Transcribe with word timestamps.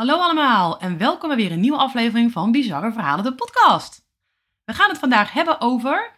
Hallo 0.00 0.18
allemaal 0.18 0.78
en 0.78 0.98
welkom 0.98 1.28
bij 1.28 1.36
weer 1.36 1.52
een 1.52 1.60
nieuwe 1.60 1.78
aflevering 1.78 2.32
van 2.32 2.52
Bizarre 2.52 2.92
Verhalen, 2.92 3.24
de 3.24 3.34
podcast. 3.34 4.04
We 4.64 4.72
gaan 4.74 4.88
het 4.88 4.98
vandaag 4.98 5.32
hebben 5.32 5.60
over 5.60 6.10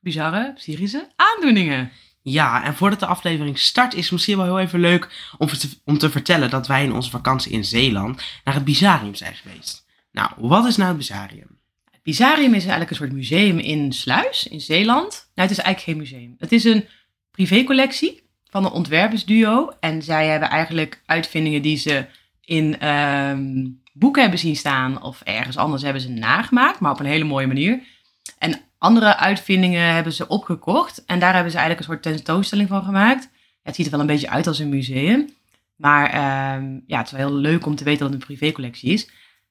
bizarre 0.00 0.52
psychische 0.52 1.08
aandoeningen. 1.16 1.90
Ja, 2.22 2.64
en 2.64 2.74
voordat 2.74 3.00
de 3.00 3.06
aflevering 3.06 3.58
start 3.58 3.94
is 3.94 4.02
het 4.02 4.12
misschien 4.12 4.36
wel 4.36 4.46
heel 4.46 4.58
even 4.58 4.80
leuk 4.80 5.32
om 5.36 5.46
te, 5.46 5.68
om 5.84 5.98
te 5.98 6.10
vertellen 6.10 6.50
dat 6.50 6.66
wij 6.66 6.84
in 6.84 6.92
onze 6.92 7.10
vakantie 7.10 7.52
in 7.52 7.64
Zeeland 7.64 8.22
naar 8.44 8.54
het 8.54 8.64
Bizarium 8.64 9.14
zijn 9.14 9.34
geweest. 9.34 9.86
Nou, 10.12 10.30
wat 10.36 10.66
is 10.66 10.76
nou 10.76 10.88
het 10.88 10.98
Bizarium? 10.98 11.58
Het 11.90 12.02
Bizarium 12.02 12.54
is 12.54 12.60
eigenlijk 12.60 12.90
een 12.90 12.96
soort 12.96 13.12
museum 13.12 13.58
in 13.58 13.92
Sluis, 13.92 14.46
in 14.46 14.60
Zeeland. 14.60 15.30
Nou, 15.34 15.48
het 15.48 15.58
is 15.58 15.64
eigenlijk 15.64 15.80
geen 15.80 15.96
museum. 15.96 16.34
Het 16.38 16.52
is 16.52 16.64
een 16.64 16.88
privécollectie 17.30 18.22
van 18.50 18.64
een 18.64 18.70
ontwerpersduo. 18.70 19.72
En 19.80 20.02
zij 20.02 20.26
hebben 20.26 20.50
eigenlijk 20.50 21.02
uitvindingen 21.06 21.62
die 21.62 21.76
ze 21.76 22.06
in 22.48 22.78
ehm, 22.80 23.66
boeken 23.92 24.20
hebben 24.20 24.38
zien 24.38 24.56
staan 24.56 25.02
of 25.02 25.20
ergens 25.20 25.56
anders 25.56 25.82
hebben 25.82 26.02
ze 26.02 26.08
nagemaakt, 26.08 26.80
maar 26.80 26.92
op 26.92 27.00
een 27.00 27.06
hele 27.06 27.24
mooie 27.24 27.46
manier. 27.46 27.80
En 28.38 28.60
andere 28.78 29.16
uitvindingen 29.16 29.94
hebben 29.94 30.12
ze 30.12 30.28
opgekocht 30.28 31.04
en 31.04 31.18
daar 31.18 31.34
hebben 31.34 31.52
ze 31.52 31.58
eigenlijk 31.58 31.88
een 31.88 31.94
soort 31.94 32.14
tentoonstelling 32.14 32.68
van 32.68 32.82
gemaakt. 32.84 33.30
het 33.62 33.74
ziet 33.74 33.84
er 33.84 33.92
wel 33.92 34.00
een 34.00 34.06
beetje 34.06 34.30
uit 34.30 34.46
als 34.46 34.58
een 34.58 34.68
museum, 34.68 35.28
maar 35.76 36.10
ehm, 36.10 36.78
ja, 36.86 36.98
het 36.98 37.06
is 37.06 37.12
wel 37.12 37.28
heel 37.28 37.36
leuk 37.36 37.66
om 37.66 37.74
te 37.74 37.84
weten 37.84 38.00
dat 38.00 38.12
het 38.12 38.20
een 38.20 38.26
privécollectie 38.26 38.92
is. 38.92 39.10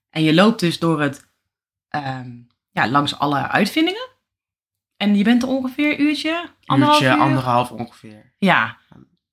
En 0.09 0.23
je 0.23 0.33
loopt 0.33 0.59
dus 0.59 0.79
door 0.79 1.01
het, 1.01 1.27
ehm, 1.89 2.29
ja, 2.71 2.89
langs 2.89 3.19
alle 3.19 3.47
uitvindingen. 3.47 4.09
En 4.97 5.17
je 5.17 5.23
bent 5.23 5.43
er 5.43 5.49
ongeveer 5.49 5.91
een 5.91 6.01
uurtje, 6.01 6.49
anderhalf 6.65 7.01
Uurtje, 7.01 7.15
uur? 7.15 7.23
anderhalf 7.23 7.71
ongeveer. 7.71 8.33
Ja. 8.37 8.77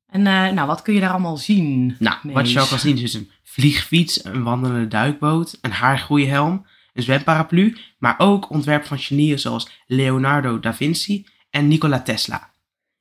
En 0.06 0.26
eh, 0.26 0.48
nou, 0.48 0.66
wat 0.66 0.82
kun 0.82 0.94
je 0.94 1.00
daar 1.00 1.10
allemaal 1.10 1.36
zien? 1.36 1.96
Nou, 1.98 2.16
wat 2.22 2.52
je 2.52 2.60
ook 2.60 2.68
kan 2.68 2.78
zien 2.78 2.94
is 2.94 3.00
dus 3.00 3.14
een 3.14 3.30
vliegfiets, 3.54 4.24
een 4.24 4.42
wandelende 4.42 4.88
duikboot, 4.88 5.58
een 5.60 5.72
haargroeihelm, 5.72 6.66
een 6.92 7.02
zwemparaplu, 7.02 7.76
maar 7.98 8.14
ook 8.18 8.50
ontwerp 8.50 8.84
van 8.84 8.98
genieren 8.98 9.40
zoals 9.40 9.70
Leonardo 9.86 10.60
da 10.60 10.74
Vinci 10.74 11.26
en 11.50 11.68
Nikola 11.68 12.02
Tesla. 12.02 12.52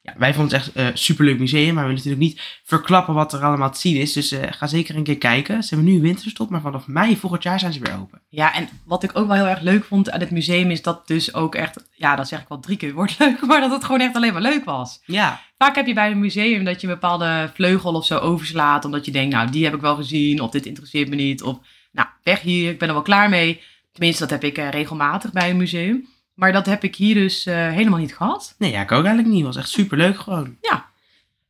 Ja, 0.02 0.14
wij 0.18 0.34
vonden 0.34 0.58
het 0.58 0.68
echt 0.68 0.76
een 0.76 0.98
superleuk 0.98 1.40
museum, 1.40 1.74
maar 1.74 1.84
we 1.84 1.90
willen 1.90 2.04
natuurlijk 2.06 2.22
niet 2.22 2.62
verklappen 2.64 3.14
wat 3.14 3.34
er 3.34 3.44
allemaal 3.44 3.72
te 3.72 3.80
zien 3.80 3.96
is. 3.96 4.14
Dus 4.14 4.32
eh, 4.32 4.52
ga 4.52 4.68
zeker 4.68 4.96
een 4.96 5.04
keer 5.04 5.18
kijken. 5.18 5.64
Ze 5.64 5.76
hebben 5.76 5.94
nu 5.94 6.02
winterstop, 6.02 6.50
maar 6.50 6.62
vanaf 6.62 6.88
mei 6.88 7.18
volgend 7.18 7.44
jaar 7.44 7.60
zijn 7.60 7.74
ze 7.74 7.80
weer 7.80 7.98
open. 8.00 8.22
Ja, 8.30 8.54
en 8.54 8.70
wat 8.86 9.04
ik 9.04 9.18
ook 9.18 9.28
wel 9.28 9.36
heel 9.36 9.46
erg 9.48 9.62
leuk 9.62 9.84
vond 9.84 10.12
aan 10.12 10.20
het 10.20 10.32
museum 10.32 10.72
is 10.72 10.82
dat 10.82 11.08
dus 11.08 11.34
ook 11.34 11.56
echt, 11.56 11.90
ja, 11.92 12.16
dat 12.16 12.28
zeg 12.28 12.42
ik 12.42 12.48
wel 12.48 12.60
drie 12.60 12.78
keer 12.78 12.94
wordt 12.94 13.20
leuk, 13.20 13.46
maar 13.46 13.60
dat 13.60 13.72
het 13.72 13.84
gewoon 13.84 14.02
echt 14.02 14.16
alleen 14.16 14.34
maar 14.34 14.42
leuk 14.42 14.66
was. 14.66 15.02
Ja, 15.06 15.42
Vaak 15.64 15.76
heb 15.76 15.88
je 15.88 15.94
bij 15.94 16.12
een 16.12 16.20
museum 16.20 16.64
dat 16.64 16.82
je 16.82 16.88
een 16.88 16.94
bepaalde 16.94 17.52
vleugel 17.54 17.94
of 17.94 18.06
zo 18.06 18.18
overslaat, 18.18 18.86
omdat 18.86 19.06
je 19.06 19.12
denkt, 19.12 19.36
nou, 19.36 19.50
die 19.50 19.64
heb 19.64 19.74
ik 19.74 19.82
wel 19.82 19.96
gezien, 19.96 20.42
of 20.42 20.52
dit 20.52 20.66
interesseert 20.66 21.10
me 21.10 21.16
niet, 21.16 21.44
of 21.44 21.58
nou, 21.92 22.08
weg 22.24 22.42
hier, 22.42 22.72
ik 22.72 22.80
ben 22.80 22.88
er 22.88 22.94
wel 22.94 23.04
klaar 23.04 23.30
mee. 23.30 23.62
Tenminste, 23.92 24.22
dat 24.22 24.30
heb 24.30 24.44
ik 24.44 24.58
eh, 24.58 24.70
regelmatig 24.70 25.32
bij 25.32 25.50
een 25.50 25.58
museum. 25.58 26.08
Maar 26.34 26.52
dat 26.52 26.66
heb 26.66 26.84
ik 26.84 26.96
hier 26.96 27.16
dus 27.16 27.46
eh, 27.46 27.56
helemaal 27.56 28.00
niet 28.00 28.16
gehad. 28.16 28.56
Nee, 28.58 28.72
ja, 28.72 28.82
ik 28.82 28.92
ook 28.92 29.06
eigenlijk 29.06 29.36
niet. 29.36 29.46
was 29.46 29.56
echt 29.56 29.70
superleuk 29.70 30.20
gewoon. 30.20 30.58
Ja. 30.62 30.86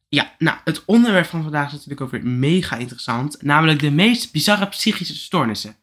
Ja, 0.10 0.34
nou, 0.38 0.58
het 0.64 0.86
onderwerp 0.86 1.26
van 1.26 1.44
vandaag 1.44 1.66
is 1.66 1.74
natuurlijk 1.74 2.02
ook 2.02 2.12
weer 2.12 2.26
mega 2.26 2.76
interessant. 2.76 3.42
Namelijk 3.42 3.80
de 3.80 3.92
meest 3.92 4.32
bizarre 4.32 4.68
psychische 4.68 5.16
stoornissen. 5.16 5.76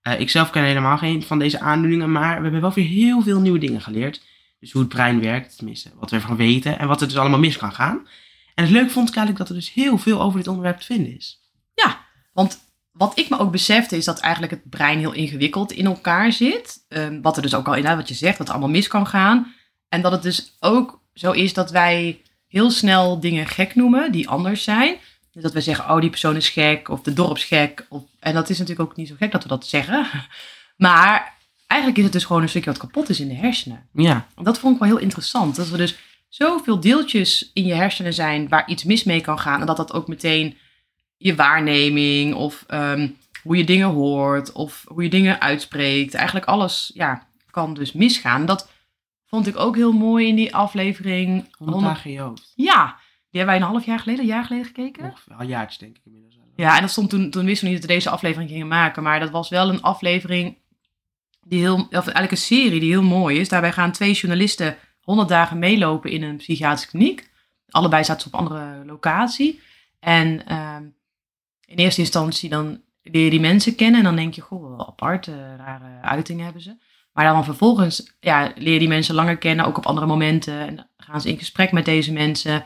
Eh, 0.00 0.20
ik 0.20 0.30
zelf 0.30 0.50
ken 0.50 0.64
helemaal 0.64 0.98
geen 0.98 1.22
van 1.22 1.38
deze 1.38 1.60
aandoeningen, 1.60 2.12
maar 2.12 2.36
we 2.36 2.42
hebben 2.42 2.60
wel 2.60 2.72
weer 2.72 2.88
heel 2.88 3.22
veel 3.22 3.40
nieuwe 3.40 3.58
dingen 3.58 3.80
geleerd. 3.80 4.22
Dus 4.60 4.72
hoe 4.72 4.80
het 4.80 4.90
brein 4.90 5.20
werkt, 5.20 5.56
tenminste, 5.56 5.90
wat 5.94 6.10
we 6.10 6.16
ervan 6.16 6.36
weten 6.36 6.78
en 6.78 6.88
wat 6.88 7.00
er 7.00 7.08
dus 7.08 7.16
allemaal 7.16 7.38
mis 7.38 7.56
kan 7.56 7.72
gaan. 7.72 8.08
En 8.54 8.64
het 8.64 8.72
leuk 8.72 8.90
vond 8.90 9.08
ik 9.08 9.16
eigenlijk 9.16 9.38
dat 9.38 9.48
er 9.48 9.62
dus 9.62 9.72
heel 9.72 9.98
veel 9.98 10.20
over 10.20 10.38
dit 10.38 10.48
onderwerp 10.48 10.78
te 10.78 10.86
vinden 10.86 11.16
is. 11.16 11.38
Want 12.38 12.60
wat 12.92 13.18
ik 13.18 13.28
me 13.28 13.38
ook 13.38 13.50
besefte 13.50 13.96
is 13.96 14.04
dat 14.04 14.20
eigenlijk 14.20 14.52
het 14.52 14.70
brein 14.70 14.98
heel 14.98 15.12
ingewikkeld 15.12 15.72
in 15.72 15.86
elkaar 15.86 16.32
zit. 16.32 16.84
Ehm, 16.88 17.20
wat 17.20 17.36
er 17.36 17.42
dus 17.42 17.54
ook 17.54 17.66
al 17.66 17.74
inderdaad 17.74 17.98
wat 17.98 18.08
je 18.08 18.14
zegt, 18.14 18.38
wat 18.38 18.46
er 18.46 18.52
allemaal 18.52 18.72
mis 18.72 18.88
kan 18.88 19.06
gaan. 19.06 19.54
En 19.88 20.02
dat 20.02 20.12
het 20.12 20.22
dus 20.22 20.56
ook 20.60 21.00
zo 21.14 21.32
is 21.32 21.52
dat 21.52 21.70
wij 21.70 22.22
heel 22.48 22.70
snel 22.70 23.20
dingen 23.20 23.46
gek 23.46 23.74
noemen 23.74 24.12
die 24.12 24.28
anders 24.28 24.62
zijn. 24.62 24.96
Dus 25.32 25.42
dat 25.42 25.52
we 25.52 25.60
zeggen, 25.60 25.90
oh 25.90 26.00
die 26.00 26.10
persoon 26.10 26.36
is 26.36 26.48
gek 26.48 26.88
of 26.88 27.00
de 27.02 27.12
dorpsgek. 27.12 27.86
Of, 27.88 28.02
en 28.20 28.34
dat 28.34 28.50
is 28.50 28.58
natuurlijk 28.58 28.90
ook 28.90 28.96
niet 28.96 29.08
zo 29.08 29.14
gek 29.18 29.32
dat 29.32 29.42
we 29.42 29.48
dat 29.48 29.66
zeggen. 29.66 30.06
Maar 30.76 31.37
eigenlijk 31.68 32.00
is 32.00 32.04
het 32.04 32.12
dus 32.12 32.24
gewoon 32.24 32.42
een 32.42 32.48
stukje 32.48 32.70
wat 32.70 32.80
kapot 32.80 33.08
is 33.08 33.20
in 33.20 33.28
de 33.28 33.34
hersenen. 33.34 33.88
Ja, 33.92 34.26
dat 34.42 34.58
vond 34.58 34.74
ik 34.74 34.80
wel 34.80 34.88
heel 34.88 34.98
interessant. 34.98 35.56
Dat 35.56 35.70
er 35.70 35.78
dus 35.78 35.98
zoveel 36.28 36.80
deeltjes 36.80 37.50
in 37.52 37.64
je 37.64 37.74
hersenen 37.74 38.14
zijn 38.14 38.48
waar 38.48 38.68
iets 38.68 38.84
mis 38.84 39.04
mee 39.04 39.20
kan 39.20 39.38
gaan. 39.38 39.60
En 39.60 39.66
dat 39.66 39.76
dat 39.76 39.92
ook 39.92 40.08
meteen 40.08 40.56
je 41.16 41.34
waarneming 41.34 42.34
of 42.34 42.64
ehm, 42.66 43.08
hoe 43.42 43.56
je 43.56 43.64
dingen 43.64 43.88
hoort 43.88 44.52
of 44.52 44.84
hoe 44.86 45.02
je 45.02 45.08
dingen 45.08 45.40
uitspreekt. 45.40 46.14
Eigenlijk 46.14 46.46
alles 46.46 46.90
ja, 46.94 47.26
kan 47.50 47.74
dus 47.74 47.92
misgaan. 47.92 48.46
Dat 48.46 48.70
vond 49.26 49.46
ik 49.46 49.56
ook 49.56 49.76
heel 49.76 49.92
mooi 49.92 50.28
in 50.28 50.36
die 50.36 50.54
aflevering. 50.54 51.54
100 51.58 51.84
dagen 51.84 52.10
je 52.10 52.20
hoofd. 52.20 52.52
Ja, 52.54 52.96
die 53.30 53.40
hebben 53.40 53.46
wij 53.46 53.56
een 53.56 53.72
half 53.72 53.86
jaar 53.86 53.98
geleden, 53.98 54.20
een 54.20 54.30
jaar 54.30 54.44
geleden 54.44 54.66
gekeken. 54.66 55.04
Ongeveer 55.04 55.34
een 55.38 55.46
jaartje 55.46 55.78
denk 55.78 55.96
ik 55.96 56.02
inmiddels. 56.04 56.36
Ja, 56.56 56.74
en 56.74 56.80
dat 56.80 56.90
stond 56.90 57.10
toen, 57.10 57.30
toen 57.30 57.44
wisten 57.44 57.64
we 57.64 57.72
niet 57.72 57.80
dat 57.80 57.90
we 57.90 57.96
deze 57.96 58.10
aflevering 58.10 58.50
gingen 58.50 58.68
maken. 58.68 59.02
Maar 59.02 59.20
dat 59.20 59.30
was 59.30 59.48
wel 59.48 59.68
een 59.68 59.82
aflevering 59.82 60.56
die 61.48 61.60
heel, 61.60 61.76
of 61.76 61.90
eigenlijk 61.90 62.30
een 62.30 62.36
serie 62.36 62.80
die 62.80 62.90
heel 62.90 63.02
mooi 63.02 63.38
is. 63.38 63.48
Daarbij 63.48 63.72
gaan 63.72 63.92
twee 63.92 64.12
journalisten 64.12 64.76
100 65.00 65.28
dagen 65.28 65.58
meelopen 65.58 66.10
in 66.10 66.22
een 66.22 66.36
psychiatrische 66.36 66.88
kliniek. 66.88 67.30
Allebei 67.68 68.04
zaten 68.04 68.22
ze 68.22 68.28
op 68.28 68.40
andere 68.40 68.84
locatie. 68.84 69.60
En 70.00 70.46
ehm, 70.46 70.82
in 71.64 71.76
eerste 71.76 72.00
instantie 72.00 72.48
dan 72.48 72.82
leer 73.02 73.24
je 73.24 73.30
die 73.30 73.40
mensen 73.40 73.74
kennen. 73.74 73.98
En 73.98 74.04
dan 74.04 74.16
denk 74.16 74.34
je, 74.34 74.40
goh, 74.40 74.76
wel 74.76 74.88
apart, 74.88 75.26
rare 75.56 76.00
uitingen 76.02 76.44
hebben 76.44 76.62
ze. 76.62 76.76
Maar 77.12 77.32
dan 77.32 77.44
vervolgens 77.44 78.16
ja, 78.20 78.52
leer 78.54 78.72
je 78.72 78.78
die 78.78 78.88
mensen 78.88 79.14
langer 79.14 79.38
kennen, 79.38 79.64
ook 79.64 79.76
op 79.76 79.86
andere 79.86 80.06
momenten. 80.06 80.66
En 80.66 80.90
gaan 80.96 81.20
ze 81.20 81.28
in 81.28 81.38
gesprek 81.38 81.72
met 81.72 81.84
deze 81.84 82.12
mensen. 82.12 82.64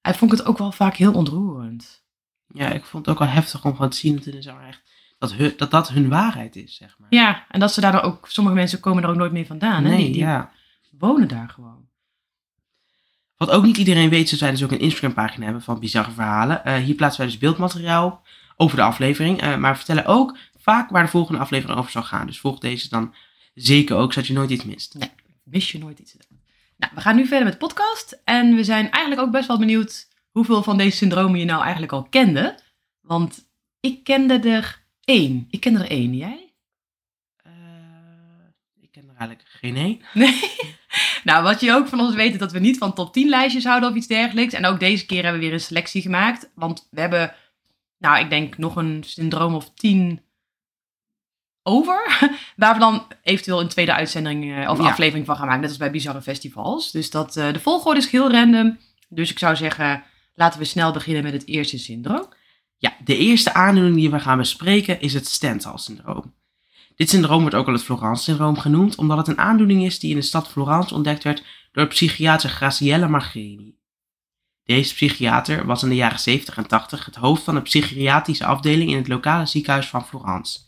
Hij 0.00 0.14
vond 0.14 0.30
het 0.30 0.44
ook 0.46 0.58
wel 0.58 0.72
vaak 0.72 0.96
heel 0.96 1.12
ontroerend. 1.12 2.04
Ja, 2.46 2.72
ik 2.72 2.84
vond 2.84 3.06
het 3.06 3.14
ook 3.14 3.20
wel 3.20 3.32
heftig 3.32 3.64
om 3.64 3.74
gewoon 3.74 3.90
te 3.90 3.96
zien 3.96 4.14
dat, 4.14 4.24
dus 4.24 4.46
wel 4.46 4.60
echt, 4.60 4.82
dat, 5.30 5.38
hun, 5.38 5.52
dat 5.56 5.70
dat 5.70 5.88
hun 5.88 6.08
waarheid 6.08 6.56
is, 6.56 6.76
zeg 6.76 6.96
maar. 6.98 7.08
Ja, 7.10 7.44
en 7.48 7.60
dat 7.60 7.72
ze 7.72 7.80
daar 7.80 7.92
dan 7.92 8.00
ook, 8.00 8.28
sommige 8.28 8.56
mensen 8.56 8.80
komen 8.80 9.02
er 9.02 9.08
ook 9.08 9.16
nooit 9.16 9.32
meer 9.32 9.46
vandaan. 9.46 9.84
hè? 9.84 9.90
nee, 9.90 9.98
Die, 9.98 10.12
die 10.12 10.20
ja. 10.22 10.50
wonen 10.98 11.28
daar 11.28 11.48
gewoon. 11.48 11.82
Wat 13.36 13.50
ook 13.50 13.64
niet 13.64 13.76
iedereen 13.76 14.08
weet, 14.10 14.24
is 14.24 14.30
dat 14.30 14.40
wij 14.40 14.50
dus 14.50 14.62
ook 14.64 14.70
een 14.70 14.78
Instagram-pagina 14.80 15.44
hebben 15.44 15.62
van 15.62 15.80
bizarre 15.80 16.10
verhalen. 16.10 16.64
Eh, 16.64 16.74
hier 16.74 16.94
plaatsen 16.94 17.20
wij 17.20 17.30
dus 17.30 17.40
beeldmateriaal 17.40 18.22
over 18.56 18.76
de 18.76 18.82
aflevering. 18.82 19.40
eh, 19.40 19.56
maar 19.56 19.70
we 19.70 19.76
vertellen 19.76 20.06
ook 20.06 20.36
vaak 20.58 20.90
waar 20.90 21.02
de 21.02 21.10
volgende 21.10 21.40
aflevering 21.40 21.78
over 21.78 21.90
zal 21.90 22.02
gaan. 22.02 22.26
Dus 22.26 22.40
volg 22.40 22.58
deze 22.58 22.88
dan 22.88 23.14
zeker 23.54 23.96
ook, 23.96 24.12
zodat 24.12 24.28
je 24.28 24.34
nooit 24.34 24.50
iets 24.50 24.64
mist. 24.64 24.94
Nee, 24.98 25.10
mis 25.42 25.72
je 25.72 25.78
nooit 25.78 25.98
iets. 25.98 26.16
Nou, 26.76 26.92
we 26.94 27.00
gaan 27.00 27.16
nu 27.16 27.26
verder 27.26 27.44
met 27.44 27.52
de 27.52 27.58
podcast. 27.66 28.20
En 28.24 28.54
we 28.54 28.64
zijn 28.64 28.90
eigenlijk 28.90 29.26
ook 29.26 29.32
best 29.32 29.48
wel 29.48 29.58
benieuwd 29.58 30.08
hoeveel 30.30 30.62
van 30.62 30.76
deze 30.76 30.96
syndromen 30.96 31.38
je 31.38 31.44
nou 31.44 31.62
eigenlijk 31.62 31.92
al 31.92 32.02
kende. 32.02 32.58
Want 33.00 33.48
ik 33.80 34.04
kende 34.04 34.38
er 34.38 34.83
één. 35.04 35.46
Ik 35.50 35.60
kende 35.60 35.78
er 35.78 35.90
één. 35.90 36.16
Jij? 36.16 36.52
Eh, 37.36 37.52
ik 38.80 38.90
ken 38.90 39.02
er 39.02 39.08
eigenlijk 39.16 39.48
geen 39.48 39.76
één. 39.76 40.00
Nee. 40.14 40.40
nou, 41.24 41.42
wat 41.42 41.60
je 41.60 41.72
ook 41.72 41.88
van 41.88 42.00
ons 42.00 42.14
weet 42.14 42.32
is 42.32 42.38
dat 42.38 42.52
we 42.52 42.58
niet 42.58 42.78
van 42.78 42.94
top 42.94 43.12
10 43.12 43.28
lijstjes 43.28 43.64
houden 43.64 43.88
of 43.90 43.94
iets 43.96 44.06
dergelijks. 44.06 44.54
En 44.54 44.66
ook 44.66 44.80
deze 44.80 45.06
keer 45.06 45.22
hebben 45.22 45.40
we 45.40 45.46
weer 45.46 45.54
een 45.54 45.60
selectie 45.60 46.02
gemaakt. 46.02 46.50
Want 46.54 46.88
we 46.90 47.00
hebben, 47.00 47.34
nou, 47.98 48.18
ik 48.18 48.30
denk 48.30 48.58
nog 48.58 48.76
een 48.76 49.02
syndroom 49.06 49.54
of 49.54 49.74
10 49.74 50.22
over. 51.62 52.18
Waar 52.56 52.74
we 52.74 52.80
dan 52.80 53.06
eventueel 53.22 53.60
een 53.60 53.68
tweede 53.68 53.94
uitzending 53.94 54.56
eh, 54.56 54.70
of 54.70 54.78
Ja. 54.78 54.84
aflevering 54.84 55.26
van 55.26 55.36
gaan 55.36 55.44
maken. 55.44 55.60
Net 55.60 55.70
als 55.70 55.78
bij 55.78 55.90
bizarre 55.90 56.22
festivals. 56.22 56.90
Dus 56.90 57.10
dat, 57.10 57.36
eh, 57.36 57.52
de 57.52 57.60
volgorde 57.60 58.00
is 58.00 58.10
heel 58.10 58.30
random. 58.30 58.78
Dus 59.08 59.30
ik 59.30 59.38
zou 59.38 59.56
zeggen, 59.56 60.04
laten 60.34 60.58
we 60.58 60.64
snel 60.64 60.92
beginnen 60.92 61.22
met 61.22 61.32
het 61.32 61.46
eerste 61.46 61.78
syndroom. 61.78 62.32
Ja, 62.84 62.96
de 63.04 63.16
eerste 63.16 63.54
aandoening 63.54 63.96
die 63.96 64.10
we 64.10 64.20
gaan 64.20 64.38
bespreken 64.38 65.00
is 65.00 65.14
het 65.14 65.26
Stendhal-syndroom. 65.26 66.34
Dit 66.96 67.10
syndroom 67.10 67.40
wordt 67.40 67.54
ook 67.54 67.66
wel 67.66 67.74
het 67.74 67.84
Florence-syndroom 67.84 68.58
genoemd, 68.58 68.96
omdat 68.96 69.16
het 69.16 69.28
een 69.28 69.38
aandoening 69.38 69.84
is 69.84 69.98
die 69.98 70.10
in 70.10 70.16
de 70.16 70.22
stad 70.22 70.48
Florence 70.48 70.94
ontdekt 70.94 71.24
werd 71.24 71.44
door 71.72 71.86
psychiater 71.86 72.50
Graciella 72.50 73.08
Margrini. 73.08 73.78
Deze 74.64 74.94
psychiater 74.94 75.66
was 75.66 75.82
in 75.82 75.88
de 75.88 75.94
jaren 75.94 76.18
70 76.18 76.56
en 76.56 76.66
80 76.66 77.04
het 77.04 77.14
hoofd 77.14 77.42
van 77.42 77.54
de 77.54 77.60
psychiatrische 77.60 78.46
afdeling 78.46 78.90
in 78.90 78.96
het 78.96 79.08
lokale 79.08 79.46
ziekenhuis 79.46 79.88
van 79.88 80.06
Florence. 80.06 80.60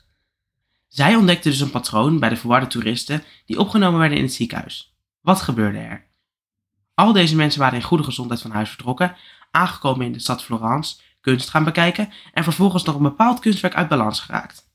Zij 0.88 1.16
ontdekte 1.16 1.48
dus 1.48 1.60
een 1.60 1.70
patroon 1.70 2.18
bij 2.18 2.28
de 2.28 2.36
verwarde 2.36 2.66
toeristen 2.66 3.22
die 3.46 3.58
opgenomen 3.58 4.00
werden 4.00 4.18
in 4.18 4.24
het 4.24 4.32
ziekenhuis. 4.32 4.96
Wat 5.20 5.40
gebeurde 5.40 5.78
er? 5.78 6.06
Al 6.94 7.12
deze 7.12 7.36
mensen 7.36 7.60
waren 7.60 7.78
in 7.78 7.84
goede 7.84 8.04
gezondheid 8.04 8.40
van 8.40 8.50
huis 8.50 8.68
vertrokken, 8.68 9.16
aangekomen 9.50 10.06
in 10.06 10.12
de 10.12 10.18
stad 10.18 10.42
Florence, 10.42 11.04
kunst 11.30 11.48
gaan 11.50 11.64
bekijken 11.64 12.12
en 12.32 12.44
vervolgens 12.44 12.84
nog 12.84 12.94
een 12.94 13.02
bepaald 13.02 13.38
kunstwerk 13.38 13.74
uit 13.74 13.88
balans 13.88 14.20
geraakt. 14.20 14.70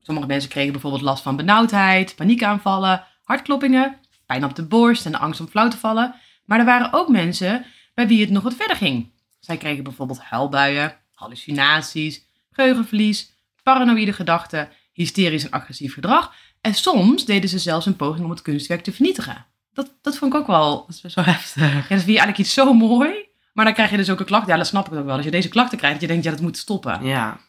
Sommige 0.00 0.26
mensen 0.26 0.50
kregen 0.50 0.72
bijvoorbeeld 0.72 1.02
last 1.02 1.22
van 1.22 1.36
benauwdheid, 1.36 2.16
paniekaanvallen, 2.16 3.04
hartkloppingen, 3.22 3.96
pijn 4.26 4.44
op 4.44 4.54
de 4.54 4.66
borst 4.66 5.06
en 5.06 5.12
de 5.12 5.18
angst 5.18 5.40
om 5.40 5.48
flauw 5.48 5.68
te 5.68 5.76
vallen. 5.76 6.14
Maar 6.44 6.58
er 6.58 6.64
waren 6.64 6.92
ook 6.92 7.08
mensen 7.08 7.64
bij 7.94 8.06
wie 8.06 8.20
het 8.20 8.30
nog 8.30 8.42
wat 8.42 8.54
verder 8.54 8.76
ging. 8.76 9.10
Zij 9.40 9.56
kregen 9.56 9.84
bijvoorbeeld 9.84 10.20
huilbuien, 10.20 10.96
hallucinaties, 11.14 12.24
geheugenverlies, 12.50 13.32
paranoïde 13.62 14.12
gedachten, 14.12 14.68
hysterisch 14.92 15.44
en 15.44 15.50
agressief 15.50 15.94
gedrag. 15.94 16.34
En 16.60 16.74
soms 16.74 17.24
deden 17.24 17.48
ze 17.48 17.58
zelfs 17.58 17.86
een 17.86 17.96
poging 17.96 18.24
om 18.24 18.30
het 18.30 18.42
kunstwerk 18.42 18.82
te 18.82 18.92
vernietigen. 18.92 19.46
Dat, 19.72 19.94
dat 20.02 20.16
vond 20.16 20.34
ik 20.34 20.40
ook 20.40 20.46
wel 20.46 20.88
wel 21.14 21.24
heftig. 21.34 21.62
ja, 21.62 21.74
dat 21.74 21.84
vind 21.86 22.00
je 22.00 22.06
eigenlijk 22.06 22.38
iets 22.38 22.52
zo 22.52 22.72
mooi. 22.72 23.27
Maar 23.58 23.66
dan 23.66 23.76
krijg 23.76 23.90
je 23.90 23.96
dus 23.96 24.10
ook 24.10 24.20
een 24.20 24.26
klacht. 24.26 24.46
Ja, 24.46 24.56
dat 24.56 24.66
snap 24.66 24.86
ik 24.86 24.98
ook 24.98 25.04
wel. 25.04 25.16
Als 25.16 25.24
je 25.24 25.30
deze 25.30 25.48
klachten 25.48 25.78
krijgt, 25.78 26.00
dat 26.00 26.02
je 26.02 26.14
denkt, 26.14 26.24
ja, 26.24 26.30
dat 26.30 26.40
moet 26.40 26.56
stoppen. 26.56 27.04
Ja. 27.04 27.40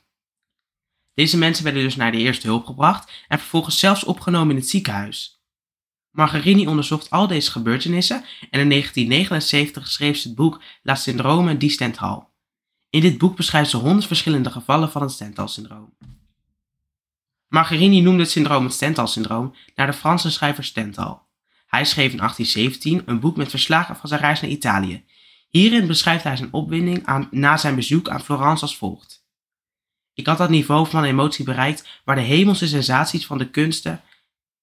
Deze 1.14 1.38
mensen 1.38 1.64
werden 1.64 1.84
dus 1.84 1.96
naar 1.96 2.12
de 2.12 2.18
eerste 2.18 2.48
hulp 2.48 2.66
gebracht 2.66 3.12
en 3.28 3.40
vervolgens 3.40 3.80
zelfs 3.80 4.04
opgenomen 4.04 4.50
in 4.50 4.56
het 4.56 4.70
ziekenhuis. 4.70 5.44
Margarini 6.12 6.68
onderzocht 6.68 7.10
al 7.10 7.28
deze 7.28 7.52
gebeurtenissen 7.52 8.18
en 8.50 8.60
in 8.60 8.70
1979 8.70 9.88
schreef 9.88 10.18
ze 10.18 10.28
het 10.28 10.38
boek 10.38 10.62
La 10.84 10.96
Syndrome 10.96 11.58
di 11.58 11.70
Stendhal. 11.70 12.30
In 12.90 13.02
dit 13.02 13.18
boek 13.18 13.36
beschrijft 13.36 13.70
ze 13.70 13.78
honderd 13.78 14.06
verschillende 14.06 14.52
gevallen 14.52 14.92
van 14.92 15.02
het 15.02 15.12
Stendhal-syndroom. 15.12 15.94
Margarini 17.48 18.02
noemde 18.02 18.22
het 18.22 18.32
syndroom 18.32 18.64
het 18.64 18.74
Stendhal-syndroom 18.74 19.56
naar 19.76 19.88
de 19.88 19.94
Franse 19.94 20.32
schrijver 20.32 20.64
Stendhal. 20.64 21.28
Hij 21.68 21.86
schreef 21.86 22.12
in 22.12 22.18
1817 22.18 23.02
een 23.06 23.20
boek 23.20 23.38
met 23.38 23.50
verslagen 23.50 23.96
van 23.96 24.10
zijn 24.10 24.22
reis 24.22 24.42
naar 24.42 24.52
Italië. 24.52 25.04
Hierin 25.50 25.88
beschrijft 25.88 26.24
hij 26.24 26.36
zijn 26.36 26.54
opwinding 26.54 27.06
aan, 27.06 27.28
na 27.32 27.58
zijn 27.58 27.76
bezoek 27.76 28.10
aan 28.10 28.22
Florence 28.24 28.62
als 28.62 28.78
volgt. 28.78 29.24
Ik 30.14 30.26
had 30.26 30.38
dat 30.38 30.50
niveau 30.50 30.88
van 30.88 31.04
emotie 31.04 31.46
bereikt 31.46 31.88
waar 32.06 32.16
de 32.16 32.22
hemelse 32.22 32.68
sensaties 32.68 33.26
van 33.26 33.38
de 33.38 33.50
kunsten 33.50 34.02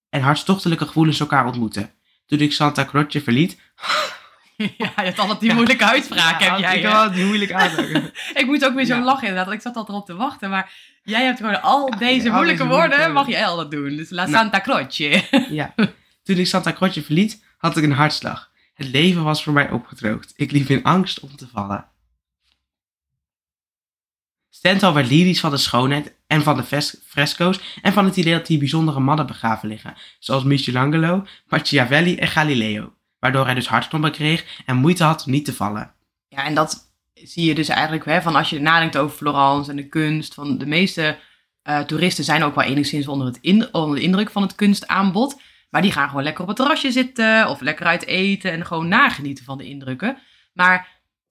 en 0.08 0.20
hartstochtelijke 0.20 0.86
gevoelens 0.86 1.20
elkaar 1.20 1.46
ontmoeten. 1.46 1.90
Toen 2.26 2.38
ik 2.38 2.52
Santa 2.52 2.84
Croce 2.84 3.20
verliet. 3.20 3.56
Ja, 4.56 4.68
je 4.78 5.02
hebt 5.02 5.18
altijd 5.18 5.40
die 5.40 5.54
moeilijke 5.54 5.84
uitspraak, 5.84 6.42
heb 6.42 6.58
jij. 6.58 6.76
Ik 6.76 6.82
hè? 6.82 6.88
kan 6.90 7.02
het 7.04 7.14
niet 7.14 7.26
moeilijk 7.26 7.52
uitleggen. 7.52 8.10
Ik 8.34 8.46
moet 8.46 8.64
ook 8.64 8.74
weer 8.74 8.84
zo 8.84 8.94
Ja. 8.96 9.02
lachen 9.04 9.20
inderdaad, 9.28 9.44
want 9.46 9.56
ik 9.56 9.62
zat 9.62 9.76
al 9.76 9.86
erop 9.88 10.06
te 10.06 10.14
wachten. 10.14 10.50
Maar 10.50 10.72
jij 11.02 11.24
hebt 11.24 11.38
gewoon 11.38 11.62
al 11.62 11.90
deze 11.98 12.28
al 12.28 12.34
moeilijke 12.34 12.62
deze 12.62 12.74
woorden, 12.74 12.88
moeilijke- 12.98 13.12
mag 13.12 13.26
je 13.28 13.44
altijd 13.46 13.70
doen. 13.70 13.96
Dus 13.96 14.10
La 14.10 14.22
Nou. 14.26 14.34
Santa 14.36 14.60
Croce. 14.60 15.22
ja. 15.50 15.74
Toen 16.22 16.36
ik 16.36 16.46
Santa 16.46 16.72
Croce 16.72 17.02
verliet, 17.02 17.44
had 17.58 17.76
ik 17.76 17.84
een 17.84 17.92
hartslag. 17.92 18.50
Het 18.76 18.88
leven 18.88 19.24
was 19.24 19.42
voor 19.42 19.52
mij 19.52 19.70
opgedroogd. 19.70 20.32
Ik 20.36 20.50
liep 20.50 20.68
in 20.68 20.82
angst 20.82 21.20
om 21.20 21.36
te 21.36 21.48
vallen. 21.48 21.88
Stendhal 24.50 24.94
werd 24.94 25.08
lyrisch 25.08 25.40
van 25.40 25.50
de 25.50 25.56
schoonheid 25.56 26.14
en 26.26 26.42
van 26.42 26.56
de 26.56 26.82
fresco's 27.06 27.60
en 27.82 27.92
van 27.92 28.04
het 28.04 28.16
idee 28.16 28.32
dat 28.32 28.46
hier 28.46 28.58
bijzondere 28.58 29.00
mannen 29.00 29.26
begraven 29.26 29.68
liggen, 29.68 29.94
zoals 30.18 30.44
Michelangelo, 30.44 31.26
Machiavelli 31.46 32.16
en 32.16 32.28
Galileo, 32.28 32.94
waardoor 33.18 33.44
hij 33.44 33.54
dus 33.54 33.68
hartklompen 33.68 34.12
kreeg 34.12 34.62
en 34.66 34.76
moeite 34.76 35.04
had 35.04 35.24
om 35.26 35.32
niet 35.32 35.44
te 35.44 35.52
vallen. 35.52 35.94
Ja, 36.28 36.44
en 36.44 36.54
dat 36.54 36.92
zie 37.14 37.44
je 37.44 37.54
dus 37.54 37.68
eigenlijk 37.68 38.04
hè, 38.04 38.22
van 38.22 38.36
als 38.36 38.50
je 38.50 38.60
nadenkt 38.60 38.96
over 38.96 39.16
Florence 39.16 39.70
en 39.70 39.76
de 39.76 39.88
kunst. 39.88 40.34
Van 40.34 40.58
de 40.58 40.66
meeste 40.66 41.18
eh, 41.62 41.80
toeristen 41.80 42.24
zijn 42.24 42.42
ook 42.42 42.54
wel 42.54 42.64
enigszins 42.64 43.08
onder, 43.08 43.26
het 43.26 43.72
onder 43.72 43.96
de 43.96 44.02
indruk 44.02 44.30
van 44.30 44.42
het 44.42 44.54
kunstaanbod. 44.54 45.40
Maar 45.76 45.84
die 45.84 45.94
gaan 45.94 46.08
gewoon 46.08 46.22
lekker 46.22 46.42
op 46.42 46.48
het 46.48 46.56
terrasje 46.56 46.92
zitten 46.92 47.48
of 47.48 47.60
lekker 47.60 47.86
uit 47.86 48.06
eten 48.06 48.52
en 48.52 48.66
gewoon 48.66 48.88
nagenieten 48.88 49.44
van 49.44 49.58
de 49.58 49.68
indrukken. 49.68 50.18
Maar 50.52 50.88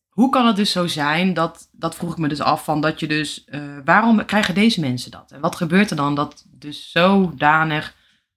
hoe 0.09 0.29
kan 0.29 0.47
het 0.47 0.55
dus 0.55 0.71
zo 0.71 0.87
zijn, 0.87 1.33
dat, 1.33 1.69
dat 1.71 1.95
vroeg 1.95 2.11
ik 2.11 2.17
me 2.17 2.27
dus 2.27 2.41
af, 2.41 2.63
van 2.63 2.81
dat 2.81 2.99
je 2.99 3.07
dus, 3.07 3.45
eh, 3.45 3.61
waarom 3.85 4.25
krijgen 4.25 4.53
deze 4.53 4.79
mensen 4.79 5.11
dat? 5.11 5.31
En 5.31 5.41
wat 5.41 5.55
gebeurt 5.55 5.89
er 5.89 5.95
dan 5.95 6.15
dat 6.15 6.45
dus 6.47 6.91
zodanig 6.91 7.95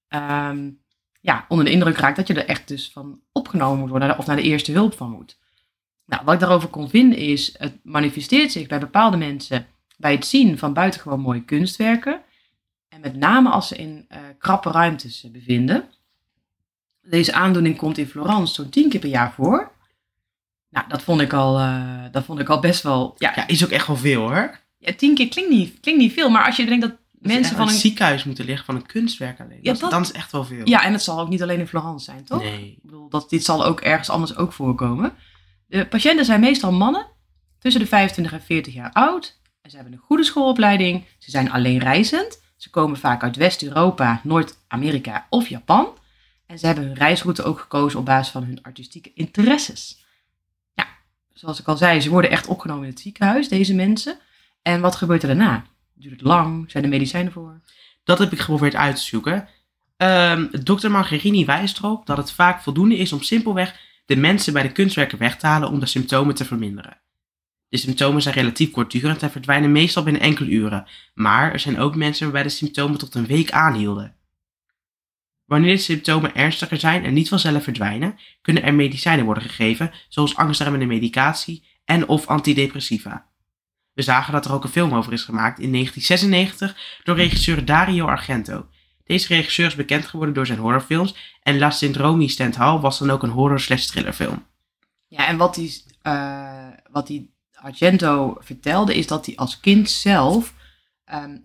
ehm, 0.08 0.70
ja, 1.20 1.44
onder 1.48 1.64
de 1.64 1.72
indruk 1.72 1.96
raakt 1.96 2.16
dat 2.16 2.26
je 2.26 2.34
er 2.34 2.48
echt 2.48 2.68
dus 2.68 2.90
van 2.92 3.20
opgenomen 3.32 3.78
moet 3.78 3.90
worden 3.90 4.18
of 4.18 4.26
naar 4.26 4.36
de 4.36 4.42
eerste 4.42 4.72
hulp 4.72 4.96
van 4.96 5.10
moet? 5.10 5.38
Nou, 6.04 6.24
wat 6.24 6.34
ik 6.34 6.40
daarover 6.40 6.68
kon 6.68 6.88
vinden 6.88 7.18
is, 7.18 7.54
het 7.58 7.78
manifesteert 7.82 8.52
zich 8.52 8.66
bij 8.66 8.80
bepaalde 8.80 9.16
mensen 9.16 9.66
bij 9.96 10.12
het 10.12 10.26
zien 10.26 10.58
van 10.58 10.72
buitengewoon 10.72 11.20
mooie 11.20 11.44
kunstwerken. 11.44 12.22
En 12.88 13.00
met 13.00 13.16
name 13.16 13.50
als 13.50 13.68
ze 13.68 13.76
in 13.76 14.04
eh, 14.08 14.20
krappe 14.38 14.70
ruimtes 14.70 15.24
eh, 15.24 15.30
bevinden. 15.30 15.88
Deze 17.10 17.32
aandoening 17.32 17.76
komt 17.76 17.98
in 17.98 18.06
Florence 18.06 18.54
zo'n 18.54 18.68
tien 18.68 18.88
keer 18.88 19.00
per 19.00 19.08
jaar 19.08 19.32
voor. 19.32 19.70
Nou, 20.70 20.88
dat 20.88 21.02
vond 21.02 21.20
ik 21.20 21.32
al, 21.32 21.58
eh, 21.58 22.02
dat 22.10 22.24
vond 22.24 22.38
ik 22.40 22.48
al 22.48 22.60
best 22.60 22.82
wel... 22.82 23.14
Ja, 23.18 23.32
Ja, 23.36 23.46
is 23.46 23.64
ook 23.64 23.70
echt 23.70 23.86
wel 23.86 23.96
veel 23.96 24.20
hoor. 24.20 24.58
ja, 24.78 24.92
tien 24.92 25.14
keer 25.14 25.28
klinkt 25.28 25.50
niet, 25.50 25.80
klinkt 25.80 26.00
niet 26.00 26.12
veel, 26.12 26.30
maar 26.30 26.44
als 26.46 26.56
je 26.56 26.64
denkt 26.66 26.82
dat 26.86 26.96
mensen 27.12 27.56
van 27.56 27.68
een 27.68 27.74
ziekenhuis 27.74 28.24
moeten 28.24 28.44
liggen 28.44 28.64
van 28.64 28.74
een 28.74 28.86
kunstwerk 28.86 29.40
alleen. 29.40 29.58
Ja, 29.62 29.72
dat, 29.72 29.90
Dan 29.90 30.02
is 30.02 30.12
echt 30.12 30.32
wel 30.32 30.44
veel. 30.44 30.68
Ja, 30.68 30.84
en 30.84 30.92
het 30.92 31.02
zal 31.02 31.20
ook 31.20 31.28
niet 31.28 31.42
alleen 31.42 31.58
in 31.58 31.66
Florence 31.66 32.04
zijn, 32.04 32.24
toch? 32.24 32.42
Nee. 32.42 32.70
Ik 32.70 32.82
bedoel, 32.82 33.08
dat, 33.08 33.30
dit 33.30 33.44
zal 33.44 33.64
ook 33.64 33.80
ergens 33.80 34.10
anders 34.10 34.36
ook 34.36 34.52
voorkomen. 34.52 35.12
De 35.66 35.86
patiënten 35.86 36.24
zijn 36.24 36.40
meestal 36.40 36.72
mannen 36.72 37.06
tussen 37.58 37.80
de 37.80 37.86
25 37.88 38.32
en 38.32 38.42
40 38.42 38.74
jaar 38.74 38.92
oud. 38.92 39.40
En 39.62 39.70
ze 39.70 39.76
hebben 39.76 39.94
een 39.94 40.04
goede 40.04 40.24
schoolopleiding. 40.24 41.04
Ze 41.18 41.30
zijn 41.30 41.50
alleen 41.50 41.78
reizend. 41.78 42.40
Ze 42.56 42.70
komen 42.70 42.98
vaak 42.98 43.22
uit 43.22 43.36
West-Europa, 43.36 44.20
Noord-Amerika 44.24 45.26
of 45.30 45.48
Japan. 45.48 45.88
En 46.48 46.58
ze 46.58 46.66
hebben 46.66 46.84
hun 46.84 46.94
reisroute 46.94 47.42
ook 47.42 47.60
gekozen 47.60 47.98
op 47.98 48.04
basis 48.04 48.32
van 48.32 48.44
hun 48.44 48.62
artistieke 48.62 49.12
interesses. 49.14 50.04
Ja, 50.74 50.86
zoals 51.32 51.60
ik 51.60 51.66
al 51.66 51.76
zei, 51.76 52.00
ze 52.00 52.10
worden 52.10 52.30
echt 52.30 52.46
opgenomen 52.46 52.84
in 52.84 52.90
het 52.90 53.00
ziekenhuis, 53.00 53.48
deze 53.48 53.74
mensen. 53.74 54.18
En 54.62 54.80
wat 54.80 54.96
gebeurt 54.96 55.22
er 55.22 55.28
daarna? 55.28 55.64
Duurt 55.94 56.12
het 56.12 56.22
lang? 56.22 56.70
Zijn 56.70 56.84
er 56.84 56.90
medicijnen 56.90 57.32
voor? 57.32 57.60
Dat 58.04 58.18
heb 58.18 58.32
ik 58.32 58.38
geprobeerd 58.38 58.74
uit 58.74 58.96
te 58.96 59.02
zoeken. 59.02 59.48
Ehm 59.96 60.48
Dr. 60.64 60.88
Margherini 60.88 61.44
wijst 61.44 61.78
erop 61.78 62.06
dat 62.06 62.16
het 62.16 62.32
vaak 62.32 62.62
voldoende 62.62 62.96
is 62.96 63.12
om 63.12 63.22
simpelweg 63.22 63.80
de 64.06 64.16
mensen 64.16 64.52
bij 64.52 64.62
de 64.62 64.72
kunstwerken 64.72 65.18
weg 65.18 65.36
te 65.36 65.46
halen 65.46 65.70
om 65.70 65.80
de 65.80 65.86
symptomen 65.86 66.34
te 66.34 66.44
verminderen. 66.44 67.00
De 67.68 67.76
symptomen 67.76 68.22
zijn 68.22 68.34
relatief 68.34 68.70
kortdurend 68.70 69.22
en 69.22 69.30
verdwijnen 69.30 69.72
meestal 69.72 70.02
binnen 70.02 70.22
enkele 70.22 70.50
uren, 70.50 70.86
maar 71.14 71.52
er 71.52 71.60
zijn 71.60 71.78
ook 71.78 71.96
mensen 71.96 72.24
waarbij 72.24 72.42
de 72.42 72.48
symptomen 72.48 72.98
tot 72.98 73.14
een 73.14 73.26
week 73.26 73.50
aanhielden. 73.50 74.17
Wanneer 75.48 75.74
de 75.74 75.82
symptomen 75.82 76.34
ernstiger 76.34 76.78
zijn 76.78 77.04
en 77.04 77.14
niet 77.14 77.28
vanzelf 77.28 77.62
verdwijnen, 77.62 78.18
kunnen 78.42 78.62
er 78.62 78.74
medicijnen 78.74 79.24
worden 79.24 79.42
gegeven, 79.42 79.92
zoals 80.08 80.36
angstremmende 80.36 80.86
medicatie 80.86 81.64
en 81.84 82.08
of 82.08 82.26
antidepressiva. 82.26 83.26
We 83.92 84.02
zagen 84.02 84.32
dat 84.32 84.44
er 84.44 84.52
ook 84.52 84.64
een 84.64 84.70
film 84.70 84.94
over 84.94 85.12
is 85.12 85.22
gemaakt 85.22 85.58
in 85.58 85.72
1996 85.72 87.00
door 87.04 87.16
regisseur 87.16 87.64
Dario 87.64 88.06
Argento. 88.06 88.68
Deze 89.04 89.34
regisseur 89.34 89.66
is 89.66 89.74
bekend 89.74 90.06
geworden 90.06 90.34
door 90.34 90.46
zijn 90.46 90.58
horrorfilms 90.58 91.38
en 91.42 91.58
La 91.58 91.70
Syndrome 91.70 92.28
Stendhal 92.28 92.80
was 92.80 92.98
dan 92.98 93.10
ook 93.10 93.22
een 93.22 93.30
horror 93.30 93.60
slash 93.60 93.86
thrillerfilm. 93.86 94.46
Ja, 95.06 95.26
en 95.26 95.36
wat 95.36 95.54
die, 95.54 95.82
eh, 96.02 96.68
wat 96.90 97.06
die 97.06 97.34
Argento 97.52 98.36
vertelde, 98.40 98.94
is 98.96 99.06
dat 99.06 99.26
hij 99.26 99.36
als 99.36 99.60
kind 99.60 99.90
zelf 99.90 100.54
ehm, 101.04 101.36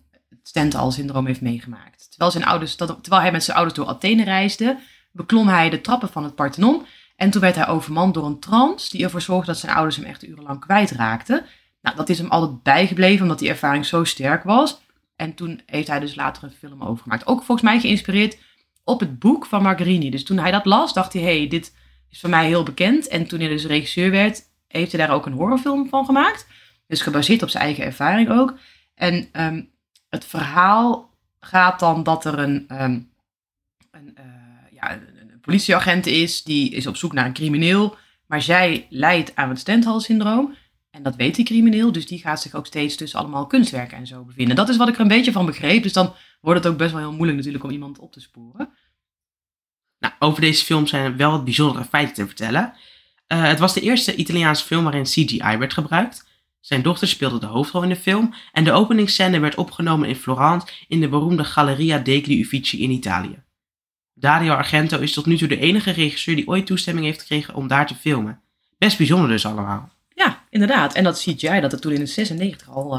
Stendhal-syndroom 0.43 1.25
heeft 1.25 1.41
meegemaakt. 1.41 2.09
Terwijl, 2.09 2.31
zijn 2.31 2.45
ouders, 2.45 2.75
terwijl 2.75 3.21
hij 3.21 3.31
met 3.31 3.43
zijn 3.43 3.57
ouders 3.57 3.77
door 3.77 3.87
Athene 3.87 4.23
reisde, 4.23 4.77
beklom 5.11 5.47
hij 5.47 5.69
de 5.69 5.81
trappen 5.81 6.09
van 6.09 6.23
het 6.23 6.35
Parthenon. 6.35 6.85
En 7.15 7.29
toen 7.29 7.41
werd 7.41 7.55
hij 7.55 7.67
overmand 7.67 8.13
door 8.13 8.25
een 8.25 8.39
trance 8.39 8.89
die 8.89 9.03
ervoor 9.03 9.21
zorgde 9.21 9.51
dat 9.51 9.59
zijn 9.59 9.75
ouders 9.75 9.95
hem 9.95 10.05
echt 10.05 10.27
urenlang 10.27 10.59
kwijtraakten. 10.59 11.45
Nou, 11.81 11.95
dat 11.95 12.09
is 12.09 12.17
hem 12.17 12.29
altijd 12.29 12.63
bijgebleven, 12.63 13.21
omdat 13.21 13.39
die 13.39 13.49
ervaring 13.49 13.85
zo 13.85 14.03
sterk 14.03 14.43
was. 14.43 14.81
En 15.15 15.33
toen 15.33 15.61
heeft 15.65 15.87
hij 15.87 15.99
dus 15.99 16.15
later 16.15 16.43
een 16.43 16.51
film 16.51 16.83
over 16.83 17.03
gemaakt. 17.03 17.27
Ook 17.27 17.43
volgens 17.43 17.67
mij 17.67 17.79
geïnspireerd 17.79 18.37
op 18.83 18.99
het 18.99 19.19
boek 19.19 19.45
van 19.45 19.61
Margherini. 19.61 20.09
Dus 20.09 20.23
toen 20.23 20.37
hij 20.37 20.51
dat 20.51 20.65
las, 20.65 20.93
dacht 20.93 21.13
hij, 21.13 21.21
hey, 21.21 21.47
dit 21.47 21.73
is 22.09 22.19
voor 22.19 22.29
mij 22.29 22.47
heel 22.47 22.63
bekend. 22.63 23.07
En 23.07 23.27
toen 23.27 23.39
hij 23.39 23.49
dus 23.49 23.65
regisseur 23.65 24.11
werd, 24.11 24.41
heeft 24.67 24.91
hij 24.91 25.05
daar 25.05 25.15
ook 25.15 25.25
een 25.25 25.33
horrorfilm 25.33 25.89
van 25.89 26.05
gemaakt. 26.05 26.47
Dus 26.87 27.01
gebaseerd 27.01 27.43
op 27.43 27.49
zijn 27.49 27.63
eigen 27.63 27.83
ervaring 27.83 28.29
ook. 28.29 28.57
En 28.95 29.29
ehm, 29.31 29.61
het 30.13 30.25
verhaal 30.25 31.09
gaat 31.39 31.79
dan 31.79 32.03
dat 32.03 32.25
er 32.25 32.39
een, 32.39 32.65
ehm, 32.67 32.99
een, 33.91 34.15
eh, 34.15 34.25
ja, 34.71 34.91
een, 34.91 35.39
politieagent 35.41 36.05
is, 36.05 36.43
die 36.43 36.69
is 36.69 36.87
op 36.87 36.97
zoek 36.97 37.13
naar 37.13 37.25
een 37.25 37.33
crimineel. 37.33 37.97
Maar 38.25 38.41
zij 38.41 38.87
lijdt 38.89 39.35
aan 39.35 39.49
het 39.49 39.59
Stendhal-syndroom. 39.59 40.55
En 40.89 41.03
dat 41.03 41.15
weet 41.15 41.35
die 41.35 41.45
crimineel, 41.45 41.91
dus 41.91 42.07
die 42.07 42.19
gaat 42.19 42.41
zich 42.41 42.53
ook 42.53 42.65
steeds 42.65 42.95
tussen 42.95 43.19
allemaal 43.19 43.47
kunstwerken 43.47 43.97
en 43.97 44.07
zo 44.07 44.23
bevinden. 44.23 44.55
Dat 44.55 44.69
is 44.69 44.77
wat 44.77 44.87
ik 44.87 44.95
er 44.95 45.01
een 45.01 45.07
beetje 45.07 45.31
van 45.31 45.45
begreep. 45.45 45.83
Dus 45.83 45.93
dan 45.93 46.13
wordt 46.41 46.63
het 46.63 46.71
ook 46.71 46.77
best 46.77 46.91
wel 46.91 47.01
heel 47.01 47.13
moeilijk 47.13 47.37
natuurlijk 47.37 47.63
om 47.63 47.69
iemand 47.69 47.99
op 47.99 48.11
te 48.11 48.21
sporen. 48.21 48.69
Nou, 49.99 50.13
over 50.19 50.41
deze 50.41 50.65
film 50.65 50.87
zijn 50.87 51.17
wel 51.17 51.31
wat 51.31 51.43
bijzondere 51.43 51.85
feiten 51.85 52.15
te 52.15 52.25
vertellen. 52.25 52.73
Eh, 53.27 53.43
het 53.43 53.59
was 53.59 53.73
de 53.73 53.81
eerste 53.81 54.15
Italiaanse 54.15 54.65
film 54.65 54.83
waarin 54.83 55.03
CGI 55.03 55.57
werd 55.57 55.73
gebruikt. 55.73 56.25
Zijn 56.63 56.81
dochter 56.81 57.07
speelde 57.07 57.39
de 57.39 57.45
hoofdrol 57.45 57.83
in 57.83 57.89
de 57.89 57.95
film 57.95 58.33
en 58.51 58.63
de 58.63 58.71
openingsscène 58.71 59.39
werd 59.39 59.55
opgenomen 59.55 60.09
in 60.09 60.15
Florence 60.15 60.67
in 60.87 60.99
de 60.99 61.09
beroemde 61.09 61.43
Galleria 61.43 61.97
degli 61.97 62.39
Uffizi 62.41 62.83
in 62.83 62.89
Italië. 62.89 63.43
Dario 64.13 64.53
Argento 64.53 64.99
is 64.99 65.13
tot 65.13 65.25
nu 65.25 65.37
toe 65.37 65.47
de 65.47 65.59
enige 65.59 65.91
regisseur 65.91 66.35
die 66.35 66.47
ooit 66.47 66.65
toestemming 66.65 67.05
heeft 67.05 67.19
gekregen 67.19 67.53
om 67.53 67.67
daar 67.67 67.87
te 67.87 67.95
filmen. 67.95 68.41
Best 68.77 68.97
bijzonder 68.97 69.29
dus 69.29 69.45
allemaal. 69.45 69.89
Ja, 70.09 70.43
inderdaad. 70.49 70.93
En 70.93 71.03
dat 71.03 71.19
CGI, 71.19 71.59
dat 71.59 71.71
het 71.71 71.81
toen 71.81 71.91
in 71.91 71.99
de 71.99 72.05
96 72.05 72.69
al, 72.69 72.97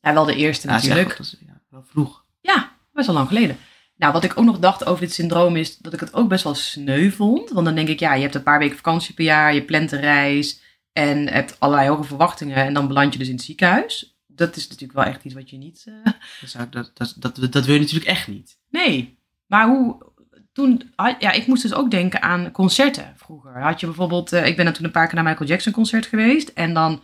nou 0.00 0.14
wel 0.14 0.24
de 0.24 0.36
eerste 0.36 0.66
Ja, 0.68 0.74
natuurlijk. 0.74 1.18
is, 1.18 1.36
ja, 1.46 1.60
wel 1.68 1.84
vroeg. 1.86 2.24
Ja, 2.40 2.72
best 2.92 3.06
wel 3.06 3.16
lang 3.16 3.28
geleden. 3.28 3.58
Nou, 3.96 4.12
wat 4.12 4.24
ik 4.24 4.38
ook 4.38 4.44
nog 4.44 4.58
dacht 4.58 4.86
over 4.86 5.00
dit 5.00 5.12
syndroom 5.12 5.56
is 5.56 5.76
dat 5.76 5.92
ik 5.92 6.00
het 6.00 6.14
ook 6.14 6.28
best 6.28 6.44
wel 6.44 6.54
sneu 6.54 7.10
vond. 7.10 7.50
Want 7.50 7.66
dan 7.66 7.74
denk 7.74 7.88
ik, 7.88 8.00
ja, 8.00 8.14
je 8.14 8.22
hebt 8.22 8.34
een 8.34 8.42
paar 8.42 8.58
weken 8.58 8.76
vakantie 8.76 9.14
per 9.14 9.24
jaar, 9.24 9.54
je 9.54 9.64
plant 9.64 9.92
een 9.92 10.00
reis 10.00 10.60
en 11.00 11.28
hebt 11.28 11.60
allerlei 11.60 11.88
hoge 11.88 12.04
verwachtingen 12.04 12.56
en 12.56 12.74
dan 12.74 12.88
beland 12.88 13.12
je 13.12 13.18
dus 13.18 13.28
in 13.28 13.34
het 13.34 13.44
ziekenhuis. 13.44 14.18
dat 14.26 14.56
is 14.56 14.68
natuurlijk 14.68 14.98
wel 14.98 15.08
echt 15.08 15.24
iets 15.24 15.34
wat 15.34 15.50
je 15.50 15.56
niet... 15.56 15.84
eh, 15.86 16.12
Dat, 16.40 16.50
zou, 16.50 16.68
dat, 16.70 16.90
dat, 16.94 17.14
dat, 17.18 17.52
dat 17.52 17.64
wil 17.64 17.74
je 17.74 17.80
natuurlijk 17.80 18.10
echt 18.10 18.28
niet. 18.28 18.58
Nee, 18.68 19.18
maar 19.46 19.68
hoe... 19.68 20.08
Toen, 20.52 20.92
ah, 20.94 21.20
ja, 21.20 21.30
ik 21.30 21.46
moest 21.46 21.62
dus 21.62 21.74
ook 21.74 21.90
denken 21.90 22.22
aan 22.22 22.50
concerten 22.50 23.14
vroeger. 23.16 23.62
Had 23.62 23.80
je 23.80 23.86
bijvoorbeeld, 23.86 24.32
eh, 24.32 24.46
ik 24.46 24.56
ben 24.56 24.72
toen 24.72 24.84
een 24.84 24.90
paar 24.90 25.06
keer 25.06 25.14
naar 25.14 25.24
Michael 25.24 25.48
Jackson 25.48 25.72
concert 25.72 26.06
geweest. 26.06 26.48
En 26.48 26.74
dan 26.74 27.02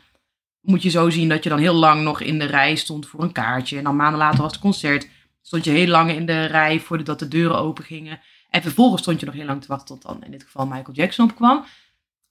moet 0.61 0.83
je 0.83 0.91
zo 0.91 1.11
zien 1.11 1.29
dat 1.29 1.43
je 1.43 1.49
dan 1.49 1.59
heel 1.59 1.75
lang 1.75 2.03
nog 2.03 2.21
in 2.21 2.39
de 2.39 2.45
rij 2.45 2.75
stond 2.75 3.07
voor 3.07 3.23
een 3.23 3.33
kaartje. 3.33 3.79
En 3.79 3.85
dan 3.85 3.97
maanden 3.97 4.19
later 4.19 4.43
was 4.43 4.53
het 4.53 4.61
concert. 4.61 5.09
Stond 5.43 5.65
je 5.65 5.71
heel 5.71 5.87
lang 5.87 6.11
in 6.11 6.27
de 6.27 6.45
rij 6.45 6.81
voordat 6.81 7.19
de 7.19 7.29
deuren 7.29 7.59
open 7.59 7.85
gingen. 7.85 8.21
En 8.51 8.63
vervolgens 8.63 9.03
stond 9.03 9.21
je 9.21 9.27
nog 9.27 9.35
heel 9.35 9.47
lang 9.47 9.63
te 9.63 9.69
wachten 9.69 9.87
tot 9.87 10.03
dan 10.03 10.25
in 10.25 10.31
dit 10.31 10.43
geval 10.43 10.67
Michael 10.67 10.93
Jackson 10.93 11.31
opkwam. 11.31 11.65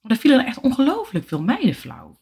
Maar 0.06 0.14
daar 0.16 0.24
vielen 0.24 0.40
er 0.40 0.46
echt 0.46 0.60
ongelooflijk 0.60 1.28
veel 1.28 1.42
meiden 1.42 1.74
flauw. 1.74 2.18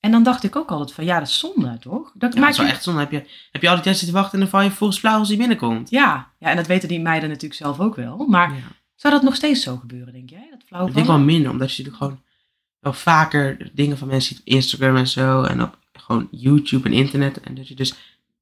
En 0.00 0.10
dan 0.10 0.22
dacht 0.22 0.42
ik 0.44 0.56
ook 0.56 0.70
altijd 0.70 0.92
van, 0.92 1.04
ja, 1.04 1.18
dat 1.18 1.28
is 1.28 1.38
zonde, 1.38 1.78
toch? 1.78 2.02
Dat 2.02 2.12
Ja, 2.14 2.28
dat 2.28 2.34
maakt 2.34 2.52
is 2.52 2.58
wel 2.58 2.66
echt 2.66 2.82
zonde. 2.82 3.00
Heb 3.00 3.10
je, 3.10 3.24
heb 3.52 3.62
je 3.62 3.68
al 3.68 3.74
die 3.74 3.84
tijd 3.84 3.96
zitten 3.96 4.14
wachten 4.16 4.32
en 4.34 4.40
dan 4.40 4.48
val 4.48 4.62
je 4.62 4.70
volgens 4.70 4.98
flauw 4.98 5.18
als 5.18 5.28
hij 5.28 5.36
binnenkomt. 5.36 5.90
Ja, 5.90 6.30
ja, 6.38 6.48
en 6.48 6.56
dat 6.56 6.66
weten 6.66 6.88
die 6.88 7.00
meiden 7.00 7.28
natuurlijk 7.28 7.54
zelf 7.60 7.80
ook 7.80 7.94
wel. 7.96 8.16
Maar 8.26 8.54
Ja. 8.54 8.60
zou 8.94 9.14
dat 9.14 9.22
nog 9.22 9.34
steeds 9.34 9.62
zo 9.62 9.76
gebeuren, 9.76 10.12
denk 10.12 10.30
jij? 10.30 10.46
Dat 10.50 10.62
flauw 10.66 10.86
Ik 10.86 10.94
denk 10.94 11.06
wel 11.06 11.18
minder, 11.18 11.50
omdat 11.50 11.68
je 11.76 11.82
natuurlijk 11.82 12.04
gewoon 12.04 12.22
wel 12.78 12.92
vaker 12.92 13.70
dingen 13.72 13.98
van 13.98 14.08
mensen 14.08 14.34
ziet 14.36 14.40
op 14.46 14.52
Instagram 14.52 14.96
en 14.96 15.08
zo. 15.08 15.42
En 15.42 15.62
op 15.62 15.78
gewoon 15.92 16.28
YouTube 16.30 16.88
en 16.88 16.94
internet. 16.94 17.40
En 17.40 17.54
dat 17.54 17.68
je 17.68 17.74
dus 17.74 17.94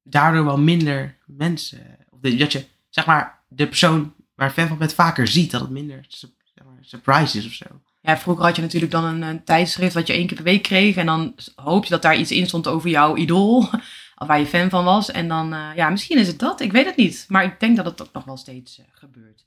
daardoor 0.03 0.45
wel 0.45 0.57
minder 0.57 1.17
mensen. 1.25 1.97
Of 2.09 2.19
dat 2.19 2.51
je, 2.51 2.65
zeg 2.89 3.05
maar, 3.05 3.39
de 3.47 3.67
persoon 3.67 4.13
waar 4.35 4.47
je 4.47 4.53
fan 4.53 4.67
van 4.67 4.77
bent 4.77 4.93
vaker 4.93 5.27
ziet. 5.27 5.51
Dat 5.51 5.61
het 5.61 5.69
minder 5.69 6.05
su- 6.07 6.27
zeg 6.55 6.65
maar, 6.65 6.77
surprise 6.81 7.37
is 7.37 7.45
of 7.45 7.51
zo. 7.53 7.65
Ja, 8.01 8.17
vroeger 8.17 8.45
had 8.45 8.55
je 8.55 8.61
natuurlijk 8.61 8.91
dan 8.91 9.03
een, 9.03 9.21
een 9.21 9.43
tijdschrift 9.43 9.93
wat 9.93 10.07
je 10.07 10.13
één 10.13 10.27
keer 10.27 10.35
per 10.35 10.45
week 10.45 10.63
kreeg. 10.63 10.95
En 10.95 11.05
dan 11.05 11.35
hoop 11.55 11.83
je 11.83 11.89
dat 11.89 12.01
daar 12.01 12.17
iets 12.17 12.31
in 12.31 12.47
stond 12.47 12.67
over 12.67 12.89
jouw 12.89 13.15
idool. 13.15 13.65
Waar 14.27 14.39
je 14.39 14.45
fan 14.45 14.69
van 14.69 14.83
was. 14.83 15.11
En 15.11 15.27
dan, 15.27 15.53
eh, 15.53 15.69
ja, 15.75 15.89
misschien 15.89 16.17
is 16.17 16.27
het 16.27 16.39
dat. 16.39 16.61
Ik 16.61 16.71
weet 16.71 16.85
het 16.85 16.95
niet. 16.95 17.25
Maar 17.27 17.43
ik 17.43 17.59
denk 17.59 17.75
dat 17.75 17.85
het 17.85 18.01
ook 18.01 18.13
nog 18.13 18.23
wel 18.23 18.37
steeds 18.37 18.79
eh, 18.79 18.85
gebeurt. 18.91 19.45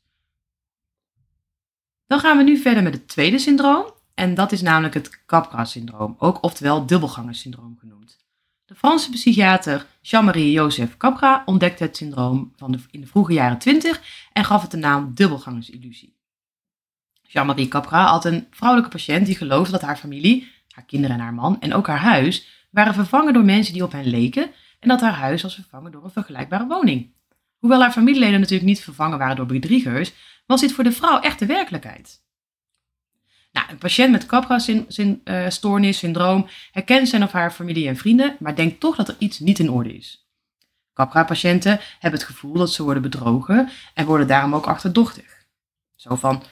Dan 2.07 2.21
gaan 2.21 2.37
we 2.37 2.43
nu 2.43 2.57
verder 2.57 2.83
met 2.83 2.95
het 2.95 3.09
tweede 3.09 3.39
syndroom. 3.39 3.93
En 4.15 4.35
dat 4.35 4.53
is 4.53 4.63
namelijk 4.63 4.95
het 4.95 5.23
Capgras-syndroom. 5.27 6.17
Ook 6.19 6.43
oftewel 6.43 6.87
dubbelgangersyndroom 6.87 7.77
genoemd. 7.81 8.19
De 8.65 8.75
Franse 8.75 9.11
psychiater 9.11 9.87
Jean-Marie 10.01 10.53
Joseph 10.53 10.97
Capra 10.97 11.43
ontdekte 11.47 11.83
het 11.83 11.97
syndroom 11.97 12.53
van 12.57 12.73
de, 12.73 12.79
in 12.91 13.01
de 13.01 13.07
vroege 13.07 13.33
jaren 13.33 13.59
20 13.59 14.03
en 14.33 14.45
gaf 14.45 14.63
het 14.63 14.71
de 14.71 14.77
naam 14.77 15.15
dubbelgangersillusie. 15.15 16.14
Jean-Marie 17.29 17.69
Capra 17.69 18.07
had 18.07 18.25
een 18.25 18.47
vrouwelijke 18.51 18.97
patiënt 18.97 19.27
die 19.27 19.37
geloofde 19.37 19.73
dat 19.73 19.81
haar 19.81 19.97
familie, 19.97 20.53
haar 20.69 20.85
kinderen 20.85 21.17
en 21.17 21.23
haar 21.23 21.35
man 21.35 21.61
en 21.61 21.75
ook 21.75 21.87
haar 21.87 21.99
huis 21.99 22.67
waren 22.71 22.95
vervangen 22.95 23.33
door 23.33 23.45
mensen 23.45 23.73
die 23.73 23.83
op 23.83 23.93
hen 23.93 24.07
leken 24.07 24.51
en 24.81 24.89
dat 24.89 25.01
haar 25.01 25.13
huis 25.13 25.43
was 25.43 25.55
vervangen 25.55 25.93
door 25.93 26.05
een 26.05 26.11
vergelijkbare 26.11 26.67
woning. 26.67 27.13
Hoewel 27.59 27.81
haar 27.81 27.93
familieleden 27.93 28.41
natuurlijk 28.41 28.69
niet 28.69 28.83
vervangen 28.83 29.19
waren 29.19 29.37
door 29.37 29.47
bedriegers, 29.47 30.13
was 30.47 30.61
dit 30.61 30.73
voor 30.73 30.85
de 30.85 30.93
vrouw 30.93 31.21
echt 31.21 31.39
de 31.39 31.47
werkelijkheid. 31.47 32.23
Nou, 33.53 33.71
een 33.71 33.79
patiënt 33.79 34.11
met 34.11 34.27
Capra-stoornis, 34.27 35.99
syndroom, 35.99 36.49
herkent 36.73 37.09
zijn 37.09 37.23
of 37.23 37.33
haar 37.33 37.51
familie 37.51 37.89
en 37.89 37.97
vrienden, 37.97 38.37
maar 38.41 38.57
denkt 38.57 38.81
toch 38.81 38.97
dat 38.97 39.09
er 39.09 39.17
iets 39.19 39.39
niet 39.39 39.59
in 39.59 39.71
orde 39.71 39.97
is. 39.97 40.29
Capra-patiënten 40.95 41.81
hebben 41.99 42.21
het 42.21 42.29
gevoel 42.29 42.53
dat 42.53 42.73
ze 42.73 42.83
worden 42.83 43.03
bedrogen 43.03 43.69
en 43.95 44.07
worden 44.07 44.27
daarom 44.27 44.55
ook 44.55 44.67
achterdochtig. 44.67 45.47
Zo 45.97 46.15
van, 46.15 46.43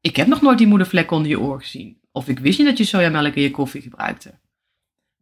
ik 0.00 0.16
heb 0.16 0.26
nog 0.26 0.40
nooit 0.40 0.58
die 0.58 0.66
moedervlek 0.66 1.10
onder 1.10 1.28
je 1.28 1.40
oor 1.40 1.60
gezien. 1.60 1.98
Of 2.12 2.28
ik 2.28 2.38
wist 2.38 2.58
niet 2.58 2.66
dat 2.66 2.78
je 2.78 2.84
sojamelk 2.84 3.34
in 3.34 3.42
je 3.42 3.50
koffie 3.50 3.82
gebruikte. 3.82 4.38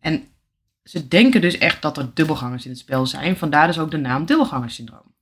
En 0.00 0.28
ze 0.82 1.08
denken 1.08 1.40
dus 1.40 1.58
echt 1.58 1.82
dat 1.82 1.96
er 1.96 2.10
dubbelgangers 2.14 2.64
in 2.64 2.70
het 2.70 2.80
spel 2.80 3.06
zijn, 3.06 3.36
vandaar 3.36 3.66
dus 3.66 3.78
ook 3.78 3.90
de 3.90 3.96
naam 3.96 4.26
dubbelgangersyndroom. 4.26 5.14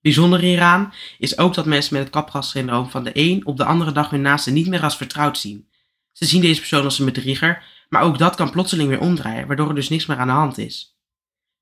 Bijzonder 0.00 0.40
hieraan 0.40 0.92
is 1.18 1.38
ook 1.38 1.54
dat 1.54 1.66
mensen 1.66 1.94
met 1.94 2.02
het 2.02 2.12
Capgras-syndroom 2.12 2.90
van 2.90 3.04
de 3.04 3.10
een 3.14 3.46
op 3.46 3.56
de 3.56 3.64
andere 3.64 3.92
dag 3.92 4.10
hun 4.10 4.20
naaste 4.20 4.50
niet 4.50 4.66
meer 4.66 4.82
als 4.82 4.96
vertrouwd 4.96 5.38
zien. 5.38 5.68
Ze 6.12 6.24
zien 6.24 6.40
deze 6.40 6.58
persoon 6.58 6.84
als 6.84 6.98
een 6.98 7.04
bedrieger, 7.04 7.62
maar 7.88 8.02
ook 8.02 8.18
dat 8.18 8.34
kan 8.34 8.50
plotseling 8.50 8.88
weer 8.88 9.00
omdraaien, 9.00 9.46
waardoor 9.46 9.68
er 9.68 9.74
dus 9.74 9.88
niks 9.88 10.06
meer 10.06 10.16
aan 10.16 10.26
de 10.26 10.32
hand 10.32 10.58
is. 10.58 10.98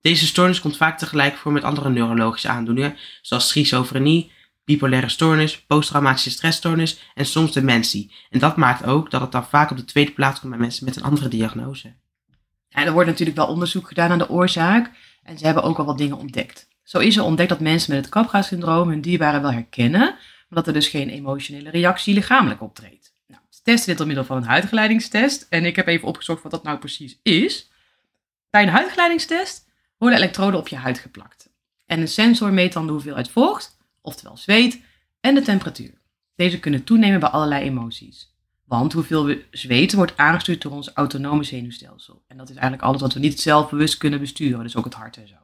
Deze 0.01 0.27
stoornis 0.27 0.61
komt 0.61 0.77
vaak 0.77 0.99
tegelijk 0.99 1.37
voor 1.37 1.53
met 1.53 1.65
andere 1.65 1.91
neurologische 1.91 2.49
aandoeningen, 2.49 2.97
zoals 3.23 3.49
schizofrenie, 3.49 4.33
bipolaire 4.69 5.09
stoornis, 5.09 5.61
posttraumatische 5.61 6.31
stressstoornis 6.31 7.01
en 7.15 7.27
soms 7.27 7.53
dementie. 7.53 8.13
En 8.31 8.39
dat 8.39 8.57
maakt 8.57 8.85
ook 8.85 9.11
dat 9.11 9.21
het 9.21 9.33
dan 9.33 9.47
vaak 9.47 9.71
op 9.71 9.77
de 9.77 9.85
tweede 9.85 10.13
plaats 10.13 10.41
komt 10.41 10.53
bij 10.53 10.61
mensen 10.61 10.85
met 10.85 10.97
een 10.97 11.03
andere 11.03 11.29
diagnose. 11.29 11.95
En 12.69 12.87
er 12.87 12.93
wordt 12.93 13.09
natuurlijk 13.09 13.37
wel 13.37 13.47
onderzoek 13.47 13.89
gedaan 13.89 14.09
naar 14.09 14.19
de 14.19 14.29
oorzaak 14.29 14.91
en 15.23 15.39
ze 15.39 15.45
hebben 15.45 15.63
ook 15.63 15.79
al 15.79 15.85
wat 15.85 15.99
dingen 15.99 16.19
ontdekt. 16.19 16.69
Zo 16.83 16.99
is 16.99 17.17
er 17.17 17.23
ontdekt 17.23 17.49
dat 17.49 17.61
mensen 17.61 17.95
met 17.95 18.05
het 18.05 18.15
Capgras-syndroom 18.15 18.89
hun 18.89 19.01
dierbaren 19.01 19.43
wel 19.43 19.53
herkennen, 19.53 20.01
maar 20.01 20.59
dat 20.59 20.67
er 20.67 20.73
dus 20.73 20.89
geen 20.89 21.09
emotionele 21.09 21.71
reactie 21.71 22.15
lichamelijk 22.15 22.63
optreedt. 22.63 23.15
Nou, 23.27 23.41
ze 23.49 23.63
testen 23.63 23.89
dit 23.89 23.99
door 23.99 24.07
middel 24.07 24.25
van 24.25 24.37
een 24.37 24.49
huidgeleidingstest 24.49 25.47
en 25.49 25.65
ik 25.65 25.77
heb 25.77 25.87
even 25.87 26.09
opgezocht 26.09 26.43
wat 26.43 26.53
dat 26.53 26.63
nou 26.63 26.79
precies 26.79 27.19
is. 27.23 27.71
Bij 28.51 28.63
een 28.63 28.69
huidgeleidingstest 28.69 29.67
worden 29.99 30.19
elektroden 30.19 30.61
op 30.61 30.69
je 30.69 30.77
huid 30.77 30.99
geplakt. 30.99 31.51
En 31.87 32.01
een 32.01 32.09
sensor 32.09 32.53
meet 32.53 32.73
dan 32.73 32.87
de 32.87 32.93
hoeveelheid 32.93 33.31
vocht, 33.31 33.78
oftewel 34.09 34.37
zweet, 34.37 34.81
en 35.21 35.35
de 35.35 35.43
temperatuur. 35.43 35.95
Deze 36.35 36.61
kunnen 36.61 36.85
toenemen 36.85 37.21
bij 37.21 37.29
allerlei 37.29 37.65
emoties. 37.65 38.37
Want 38.65 38.93
hoeveel 38.93 39.25
we 39.25 39.45
zweten 39.51 39.97
wordt 39.97 40.17
aangestuurd 40.17 40.63
door 40.63 40.73
ons 40.73 40.93
autonome 40.93 41.45
zenuwstelsel. 41.45 42.25
En 42.27 42.37
dat 42.37 42.49
is 42.49 42.55
eigenlijk 42.55 42.83
alles 42.83 43.01
wat 43.01 43.13
we 43.13 43.21
niet 43.21 43.41
zelfbewust 43.41 43.97
kunnen 43.97 44.21
besturen, 44.21 44.63
dus 44.63 44.77
ook 44.77 44.85
het 44.85 44.95
hart 44.95 45.17
en 45.17 45.29
zo. 45.29 45.35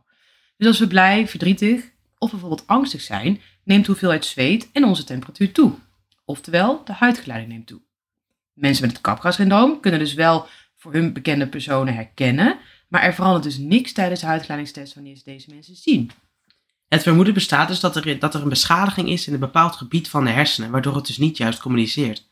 Dus 0.57 0.67
als 0.67 0.79
we 0.79 0.87
blij, 0.87 1.29
verdrietig 1.29 1.91
of 2.19 2.31
bijvoorbeeld 2.31 2.67
angstig 2.67 3.01
zijn, 3.01 3.41
neemt 3.65 3.85
de 3.85 3.91
hoeveelheid 3.91 4.25
zweet 4.25 4.69
en 4.73 4.85
onze 4.85 5.05
temperatuur 5.05 5.53
toe. 5.53 5.73
Oftewel, 6.25 6.85
de 6.85 6.93
huidgeleiding 6.93 7.53
neemt 7.53 7.67
toe. 7.67 7.81
Mensen 8.53 8.85
met 8.85 8.93
het 8.93 9.03
Capgras-syndroom 9.03 9.81
kunnen 9.81 10.01
dus 10.01 10.15
wel 10.15 10.47
voor 10.77 10.93
hun 10.93 11.13
bekende 11.13 11.49
personen 11.49 11.95
herkennen, 11.95 12.59
maar 12.89 13.03
er 13.03 13.15
verandert 13.15 13.45
dus 13.45 13.59
niks 13.59 13.93
tijdens 13.93 14.21
de 14.21 14.27
huidgeleidingstest 14.27 14.95
wanneer 14.95 15.17
ze 15.17 15.25
deze 15.25 15.51
mensen 15.51 15.77
zien. 15.77 16.11
Het 16.89 17.03
vermoeden 17.03 17.35
bestaat 17.35 17.69
dus 17.69 17.81
dat 17.81 17.97
er, 17.97 18.19
dat 18.19 18.35
er 18.35 18.43
een 18.43 18.49
beschadiging 18.49 19.09
is 19.09 19.27
in 19.27 19.33
een 19.35 19.41
bepaald 19.41 19.77
gebied 19.77 20.09
van 20.09 20.25
de 20.25 20.31
hersenen, 20.31 20.71
waardoor 20.71 20.95
het 20.97 21.07
dus 21.07 21.19
niet 21.19 21.37
juist 21.37 21.61
communiceert. 21.61 22.29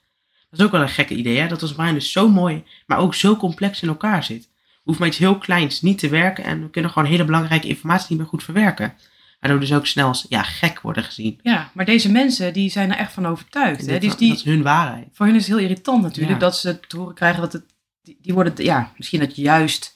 Dat 0.50 0.60
is 0.60 0.66
ook 0.66 0.72
wel 0.72 0.80
een 0.80 0.88
gekke 0.88 1.14
idee, 1.14 1.38
hè? 1.38 1.48
dat 1.48 1.62
ons 1.62 1.72
brein 1.74 1.94
dus 1.94 2.12
zo 2.12 2.28
mooi, 2.28 2.64
maar 2.86 2.98
ook 2.98 3.14
zo 3.14 3.36
complex 3.36 3.82
in 3.82 3.88
elkaar 3.88 4.24
zit. 4.24 4.42
We 4.44 4.78
hoeven 4.82 5.02
met 5.04 5.12
iets 5.12 5.22
heel 5.22 5.38
kleins 5.38 5.80
niet 5.80 5.98
te 5.98 6.08
werken 6.08 6.44
en 6.44 6.62
we 6.62 6.70
kunnen 6.70 6.90
gewoon 6.90 7.08
hele 7.08 7.24
belangrijke 7.24 7.68
informatie 7.68 8.06
niet 8.08 8.18
meer 8.18 8.28
goed 8.28 8.42
verwerken. 8.44 8.94
Waardoor 9.40 9.60
we 9.60 9.66
dus 9.66 9.74
ook 9.76 9.86
snel 9.86 10.08
als 10.08 10.26
ja, 10.28 10.42
gek 10.42 10.80
worden 10.80 11.04
gezien. 11.04 11.38
Ja, 11.42 11.70
maar 11.74 11.84
deze 11.84 12.10
mensen 12.12 12.52
die 12.52 12.70
zijn 12.70 12.92
er 12.92 12.98
echt 12.98 13.12
van 13.12 13.26
overtuigd. 13.26 13.80
Hè? 13.86 13.92
Dat, 13.92 14.00
Dus 14.00 14.16
die, 14.16 14.28
dat 14.28 14.36
is 14.38 14.44
hun 14.44 14.62
waarheid. 14.62 15.08
voor 15.12 15.26
hen 15.26 15.34
is 15.34 15.46
het 15.46 15.50
heel 15.56 15.62
irritant 15.64 16.02
natuurlijk 16.02 16.32
Ja. 16.32 16.38
dat 16.46 16.56
ze 16.58 16.80
te 16.80 16.96
horen 16.96 17.14
krijgen 17.14 17.40
dat 17.40 17.52
het. 17.52 17.64
Die, 18.02 18.18
die 18.22 18.34
worden, 18.34 18.64
ja, 18.64 18.92
misschien 18.96 19.20
dat 19.20 19.36
juist. 19.36 19.91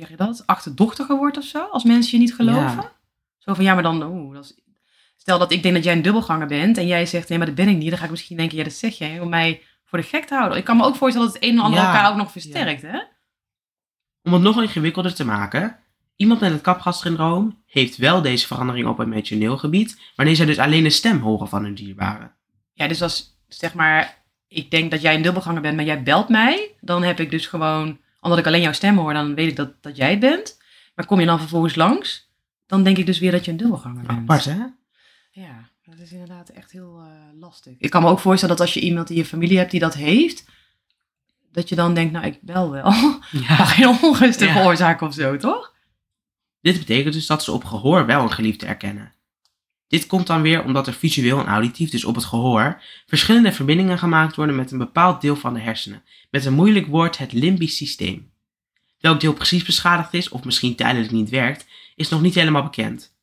Zeg 0.00 0.08
je 0.08 0.16
dat? 0.16 0.42
Achterdochtiger 0.46 1.16
wordt 1.16 1.36
of 1.36 1.44
zo, 1.44 1.64
als 1.64 1.84
mensen 1.84 2.12
je 2.12 2.24
niet 2.24 2.34
geloven. 2.34 2.60
Ja. 2.60 2.92
Zo 3.38 3.54
van 3.54 3.64
ja, 3.64 3.74
maar 3.74 3.82
dan. 3.82 4.02
oeh, 4.02 4.34
dat 4.34 4.44
is, 4.44 4.54
stel 5.16 5.38
dat 5.38 5.52
ik 5.52 5.62
denk 5.62 5.74
dat 5.74 5.84
jij 5.84 5.92
een 5.92 6.02
dubbelganger 6.02 6.46
bent 6.46 6.78
en 6.78 6.86
jij 6.86 7.06
zegt 7.06 7.28
nee, 7.28 7.38
maar 7.38 7.46
dat 7.46 7.56
ben 7.56 7.68
ik 7.68 7.76
niet. 7.76 7.88
Dan 7.88 7.98
ga 7.98 8.04
ik 8.04 8.10
misschien 8.10 8.36
denken, 8.36 8.56
ja, 8.56 8.64
dat 8.64 8.72
zeg 8.72 8.98
jij 8.98 9.20
om 9.20 9.28
mij 9.28 9.62
voor 9.84 9.98
de 9.98 10.04
gek 10.04 10.24
te 10.24 10.34
houden. 10.34 10.58
Ik 10.58 10.64
kan 10.64 10.76
me 10.76 10.84
ook 10.84 10.96
voorstellen 10.96 11.26
dat 11.26 11.36
het 11.36 11.44
een 11.44 11.58
en 11.58 11.64
ander 11.64 11.80
Ja. 11.80 11.86
elkaar 11.86 12.10
ook 12.10 12.16
nog 12.16 12.32
versterkt, 12.32 12.82
hè? 12.82 12.98
Om 14.22 14.32
het 14.32 14.42
nog 14.42 14.62
ingewikkelder 14.62 15.14
te 15.14 15.24
maken, 15.24 15.76
iemand 16.16 16.40
met 16.40 16.52
het 16.52 16.60
kapgassyndroom 16.60 17.62
heeft 17.66 17.96
wel 17.96 18.22
deze 18.22 18.46
verandering 18.46 18.86
op 18.86 18.98
emotioneel 18.98 19.58
gebied, 19.58 20.00
wanneer 20.16 20.36
zij 20.36 20.46
dus 20.46 20.58
alleen 20.58 20.82
de 20.82 20.90
stem 20.90 21.20
horen 21.20 21.48
van 21.48 21.62
hun 21.62 21.74
dierbaren. 21.74 22.34
Ja, 22.72 22.88
dus 22.88 23.02
als 23.02 23.38
zeg 23.48 23.74
maar, 23.74 24.22
ik 24.48 24.70
denk 24.70 24.90
dat 24.90 25.02
jij 25.02 25.14
een 25.14 25.22
dubbelganger 25.22 25.60
bent, 25.60 25.76
maar 25.76 25.84
jij 25.84 26.02
belt 26.02 26.28
mij, 26.28 26.70
dan 26.80 27.02
heb 27.02 27.20
ik 27.20 27.30
dus 27.30 27.46
gewoon, 27.46 27.98
omdat 28.20 28.38
ik 28.38 28.46
alleen 28.46 28.60
jouw 28.60 28.72
stem 28.72 28.96
hoor, 28.98 29.12
dan 29.12 29.34
weet 29.34 29.48
ik 29.50 29.56
dat, 29.56 29.82
dat 29.82 29.96
jij 29.96 30.10
het 30.10 30.20
bent. 30.20 30.58
Maar 30.94 31.06
kom 31.06 31.20
je 31.20 31.26
dan 31.26 31.38
vervolgens 31.38 31.74
langs, 31.74 32.30
dan 32.66 32.82
denk 32.82 32.96
ik 32.96 33.06
dus 33.06 33.18
weer 33.18 33.30
dat 33.30 33.44
je 33.44 33.50
een 33.50 33.56
dubbelganger 33.56 34.06
bent. 34.06 34.18
Apart, 34.18 34.44
hè? 34.44 34.58
Ja, 35.30 35.68
dat 35.84 35.98
is 35.98 36.12
inderdaad 36.12 36.48
echt 36.48 36.70
heel 36.70 36.98
eh, 37.00 37.40
lastig. 37.40 37.74
Ik 37.78 37.90
kan 37.90 38.02
me 38.02 38.08
ook 38.08 38.18
voorstellen 38.18 38.56
dat 38.56 38.66
als 38.66 38.74
je 38.74 38.80
iemand 38.80 39.10
in 39.10 39.16
je 39.16 39.24
familie 39.24 39.58
hebt 39.58 39.70
die 39.70 39.80
dat 39.80 39.94
heeft, 39.94 40.44
dat 41.52 41.68
je 41.68 41.74
dan 41.74 41.94
denkt, 41.94 42.12
nou, 42.12 42.26
ik 42.26 42.38
bel 42.42 42.70
wel. 42.70 42.82
Maar 43.48 43.66
geen 43.66 43.98
onrust 44.02 44.38
te 44.38 44.44
Ja. 44.44 44.52
veroorzaken 44.52 45.06
of 45.06 45.14
zo, 45.14 45.36
toch? 45.36 45.74
Dit 46.60 46.78
betekent 46.78 47.14
dus 47.14 47.26
dat 47.26 47.44
ze 47.44 47.52
op 47.52 47.64
gehoor 47.64 48.06
wel 48.06 48.22
een 48.22 48.32
geliefde 48.32 48.66
erkennen. 48.66 49.12
Dit 49.90 50.06
komt 50.06 50.26
dan 50.26 50.42
weer 50.42 50.64
omdat 50.64 50.86
er 50.86 50.92
visueel 50.92 51.38
en 51.38 51.46
auditief, 51.46 51.90
dus 51.90 52.04
op 52.04 52.14
het 52.14 52.24
gehoor, 52.24 52.82
verschillende 53.06 53.52
verbindingen 53.52 53.98
gemaakt 53.98 54.36
worden 54.36 54.56
met 54.56 54.70
een 54.70 54.78
bepaald 54.78 55.20
deel 55.20 55.36
van 55.36 55.54
de 55.54 55.60
hersenen, 55.60 56.02
met 56.30 56.44
een 56.44 56.52
moeilijk 56.52 56.86
woord 56.86 57.18
het 57.18 57.32
limbisch 57.32 57.76
systeem. 57.76 58.30
Welk 58.98 59.20
deel 59.20 59.32
precies 59.32 59.64
beschadigd 59.64 60.14
is, 60.14 60.28
of 60.28 60.44
misschien 60.44 60.74
tijdelijk 60.74 61.12
niet 61.12 61.28
werkt, 61.28 61.66
is 61.94 62.08
nog 62.08 62.20
niet 62.20 62.34
helemaal 62.34 62.62
bekend. 62.62 63.14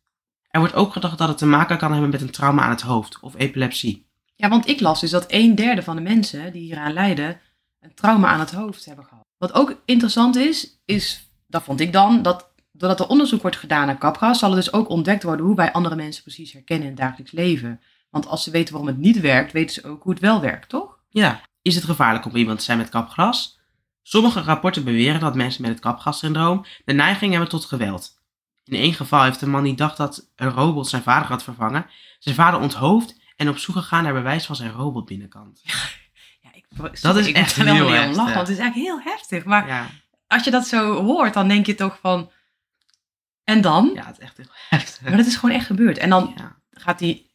Er 0.49 0.59
wordt 0.59 0.75
ook 0.75 0.93
gedacht 0.93 1.17
dat 1.17 1.27
het 1.27 1.37
te 1.37 1.45
maken 1.45 1.77
kan 1.77 1.91
hebben 1.91 2.09
met 2.09 2.21
een 2.21 2.31
trauma 2.31 2.61
aan 2.61 2.69
het 2.69 2.81
hoofd 2.81 3.19
of 3.19 3.35
epilepsie. 3.37 4.05
Ja, 4.35 4.49
want 4.49 4.67
ik 4.67 4.79
las 4.79 4.99
dus 4.99 5.11
dat 5.11 5.25
een 5.27 5.55
derde 5.55 5.83
van 5.83 5.95
de 5.95 6.01
mensen 6.01 6.51
die 6.51 6.61
hieraan 6.61 6.93
lijden 6.93 7.39
een 7.79 7.93
trauma 7.93 8.27
aan 8.27 8.39
het 8.39 8.51
hoofd 8.51 8.85
hebben 8.85 9.05
gehad. 9.05 9.25
Wat 9.37 9.53
ook 9.53 9.81
interessant 9.85 10.35
is, 10.35 10.81
is 10.85 11.29
dat 11.47 11.63
vond 11.63 11.79
ik 11.79 11.93
dan, 11.93 12.21
dat 12.21 12.51
doordat 12.77 12.99
er 12.99 13.07
onderzoek 13.07 13.41
wordt 13.41 13.57
gedaan 13.57 13.85
naar 13.85 13.97
kapgas, 13.97 14.39
zal 14.39 14.49
er 14.49 14.55
dus 14.55 14.73
ook 14.73 14.89
ontdekt 14.89 15.23
worden 15.23 15.45
hoe 15.45 15.55
wij 15.55 15.71
andere 15.71 15.95
mensen 15.95 16.23
precies 16.23 16.51
herkennen 16.53 16.87
in 16.87 16.93
het 16.93 17.01
dagelijks 17.01 17.31
leven. 17.31 17.81
Want 18.09 18.27
als 18.27 18.43
ze 18.43 18.51
weten 18.51 18.73
waarom 18.73 18.89
het 18.91 18.99
niet 18.99 19.19
werkt, 19.19 19.51
weten 19.51 19.73
ze 19.73 19.87
ook 19.87 20.03
hoe 20.03 20.11
het 20.11 20.21
wel 20.21 20.41
werkt, 20.41 20.69
toch? 20.69 20.97
Ja, 21.09 21.41
is 21.61 21.75
het 21.75 21.83
gevaarlijk 21.83 22.25
om 22.25 22.35
iemand 22.35 22.57
te 22.59 22.63
zijn 22.63 22.77
met 22.77 22.89
kapgras? 22.89 23.59
Sommige 24.03 24.41
rapporten 24.41 24.83
beweren 24.83 25.19
dat 25.19 25.35
mensen 25.35 25.61
met 25.61 25.71
het 25.71 25.79
kapgassyndroom 25.79 26.65
de 26.85 26.93
neiging 26.93 27.31
hebben 27.31 27.49
tot 27.49 27.65
geweld. 27.65 28.15
In 28.63 28.77
één 28.79 28.93
geval 28.93 29.23
heeft 29.23 29.41
een 29.41 29.49
man 29.49 29.63
die 29.63 29.75
dacht 29.75 29.97
dat 29.97 30.29
een 30.35 30.49
robot 30.49 30.87
zijn 30.87 31.01
vader 31.01 31.27
had 31.27 31.43
vervangen, 31.43 31.85
zijn 32.19 32.35
vader 32.35 32.59
onthoofd 32.59 33.19
en 33.35 33.49
op 33.49 33.57
zoek 33.57 33.75
gegaan 33.75 34.03
naar 34.03 34.13
bewijs 34.13 34.45
van 34.45 34.55
zijn 34.55 34.71
robotbinnenkant. 34.71 35.61
Ja, 36.41 36.49
ik, 36.53 37.01
Dat 37.01 37.15
is 37.15 37.27
ik 37.27 37.35
echt 37.35 37.55
heel 37.55 37.85
om 37.85 37.91
lachen, 37.91 37.97
heftig. 37.97 38.15
want 38.17 38.35
het 38.47 38.49
is 38.49 38.57
eigenlijk 38.57 38.89
heel 38.89 39.11
heftig. 39.11 39.45
Maar 39.45 39.67
Ja, 39.67 39.87
als 40.27 40.43
je 40.43 40.51
dat 40.51 40.67
zo 40.67 41.03
hoort, 41.03 41.33
dan 41.33 41.47
denk 41.47 41.65
je 41.65 41.75
toch 41.75 41.97
van, 42.01 42.31
en 43.47 43.61
dan? 43.61 43.91
ja 43.93 44.05
het 44.05 44.17
is 44.17 44.23
echt 44.23 44.37
heel 44.37 44.45
heftig. 44.69 45.01
Maar 45.01 45.17
dat 45.17 45.25
is 45.25 45.35
gewoon 45.35 45.55
echt 45.55 45.65
gebeurd. 45.65 45.97
En 45.97 46.09
dan 46.09 46.33
Ja. 46.37 46.55
gaat 46.71 46.99
die, 46.99 47.31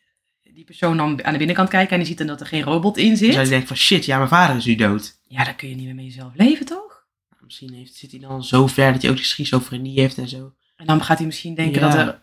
die 0.54 0.64
persoon 0.64 0.96
dan 0.96 1.24
aan 1.24 1.32
de 1.32 1.38
binnenkant 1.38 1.68
kijken 1.68 1.90
en 1.92 1.98
die 1.98 2.06
ziet 2.06 2.18
dan 2.18 2.26
dat 2.26 2.40
er 2.40 2.46
geen 2.46 2.62
robot 2.62 2.96
in 2.96 3.16
zit. 3.16 3.26
Dus 3.26 3.36
hij 3.36 3.48
denkt 3.48 3.66
van 3.68 3.76
shit, 3.76 4.04
ja, 4.04 4.16
mijn 4.16 4.28
vader 4.28 4.56
is 4.56 4.64
nu 4.64 4.74
dood. 4.74 5.18
Ja, 5.26 5.44
dan 5.44 5.56
kun 5.56 5.68
je 5.68 5.74
niet 5.74 5.84
meer 5.84 5.94
met 5.94 6.04
jezelf 6.04 6.32
leven, 6.34 6.66
toch? 6.66 7.04
Nou, 7.30 7.44
Misschien 7.44 7.72
heeft, 7.72 7.94
zit 7.94 8.10
hij 8.10 8.20
dan 8.20 8.44
zo 8.44 8.66
ver 8.66 8.92
dat 8.92 9.02
hij 9.02 9.10
ook 9.10 9.16
die 9.16 9.24
schizofrenie 9.26 10.00
heeft 10.00 10.18
en 10.18 10.28
zo. 10.28 10.54
En 10.76 10.86
dan 10.86 11.02
gaat 11.02 11.18
hij 11.18 11.26
misschien 11.26 11.54
denken 11.54 11.80
Ja. 11.80 11.88
dat, 11.88 12.06
er 12.06 12.20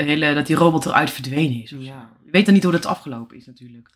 een 0.00 0.06
hele, 0.06 0.34
dat 0.34 0.46
die 0.46 0.56
robot 0.56 0.86
eruit 0.86 1.10
verdwenen 1.10 1.62
is. 1.62 1.70
Ja. 1.70 2.12
Je 2.24 2.30
weet 2.30 2.44
dan 2.44 2.54
niet 2.54 2.62
hoe 2.62 2.72
dat 2.72 2.86
afgelopen 2.86 3.36
is 3.36 3.46
natuurlijk. 3.46 3.94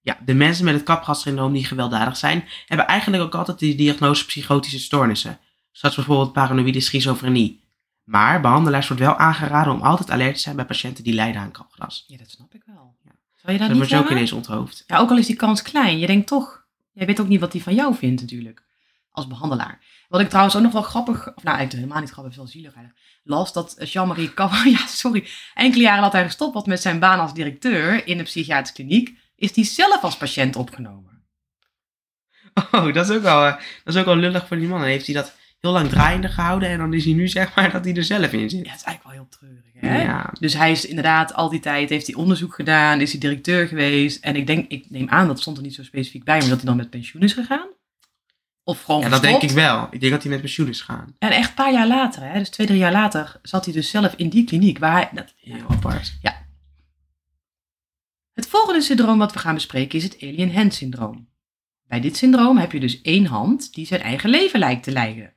Ja, 0.00 0.18
de 0.24 0.34
mensen 0.34 0.64
met 0.64 0.74
het 0.74 0.82
kapgassyndroom 0.82 1.52
die 1.52 1.64
gewelddadig 1.64 2.16
zijn, 2.16 2.44
hebben 2.66 2.86
eigenlijk 2.86 3.22
ook 3.22 3.34
altijd 3.34 3.58
de 3.58 3.74
diagnose 3.74 4.26
psychotische 4.26 4.78
stoornissen. 4.78 5.38
Zoals 5.72 5.94
bijvoorbeeld 5.94 6.32
paranoïde 6.32 6.80
schizofrenie. 6.80 7.63
Maar 8.04 8.40
behandelaars 8.40 8.88
wordt 8.88 9.02
wel 9.02 9.16
aangeraden 9.16 9.72
om 9.72 9.82
altijd 9.82 10.10
alert 10.10 10.34
te 10.34 10.40
zijn 10.40 10.56
bij 10.56 10.64
patiënten 10.64 11.04
die 11.04 11.14
lijden 11.14 11.40
aan 11.40 11.50
kapgras. 11.50 12.04
Ja, 12.06 12.16
dat 12.16 12.30
snap 12.30 12.54
ik 12.54 12.62
wel. 12.66 12.96
Ja. 13.04 13.10
Zou 13.34 13.52
je 13.52 13.58
dat 13.58 13.58
Dat 13.58 13.68
niet 13.68 13.76
wordt 13.76 13.90
je 13.90 13.96
ook 13.98 14.10
ineens 14.10 14.32
onthoofd. 14.32 14.84
Ja, 14.86 14.98
ook 14.98 15.10
al 15.10 15.18
is 15.18 15.26
die 15.26 15.36
kans 15.36 15.62
klein. 15.62 15.98
Je 15.98 16.06
denkt 16.06 16.26
toch, 16.26 16.66
jij 16.92 17.06
weet 17.06 17.20
ook 17.20 17.28
niet 17.28 17.40
wat 17.40 17.52
die 17.52 17.62
van 17.62 17.74
jou 17.74 17.94
vindt 17.94 18.20
natuurlijk. 18.20 18.62
Als 19.10 19.26
behandelaar. 19.26 19.80
Wat 20.08 20.20
ik 20.20 20.28
trouwens 20.28 20.56
ook 20.56 20.62
nog 20.62 20.72
wel 20.72 20.82
grappig, 20.82 21.18
of 21.18 21.42
nou 21.42 21.56
eigenlijk 21.56 21.72
helemaal 21.72 22.00
niet 22.00 22.10
grappig, 22.10 22.34
het 22.34 22.44
is 22.44 22.52
wel 22.52 22.60
zielig 22.60 22.74
eigenlijk. 22.74 23.04
Las 23.24 23.52
dat 23.52 23.76
Jean-Marie 23.92 24.34
Kapper, 24.34 24.68
ja 24.78 24.86
sorry, 24.86 25.28
enkele 25.54 25.82
jaren 25.82 26.02
had 26.02 26.12
hij 26.12 26.24
gestopt 26.24 26.54
wat 26.54 26.66
met 26.66 26.82
zijn 26.82 26.98
baan 26.98 27.20
als 27.20 27.34
directeur 27.34 28.06
in 28.06 28.16
de 28.16 28.22
psychiatrische 28.22 28.74
kliniek. 28.74 29.18
Is 29.36 29.52
die 29.52 29.64
zelf 29.64 30.02
als 30.02 30.16
patiënt 30.16 30.56
opgenomen. 30.56 31.14
Oh, 32.70 32.94
dat 32.94 33.10
is 33.10 33.16
ook 33.16 33.22
wel, 33.22 33.46
eh, 33.46 33.52
dat 33.84 33.94
is 33.94 34.00
ook 34.00 34.06
wel 34.06 34.16
lullig 34.16 34.46
voor 34.46 34.56
die 34.56 34.68
man. 34.68 34.78
Dan 34.78 34.88
heeft 34.88 35.06
hij 35.06 35.14
dat 35.14 35.34
heel 35.64 35.72
lang 35.72 35.88
draaiende 35.88 36.28
gehouden 36.28 36.68
en 36.68 36.78
dan 36.78 36.94
is 36.94 37.04
hij 37.04 37.14
nu 37.14 37.28
zeg 37.28 37.54
maar 37.54 37.72
dat 37.72 37.84
hij 37.84 37.94
er 37.94 38.04
zelf 38.04 38.32
in 38.32 38.50
zit. 38.50 38.64
Ja, 38.64 38.70
het 38.70 38.80
is 38.80 38.86
eigenlijk 38.86 39.02
wel 39.02 39.12
heel 39.12 39.28
treurig. 39.28 39.62
Hè? 39.74 40.02
Ja, 40.02 40.32
Dus 40.40 40.54
hij 40.54 40.70
is 40.70 40.86
inderdaad 40.86 41.34
al 41.34 41.48
die 41.48 41.60
tijd, 41.60 41.88
heeft 41.88 42.06
hij 42.06 42.16
onderzoek 42.16 42.54
gedaan, 42.54 43.00
is 43.00 43.10
hij 43.10 43.20
directeur 43.20 43.68
geweest. 43.68 44.24
En 44.24 44.36
ik 44.36 44.46
denk, 44.46 44.70
ik 44.70 44.90
neem 44.90 45.08
aan, 45.08 45.26
dat 45.26 45.40
stond 45.40 45.56
er 45.56 45.62
niet 45.62 45.74
zo 45.74 45.82
specifiek 45.82 46.24
bij, 46.24 46.38
maar 46.38 46.48
dat 46.48 46.56
hij 46.56 46.66
dan 46.66 46.76
met 46.76 46.90
pensioen 46.90 47.22
is 47.22 47.32
gegaan. 47.32 47.68
Of 48.64 48.82
gewoon 48.82 49.00
ja 49.00 49.08
dat 49.08 49.22
denk 49.22 49.42
ik 49.42 49.50
wel. 49.50 49.86
Ik 49.90 50.00
denk 50.00 50.12
dat 50.12 50.22
hij 50.22 50.30
met 50.30 50.40
pensioen 50.40 50.68
is 50.68 50.80
gegaan. 50.80 51.14
En 51.18 51.30
echt 51.30 51.48
een 51.48 51.54
paar 51.54 51.72
jaar 51.72 51.86
later, 51.86 52.22
hè, 52.22 52.38
dus 52.38 52.50
twee, 52.50 52.66
drie 52.66 52.78
jaar 52.78 52.92
later, 52.92 53.38
zat 53.42 53.64
hij 53.64 53.74
dus 53.74 53.90
zelf 53.90 54.14
in 54.16 54.28
die 54.28 54.44
kliniek. 54.44 54.78
Waar 54.78 54.92
hij, 54.92 55.08
dat, 55.12 55.34
Heel 55.36 55.68
apart. 55.68 56.14
Het 58.32 58.46
volgende 58.46 58.80
syndroom 58.80 59.18
wat 59.18 59.32
we 59.32 59.38
gaan 59.38 59.54
bespreken 59.54 59.98
is 59.98 60.04
het 60.04 60.16
alien 60.22 60.54
hand 60.54 60.74
syndroom. 60.74 61.28
Bij 61.86 62.00
dit 62.00 62.16
syndroom 62.16 62.56
heb 62.56 62.72
je 62.72 62.80
dus 62.80 63.02
één 63.02 63.26
hand 63.26 63.74
die 63.74 63.86
zijn 63.86 64.00
eigen 64.00 64.30
leven 64.30 64.58
lijkt 64.58 64.82
te 64.82 64.92
leiden. 64.92 65.33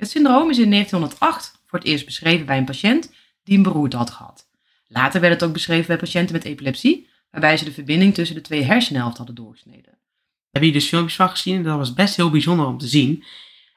Het 0.00 0.10
syndroom 0.10 0.50
is 0.50 0.58
in 0.58 0.70
1908 0.70 1.60
voor 1.66 1.78
het 1.78 1.88
eerst 1.88 2.04
beschreven 2.04 2.46
bij 2.46 2.58
een 2.58 2.64
patiënt 2.64 3.12
die 3.44 3.56
een 3.56 3.62
beroerte 3.62 3.96
had 3.96 4.10
gehad. 4.10 4.48
Later 4.86 5.20
werd 5.20 5.32
het 5.32 5.42
ook 5.42 5.52
beschreven 5.52 5.86
bij 5.86 5.96
patiënten 5.96 6.34
met 6.34 6.44
epilepsie, 6.44 7.08
waarbij 7.30 7.56
ze 7.56 7.64
de 7.64 7.72
verbinding 7.72 8.14
tussen 8.14 8.36
de 8.36 8.42
twee 8.42 8.62
hersenhelften 8.62 9.16
hadden 9.16 9.44
doorgesneden. 9.44 9.82
Daar 9.82 9.92
heb 10.50 10.62
je 10.62 10.72
dus 10.72 10.88
filmpjes 10.88 11.16
van 11.16 11.30
gezien 11.30 11.56
en 11.56 11.62
dat 11.62 11.76
was 11.76 11.94
best 11.94 12.16
heel 12.16 12.30
bijzonder 12.30 12.66
om 12.66 12.78
te 12.78 12.86
zien. 12.86 13.24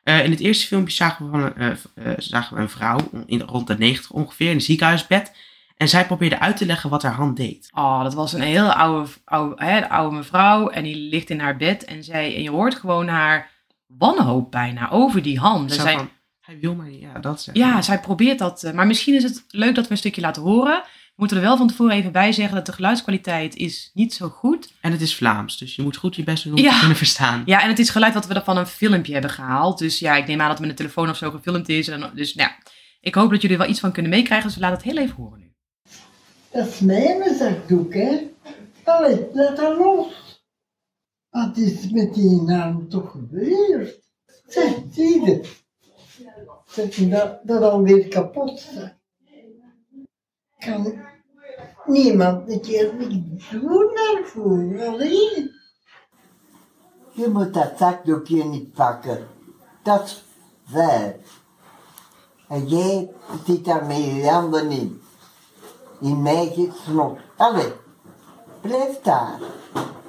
Eh, 0.03 0.23
in 0.23 0.31
het 0.31 0.39
eerste 0.39 0.67
filmpje 0.67 0.95
zagen 0.95 1.25
we, 1.25 1.31
van 1.31 1.43
een, 1.43 1.77
eh, 1.95 2.11
eh, 2.11 2.17
zagen 2.17 2.55
we 2.55 2.61
een 2.61 2.69
vrouw 2.69 3.09
in, 3.25 3.41
rond 3.41 3.67
de 3.67 3.77
90 3.77 4.11
ongeveer 4.11 4.49
in 4.49 4.55
een 4.55 4.61
ziekenhuisbed. 4.61 5.31
En 5.77 5.87
zij 5.87 6.05
probeerde 6.05 6.39
uit 6.39 6.57
te 6.57 6.65
leggen 6.65 6.89
wat 6.89 7.03
haar 7.03 7.13
hand 7.13 7.37
deed. 7.37 7.69
Oh, 7.73 8.03
dat 8.03 8.13
was 8.13 8.33
een 8.33 8.41
hele 8.41 8.73
oude, 8.73 9.09
oude, 9.23 9.65
hè, 9.65 9.79
de 9.79 9.89
oude 9.89 10.15
mevrouw 10.15 10.69
en 10.69 10.83
die 10.83 10.95
ligt 10.95 11.29
in 11.29 11.39
haar 11.39 11.57
bed 11.57 11.85
en, 11.85 12.03
zij, 12.03 12.35
en 12.35 12.41
je 12.41 12.49
hoort 12.49 12.75
gewoon 12.75 13.07
haar 13.07 13.51
wanhoop 13.97 14.51
bijna 14.51 14.89
over 14.91 15.21
die 15.21 15.39
hand. 15.39 15.69
En 15.69 15.75
Zo 15.75 15.81
zij, 15.81 15.93
van, 15.95 16.09
hij 16.39 16.59
wil 16.59 16.75
mij, 16.75 16.97
ja, 16.99 17.19
dat 17.19 17.41
zeg 17.41 17.55
Ja, 17.55 17.81
zij 17.81 17.99
probeert 17.99 18.39
dat. 18.39 18.63
eh, 18.63 18.73
Maar 18.73 18.87
misschien 18.87 19.15
is 19.15 19.23
het 19.23 19.43
leuk 19.47 19.75
dat 19.75 19.85
we 19.85 19.91
een 19.91 19.97
stukje 19.97 20.21
laten 20.21 20.41
horen. 20.41 20.81
We 20.83 21.19
moeten 21.19 21.37
er 21.37 21.43
wel 21.43 21.57
van 21.57 21.67
tevoren 21.67 21.95
even 21.95 22.11
bij 22.11 22.31
zeggen 22.31 22.55
dat 22.55 22.65
de 22.65 22.71
geluidskwaliteit 22.71 23.55
is 23.55 23.91
niet 23.93 24.13
zo 24.13 24.27
goed. 24.29 24.73
En 24.81 24.91
het 24.91 25.01
is 25.01 25.15
Vlaams, 25.15 25.57
dus 25.57 25.75
je 25.75 25.81
moet 25.81 25.95
goed 25.97 26.15
je 26.15 26.23
best 26.23 26.43
doen 26.43 26.53
om 26.53 26.59
Ja. 26.59 26.71
te 26.73 26.79
kunnen 26.79 26.97
verstaan. 26.97 27.43
Ja, 27.45 27.61
en 27.61 27.67
het 27.69 27.79
is 27.79 27.89
geluid 27.89 28.13
wat 28.13 28.27
we 28.27 28.41
van 28.43 28.57
een 28.57 28.67
filmpje 28.67 29.13
hebben 29.13 29.31
gehaald. 29.31 29.77
Dus 29.77 29.99
ja, 29.99 30.15
ik 30.15 30.27
neem 30.27 30.39
aan 30.41 30.47
dat 30.47 30.57
het 30.57 30.59
met 30.59 30.69
een 30.69 30.75
telefoon 30.75 31.09
of 31.09 31.17
zo 31.17 31.31
gefilmd 31.31 31.69
is. 31.69 31.87
En, 31.87 32.11
dus 32.15 32.33
nou, 32.33 32.49
ja, 32.49 32.55
ik 33.01 33.15
hoop 33.15 33.29
dat 33.29 33.41
jullie 33.41 33.57
er 33.57 33.61
wel 33.63 33.71
iets 33.71 33.79
van 33.79 33.91
kunnen 33.91 34.11
meekrijgen. 34.11 34.47
Dus 34.47 34.55
we 34.55 34.61
laten 34.61 34.77
het 34.77 34.85
heel 34.85 34.97
even 34.97 35.15
horen 35.15 35.39
nu. 35.39 35.51
Dat 36.51 36.67
is 36.67 36.79
mijn 36.79 37.35
zakdoek, 37.35 37.93
hè? 37.93 38.17
Allee, 38.83 39.25
laat 39.33 39.57
dat 39.57 39.77
los. 39.77 40.07
Wat 41.33 41.57
is 41.57 41.89
met 41.89 42.13
die 42.13 42.41
naam 42.41 42.89
toch 42.89 43.11
gebeurd? 43.11 44.01
Zeg, 44.47 44.75
zie 44.91 45.25
je? 45.25 45.49
Je 46.91 47.07
dat, 47.09 47.39
dat 47.43 47.61
alweer 47.61 48.07
kapot? 48.07 48.69
Kan 50.57 50.93
niemand 51.85 52.49
een 52.49 52.61
keer 52.61 52.93
niet 52.95 53.51
doen 53.51 53.91
daarvoor, 53.95 54.85
alleen? 54.87 55.51
Je 57.11 57.27
moet 57.27 57.53
dat 57.53 57.77
zakdoekje 57.77 58.43
niet 58.43 58.73
pakken. 58.73 59.27
Dat 59.83 60.03
is 60.03 60.23
vuil. 60.63 61.15
En 62.47 62.67
jij 62.67 63.11
zit 63.45 63.65
daar 63.65 63.85
met 63.85 63.97
je 63.97 64.29
handen 64.29 64.71
in. 64.71 65.01
In 65.99 66.21
mij 66.21 66.71
snot. 66.85 67.19
Allee, 67.37 67.73
blijf 68.61 69.01
daar. 69.01 69.39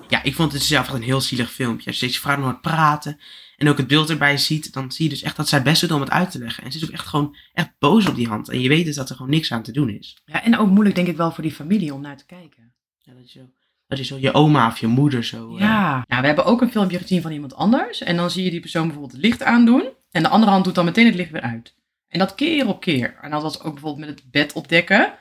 Ja, 0.08 0.22
ik 0.22 0.34
vond 0.34 0.52
het 0.52 0.62
zelf 0.62 0.84
echt 0.86 0.94
een 0.94 1.02
heel 1.02 1.20
zielig 1.20 1.52
filmpje. 1.52 1.86
Als 1.86 2.00
je 2.00 2.06
deze 2.06 2.20
vrouw 2.20 2.40
hoort 2.40 2.60
praten 2.60 3.20
en 3.56 3.68
ook 3.68 3.76
het 3.78 3.86
beeld 3.86 4.10
erbij 4.10 4.36
ziet, 4.38 4.72
dan 4.72 4.92
zie 4.92 5.04
je 5.04 5.10
dus 5.10 5.22
echt 5.22 5.36
dat 5.36 5.48
zij 5.48 5.62
best 5.62 5.80
doet 5.80 5.90
om 5.90 6.00
het 6.00 6.10
uit 6.10 6.30
te 6.30 6.38
leggen. 6.38 6.64
En 6.64 6.72
ze 6.72 6.78
is 6.78 6.84
ook 6.84 6.90
echt 6.90 7.06
gewoon 7.06 7.36
echt 7.52 7.70
boos 7.78 8.08
op 8.08 8.14
die 8.14 8.28
hand. 8.28 8.48
En 8.48 8.60
je 8.60 8.68
weet 8.68 8.84
dus 8.84 8.94
dat 8.96 9.10
er 9.10 9.16
gewoon 9.16 9.30
niks 9.30 9.52
aan 9.52 9.62
te 9.62 9.72
doen 9.72 9.88
is. 9.88 10.16
Ja, 10.24 10.42
en 10.42 10.58
ook 10.58 10.70
moeilijk 10.70 10.94
denk 10.96 11.08
ik 11.08 11.16
wel 11.16 11.30
voor 11.32 11.42
die 11.42 11.52
familie 11.52 11.94
om 11.94 12.00
naar 12.00 12.16
te 12.16 12.26
kijken. 12.26 12.72
Ja, 12.98 13.12
dat, 13.12 13.32
je 13.32 13.38
zo, 13.38 13.44
dat 13.86 13.98
je 13.98 14.04
zo 14.04 14.16
je 14.20 14.32
oma 14.32 14.66
of 14.66 14.78
je 14.78 14.86
moeder 14.86 15.24
zo... 15.24 15.54
eh, 15.54 15.60
Ja. 15.60 16.04
Nou, 16.08 16.20
we 16.20 16.26
hebben 16.26 16.44
ook 16.44 16.60
een 16.60 16.70
filmpje 16.70 16.98
gezien 16.98 17.22
van 17.22 17.32
iemand 17.32 17.54
anders. 17.54 18.02
En 18.02 18.16
dan 18.16 18.30
zie 18.30 18.44
je 18.44 18.50
die 18.50 18.60
persoon 18.60 18.82
bijvoorbeeld 18.82 19.12
het 19.12 19.22
licht 19.22 19.42
aandoen. 19.42 19.88
En 20.10 20.22
de 20.22 20.28
andere 20.28 20.52
hand 20.52 20.64
doet 20.64 20.74
dan 20.74 20.84
meteen 20.84 21.06
het 21.06 21.14
licht 21.14 21.30
weer 21.30 21.40
uit. 21.40 21.74
En 22.08 22.18
dat 22.18 22.34
keer 22.34 22.66
op 22.68 22.80
keer. 22.80 23.18
En 23.20 23.30
dat 23.30 23.42
was 23.42 23.60
ook 23.60 23.72
bijvoorbeeld 23.72 24.06
met 24.06 24.18
het 24.20 24.30
bed 24.30 24.52
opdekken. 24.52 25.12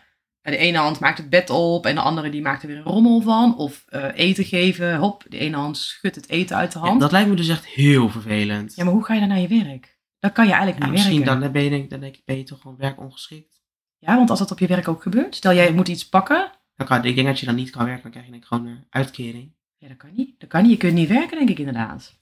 De 0.52 0.58
ene 0.58 0.78
hand 0.78 1.00
maakt 1.00 1.18
het 1.18 1.30
bed 1.30 1.50
op 1.50 1.86
en 1.86 1.96
de 1.96 2.02
andere 2.02 2.30
die 2.30 2.42
maakt 2.42 2.62
er 2.62 2.68
weer 2.68 2.78
een 2.78 2.84
rommel 2.84 3.22
van. 3.22 3.58
Of 3.58 3.84
eh, 3.88 4.06
eten 4.14 4.46
geven. 4.46 4.96
Hop, 4.98 5.24
de 5.30 5.38
ene 5.38 5.56
hand 5.58 5.78
schudt 5.78 6.16
het 6.16 6.30
eten 6.30 6.56
uit 6.56 6.72
de 6.72 6.80
Ja, 6.80 6.84
hand. 6.86 6.96
Ja, 6.96 7.02
dat 7.02 7.12
lijkt 7.12 7.30
me 7.30 7.36
dus 7.36 7.48
echt 7.48 7.66
heel 7.68 8.10
vervelend. 8.10 8.78
maar 8.78 8.86
hoe 8.86 9.04
ga 9.06 9.14
je 9.14 9.20
dan 9.20 9.30
naar 9.30 9.40
je 9.40 9.48
werk? 9.64 9.98
Dan 10.20 10.32
kan 10.32 10.46
je 10.46 10.52
eigenlijk 10.52 10.82
Ja, 10.82 10.86
niet 10.90 10.94
misschien 11.00 11.24
werken. 11.24 11.40
dan 11.42 11.52
ben 11.52 11.64
je, 11.64 11.88
dan 11.88 12.00
denk 12.00 12.16
ik, 12.16 12.22
ben 12.26 12.38
je 12.38 12.44
toch 12.44 12.62
gewoon 12.62 12.78
werkongeschikt. 12.78 13.62
Ja, 13.98 14.16
want 14.16 14.30
als 14.30 14.40
dat 14.40 14.52
op 14.52 14.60
je 14.60 14.68
werk 14.68 14.88
ook 14.88 15.02
gebeurt. 15.02 15.36
Stel 15.36 15.54
jij 15.54 15.74
moet 15.74 15.88
iets 15.88 16.10
pakken. 16.10 16.52
Dan 16.76 16.88
kan, 16.88 17.04
ik 17.06 17.16
denk 17.16 17.28
dat 17.28 17.40
je 17.40 17.46
dan 17.46 17.56
niet 17.56 17.70
kan 17.70 17.86
werken, 17.86 18.02
dan 18.04 18.12
krijg 18.12 18.26
je 18.26 18.32
denk 18.32 18.44
ik 18.44 18.50
gewoon 18.50 18.66
een 18.68 18.86
uitkering. 18.90 19.54
Ja, 19.78 19.88
dat 19.88 19.98
kan 19.98 20.10
niet. 20.16 20.40
Dat 20.40 20.50
kan 20.50 20.62
niet. 20.62 20.72
Je 20.72 20.78
kunt 20.78 20.94
niet 20.94 21.10
werken, 21.10 21.38
denk 21.38 21.50
ik 21.50 21.60
inderdaad. 21.60 22.20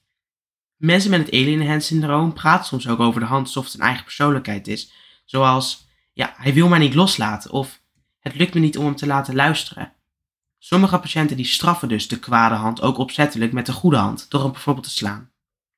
Mensen 0.76 1.10
met 1.10 1.20
het 1.20 1.32
alien 1.34 1.66
hand 1.66 1.84
syndroom 1.84 2.32
praten 2.32 2.66
soms 2.66 2.88
ook 2.88 3.00
over 3.00 3.20
de 3.20 3.26
hand 3.26 3.46
alsof 3.46 3.64
het 3.64 3.74
een 3.74 3.80
eigen 3.80 4.04
persoonlijkheid 4.04 4.68
is. 4.68 4.92
Zoals, 5.24 5.88
ja, 6.12 6.32
hij 6.36 6.54
wil 6.54 6.68
mij 6.68 6.78
niet 6.78 6.94
loslaten 6.94 7.50
of 7.50 7.81
het 8.22 8.34
lukt 8.34 8.54
me 8.54 8.60
niet 8.60 8.78
om 8.78 8.84
hem 8.84 8.96
te 8.96 9.06
laten 9.06 9.34
luisteren. 9.34 9.92
Sommige 10.58 10.98
patiënten 10.98 11.36
die 11.36 11.46
straffen 11.46 11.88
dus 11.88 12.08
de 12.08 12.18
kwade 12.18 12.54
hand 12.54 12.82
ook 12.82 12.98
opzettelijk 12.98 13.52
met 13.52 13.66
de 13.66 13.72
goede 13.72 13.96
hand, 13.96 14.30
door 14.30 14.42
hem 14.42 14.52
bijvoorbeeld 14.52 14.86
te 14.86 14.92
slaan. 14.92 15.30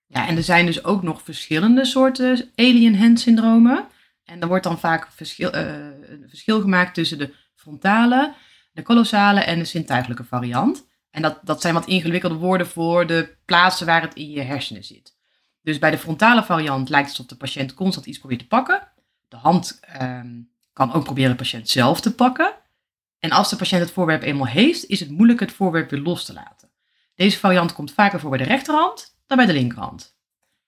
Ja, 0.07 0.27
en 0.27 0.37
er 0.37 0.43
zijn 0.43 0.67
dus 0.67 0.85
ook 0.85 1.03
nog 1.03 1.23
verschillende 1.23 1.85
soorten 1.85 2.51
alien 2.55 2.99
hand 2.99 3.21
syndromen. 3.21 3.87
En 4.25 4.41
er 4.41 4.49
wordt 4.49 4.65
dan 4.65 4.79
vaak 4.79 5.09
verschil, 5.13 5.51
eh, 5.51 5.63
een 6.09 6.27
verschil 6.29 6.61
gemaakt 6.61 6.95
tussen 6.95 7.19
de 7.19 7.35
frontale, 7.55 8.35
de 8.73 8.83
kolossale 8.83 9.41
en 9.41 9.59
de 9.59 9.65
zintuigelijke 9.65 10.25
variant. 10.25 10.87
En 11.11 11.23
dat, 11.23 11.39
dat 11.43 11.61
zijn 11.61 11.75
wat 11.75 11.87
ingewikkelde 11.87 12.35
woorden 12.35 12.67
voor 12.67 13.07
de 13.07 13.37
plaatsen 13.45 13.87
waar 13.87 14.03
het 14.03 14.15
in 14.15 14.31
je 14.31 14.41
hersenen 14.41 14.85
zit. 14.85 15.17
Dus 15.63 15.79
bij 15.79 15.91
de 15.91 15.99
frontale 15.99 16.45
variant 16.45 16.89
lijkt 16.89 17.09
het 17.09 17.17
alsof 17.17 17.33
de 17.33 17.45
patiënt 17.45 17.75
constant 17.75 18.07
iets 18.07 18.19
probeert 18.19 18.41
te 18.41 18.47
pakken. 18.47 18.89
De 19.29 19.37
hand 19.37 19.79
ehm, 19.81 20.41
kan 20.75 20.93
ook 20.93 21.05
proberen 21.05 21.31
de 21.31 21.37
patiënt 21.37 21.69
zelf 21.69 22.01
te 22.01 22.15
pakken. 22.15 22.55
En 23.19 23.31
als 23.31 23.51
de 23.51 23.57
patiënt 23.57 23.83
het 23.83 23.91
voorwerp 23.91 24.23
eenmaal 24.23 24.47
heeft, 24.47 24.87
is 24.87 25.01
het 25.01 25.11
moeilijk 25.11 25.41
het 25.41 25.53
voorwerp 25.53 25.91
weer 25.91 26.01
los 26.01 26.25
te 26.25 26.33
laten. 26.33 26.71
Deze 27.15 27.39
variant 27.39 27.73
komt 27.73 27.93
vaker 27.93 28.21
voor 28.21 28.31
bij 28.31 28.39
de 28.39 28.45
rechterhand 28.45 29.17
dan 29.27 29.37
bij 29.37 29.47
de 29.47 29.53
linkerhand. 29.53 30.17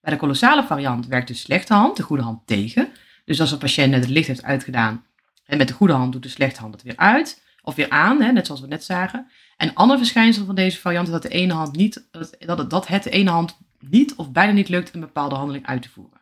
Bij 0.01 0.13
de 0.13 0.19
kolossale 0.19 0.65
variant 0.65 1.07
werkt 1.07 1.29
de 1.29 1.35
slechte 1.35 1.75
hand 1.75 1.97
de 1.97 2.03
goede 2.03 2.23
hand 2.23 2.47
tegen. 2.47 2.93
Dus 3.25 3.41
als 3.41 3.53
een 3.53 3.59
patiënt 3.59 3.91
net 3.91 4.01
het 4.01 4.11
licht 4.11 4.27
heeft 4.27 4.43
uitgedaan 4.43 5.05
en 5.45 5.59
met 5.59 5.69
de 5.69 5.75
goede 5.75 5.93
hand 5.93 6.13
doet 6.13 6.23
de 6.23 6.29
slechte 6.29 6.61
hand 6.61 6.75
het 6.75 6.83
weer 6.83 6.97
uit 6.97 7.43
of 7.63 7.75
weer 7.75 7.91
aan, 7.91 8.21
hè, 8.21 8.33
net 8.33 8.47
zoals 8.47 8.61
we 8.61 8.67
net 8.67 8.85
zagen. 8.85 9.31
En 9.57 9.75
ander 9.75 9.99
verschijnsel 9.99 10.45
van 10.45 10.55
deze 10.55 10.79
variant 10.79 11.07
is 11.07 11.13
dat, 11.13 11.23
de 11.23 11.29
ene 11.29 11.53
hand 11.53 11.77
niet, 11.77 12.09
dat, 12.11 12.31
het, 12.31 12.71
dat 12.71 12.87
het 12.87 13.03
de 13.03 13.11
ene 13.11 13.31
hand 13.31 13.59
niet 13.79 14.15
of 14.15 14.33
bijna 14.33 14.53
niet 14.53 14.69
lukt 14.69 14.95
een 14.95 15.01
bepaalde 15.01 15.35
handeling 15.35 15.67
uit 15.67 15.83
te 15.83 15.89
voeren. 15.89 16.21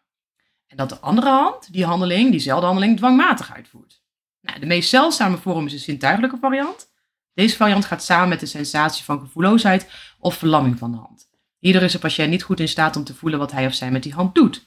En 0.74 0.80
dat 0.80 0.88
de 0.88 1.00
andere 1.00 1.28
hand 1.28 1.72
die 1.72 1.84
handeling, 1.84 2.30
diezelfde 2.30 2.66
handeling, 2.66 2.96
dwangmatig 2.96 3.54
uitvoert. 3.54 4.02
Nou, 4.40 4.60
de 4.60 4.66
meest 4.66 4.88
zeldzame 4.88 5.36
vorm 5.36 5.66
is 5.66 5.72
de 5.72 5.78
zintuigelijke 5.78 6.36
variant. 6.40 6.92
Deze 7.34 7.56
variant 7.56 7.84
gaat 7.84 8.04
samen 8.04 8.28
met 8.28 8.40
de 8.40 8.46
sensatie 8.46 9.04
van 9.04 9.20
gevoelloosheid 9.20 9.88
of 10.18 10.34
verlamming 10.34 10.78
van 10.78 10.90
de 10.90 10.96
hand. 10.96 11.28
Hierdoor 11.58 11.82
is 11.82 11.92
de 11.92 11.98
patiënt 11.98 12.30
niet 12.30 12.42
goed 12.42 12.60
in 12.60 12.68
staat 12.68 12.96
om 12.96 13.04
te 13.04 13.14
voelen 13.14 13.38
wat 13.38 13.52
hij 13.52 13.66
of 13.66 13.74
zij 13.74 13.90
met 13.90 14.02
die 14.02 14.12
hand 14.12 14.34
doet. 14.34 14.64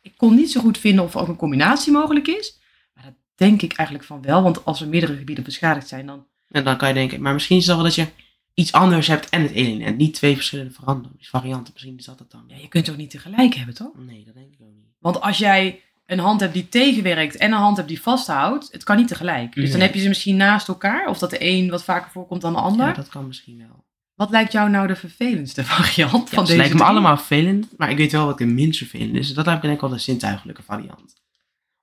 Ik 0.00 0.16
kon 0.16 0.34
niet 0.34 0.50
zo 0.50 0.60
goed 0.60 0.78
vinden 0.78 1.04
of 1.04 1.14
er 1.14 1.20
ook 1.20 1.28
een 1.28 1.36
combinatie 1.36 1.92
mogelijk 1.92 2.28
is, 2.28 2.60
maar 2.94 3.04
dat 3.04 3.14
denk 3.34 3.62
ik 3.62 3.72
eigenlijk 3.72 4.08
van 4.08 4.22
wel, 4.22 4.42
want 4.42 4.64
als 4.64 4.80
er 4.80 4.88
meerdere 4.88 5.16
gebieden 5.16 5.44
beschadigd 5.44 5.88
zijn, 5.88 6.06
dan... 6.06 6.26
En 6.48 6.64
dan 6.64 6.76
kan 6.76 6.88
je 6.88 6.94
denken, 6.94 7.22
maar 7.22 7.32
misschien 7.32 7.56
is 7.56 7.66
het 7.66 7.74
wel 7.74 7.84
dat 7.84 7.94
je 7.94 8.06
iets 8.54 8.72
anders 8.72 9.06
hebt 9.06 9.28
en 9.28 9.42
het 9.42 9.50
ene 9.50 9.84
en 9.84 9.96
niet 9.96 10.14
twee 10.14 10.34
verschillende 10.34 10.72
varianten. 11.20 11.72
Misschien 11.72 11.98
is 11.98 12.04
dat 12.04 12.18
het 12.18 12.30
dan. 12.30 12.44
Ja, 12.46 12.56
je 12.56 12.68
kunt 12.68 12.86
het 12.86 12.94
ook 12.94 13.00
niet 13.00 13.10
tegelijk 13.10 13.54
hebben, 13.54 13.74
toch? 13.74 13.92
Nee, 13.98 14.24
dat 14.24 14.34
denk 14.34 14.52
ik 14.52 14.60
ook 14.60 14.74
niet. 14.74 14.86
Want 14.98 15.20
als 15.20 15.38
jij 15.38 15.80
een 16.06 16.18
hand 16.18 16.40
hebt 16.40 16.52
die 16.54 16.68
tegenwerkt 16.68 17.36
en 17.36 17.52
een 17.52 17.58
hand 17.58 17.76
hebt 17.76 17.88
die 17.88 18.00
vasthoudt, 18.02 18.68
het 18.72 18.84
kan 18.84 18.96
niet 18.96 19.08
tegelijk. 19.08 19.54
Dus 19.54 19.70
dan 19.70 19.80
heb 19.80 19.94
je 19.94 20.00
ze 20.00 20.08
misschien 20.08 20.36
naast 20.36 20.68
elkaar, 20.68 21.08
of 21.08 21.18
dat 21.18 21.30
de 21.30 21.36
een 21.40 21.70
wat 21.70 21.84
vaker 21.84 22.10
voorkomt 22.10 22.40
dan 22.40 22.52
de 22.52 22.58
ander. 22.58 22.86
Ja, 22.86 22.92
dat 22.92 23.08
kan 23.08 23.26
misschien 23.26 23.58
wel. 23.58 23.84
Wat 24.14 24.30
lijkt 24.30 24.52
jou 24.52 24.70
nou 24.70 24.86
de 24.86 24.96
vervelendste 24.96 25.64
variant 25.74 26.28
Ja, 26.28 26.34
van 26.34 26.46
ze 26.46 26.52
deze 26.52 26.56
lijken 26.56 26.76
me 26.76 26.82
drie? 26.82 26.94
allemaal 26.94 27.16
vervelend, 27.16 27.68
maar 27.76 27.90
ik 27.90 27.96
weet 27.96 28.12
wel 28.12 28.26
wat 28.26 28.38
de 28.38 28.46
minst 28.46 28.78
vervelend 28.78 29.14
is. 29.16 29.34
Dat 29.34 29.46
heb 29.46 29.54
ik 29.56 29.62
denk 29.62 29.74
ik 29.74 29.80
wel 29.80 29.90
de 29.90 29.98
zintuigelijke 29.98 30.62
variant. 30.62 31.14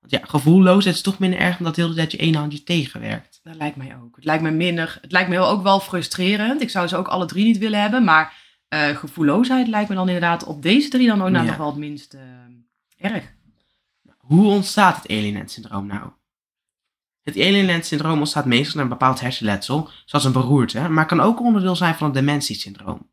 Ja, 0.08 0.20
gevoelloosheid 0.24 0.96
is 0.96 1.02
toch 1.02 1.20
minder 1.20 1.40
erg 1.40 1.56
dan 1.56 1.66
dat 1.66 1.76
de 1.76 1.82
hele 1.82 1.94
tijd 1.94 2.12
je 2.12 2.18
ene 2.18 2.38
handje 2.38 2.64
tegenwerkt. 2.64 3.40
Dat 3.44 3.56
lijkt 3.56 3.76
mij 3.76 3.98
ook. 4.04 4.16
Het 4.16 4.26
lijkt 4.26 4.44
me 4.44 4.52
minder. 4.52 4.98
Het 5.02 5.12
lijkt 5.12 5.30
me 5.30 5.40
ook 5.40 5.64
wel 5.64 5.80
frustrerend. 5.80 6.62
Ik 6.62 6.70
zou 6.70 6.88
ze 6.88 6.96
ook 6.98 7.08
alle 7.08 7.26
drie 7.26 7.44
niet 7.46 7.58
willen 7.58 7.82
hebben. 7.82 8.04
Maar 8.04 8.34
eh, 8.68 8.88
gevoelloosheid 8.96 9.68
lijkt 9.68 9.90
me 9.90 9.96
dan 9.96 10.08
inderdaad 10.08 10.44
op 10.44 10.62
deze 10.62 10.90
drie 10.90 11.08
dan 11.08 11.22
ook 11.22 11.30
nou 11.30 11.44
Ja. 11.44 11.50
nog 11.50 11.58
wel 11.58 11.68
het 11.68 11.76
minst 11.78 12.14
eh, 12.14 12.22
erg. 13.12 13.36
Hoe 14.18 14.48
ontstaat 14.48 14.96
het 14.96 15.12
alienant-syndroom 15.12 15.88
nou? 15.88 16.10
Het 17.24 17.36
alienant-syndroom 17.36 18.20
ontstaat 18.20 18.46
meestal 18.46 18.74
naar 18.74 18.84
een 18.84 18.98
bepaald 18.98 19.20
hersenletsel, 19.20 19.90
zoals 20.06 20.26
een 20.26 20.32
beroerte, 20.32 20.90
maar 20.90 21.06
kan 21.06 21.20
ook 21.20 21.40
onderdeel 21.42 21.76
zijn 21.76 21.96
van 21.96 22.06
het 22.08 22.16
dementiesyndroom. 22.16 23.10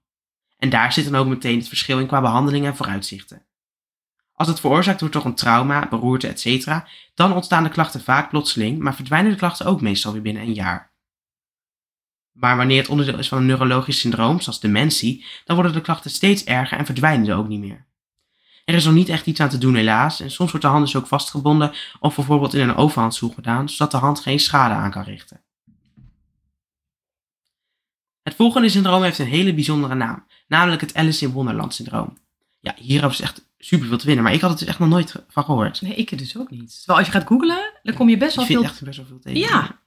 En 0.58 0.70
daar 0.70 0.92
zit 0.92 1.04
dan 1.10 1.20
ook 1.20 1.26
meteen 1.26 1.58
het 1.58 1.68
verschil 1.68 1.98
in 1.98 2.06
qua 2.06 2.20
behandeling 2.20 2.66
en 2.66 2.76
vooruitzichten. 2.76 3.42
Als 4.34 4.48
het 4.48 4.60
veroorzaakt 4.60 5.00
wordt 5.00 5.14
door 5.14 5.24
een 5.24 5.34
trauma, 5.34 5.88
beroerte, 5.88 6.28
etc., 6.28 6.66
dan 7.14 7.32
ontstaan 7.32 7.62
de 7.62 7.68
klachten 7.68 8.00
vaak 8.00 8.28
plotseling, 8.28 8.78
maar 8.78 8.94
verdwijnen 8.94 9.30
de 9.30 9.38
klachten 9.38 9.66
ook 9.66 9.80
meestal 9.80 10.12
weer 10.12 10.22
binnen 10.22 10.42
een 10.42 10.54
jaar. 10.54 10.92
Maar 12.32 12.56
wanneer 12.56 12.80
het 12.80 12.88
onderdeel 12.88 13.18
is 13.18 13.28
van 13.28 13.38
een 13.38 13.46
neurologisch 13.46 13.98
syndroom, 13.98 14.40
zoals 14.40 14.60
dementie, 14.60 15.24
dan 15.44 15.56
worden 15.56 15.72
de 15.72 15.80
klachten 15.80 16.10
steeds 16.10 16.44
erger 16.44 16.78
en 16.78 16.84
verdwijnen 16.84 17.26
ze 17.26 17.34
ook 17.34 17.48
niet 17.48 17.60
meer. 17.60 17.86
Er 18.64 18.74
is 18.74 18.84
nog 18.84 18.94
niet 18.94 19.08
echt 19.08 19.26
iets 19.26 19.40
aan 19.40 19.48
te 19.48 19.58
doen 19.58 19.74
helaas 19.74 20.20
en 20.20 20.30
soms 20.30 20.50
wordt 20.50 20.66
de 20.66 20.72
hand 20.72 20.84
dus 20.84 20.96
ook 20.96 21.06
vastgebonden 21.06 21.72
of 22.00 22.14
bijvoorbeeld 22.16 22.54
in 22.54 22.68
een 22.68 22.76
overhandschoen 22.76 23.34
gedaan, 23.34 23.68
zodat 23.68 23.90
de 23.90 23.96
hand 23.96 24.20
geen 24.20 24.40
schade 24.40 24.74
aan 24.74 24.90
kan 24.90 25.02
richten. 25.02 25.42
Het 28.22 28.34
volgende 28.34 28.68
syndroom 28.68 29.02
heeft 29.02 29.18
een 29.18 29.26
hele 29.26 29.54
bijzondere 29.54 29.94
naam, 29.94 30.26
namelijk 30.46 30.80
het 30.80 30.94
Alice 30.94 31.24
in 31.24 31.32
Wonderland 31.32 31.74
syndroom. 31.74 32.18
Ja, 32.60 32.74
hier 32.78 32.98
hebben 32.98 33.16
ze 33.16 33.22
echt 33.22 33.46
super 33.64 33.88
veel 33.88 33.98
te 33.98 34.06
winnen, 34.06 34.24
maar 34.24 34.32
ik 34.32 34.40
had 34.40 34.50
het 34.50 34.58
dus 34.58 34.68
echt 34.68 34.78
nog 34.78 34.88
nooit 34.88 35.14
van 35.28 35.44
gehoord. 35.44 35.82
Nee, 35.82 35.94
ik 35.94 36.18
dus 36.18 36.38
ook 36.38 36.50
niet. 36.50 36.76
Terwijl 36.76 36.98
als 36.98 37.06
je 37.06 37.12
gaat 37.12 37.26
googlen, 37.26 37.72
dan 37.82 37.94
kom 37.94 38.08
je 38.08 38.16
best 38.16 38.36
wel 38.36 38.44
veel... 38.44 38.62
echt 38.62 38.82
best 38.82 38.96
wel 38.96 39.06
veel 39.06 39.18
tegen. 39.18 39.40
Ja. 39.40 39.78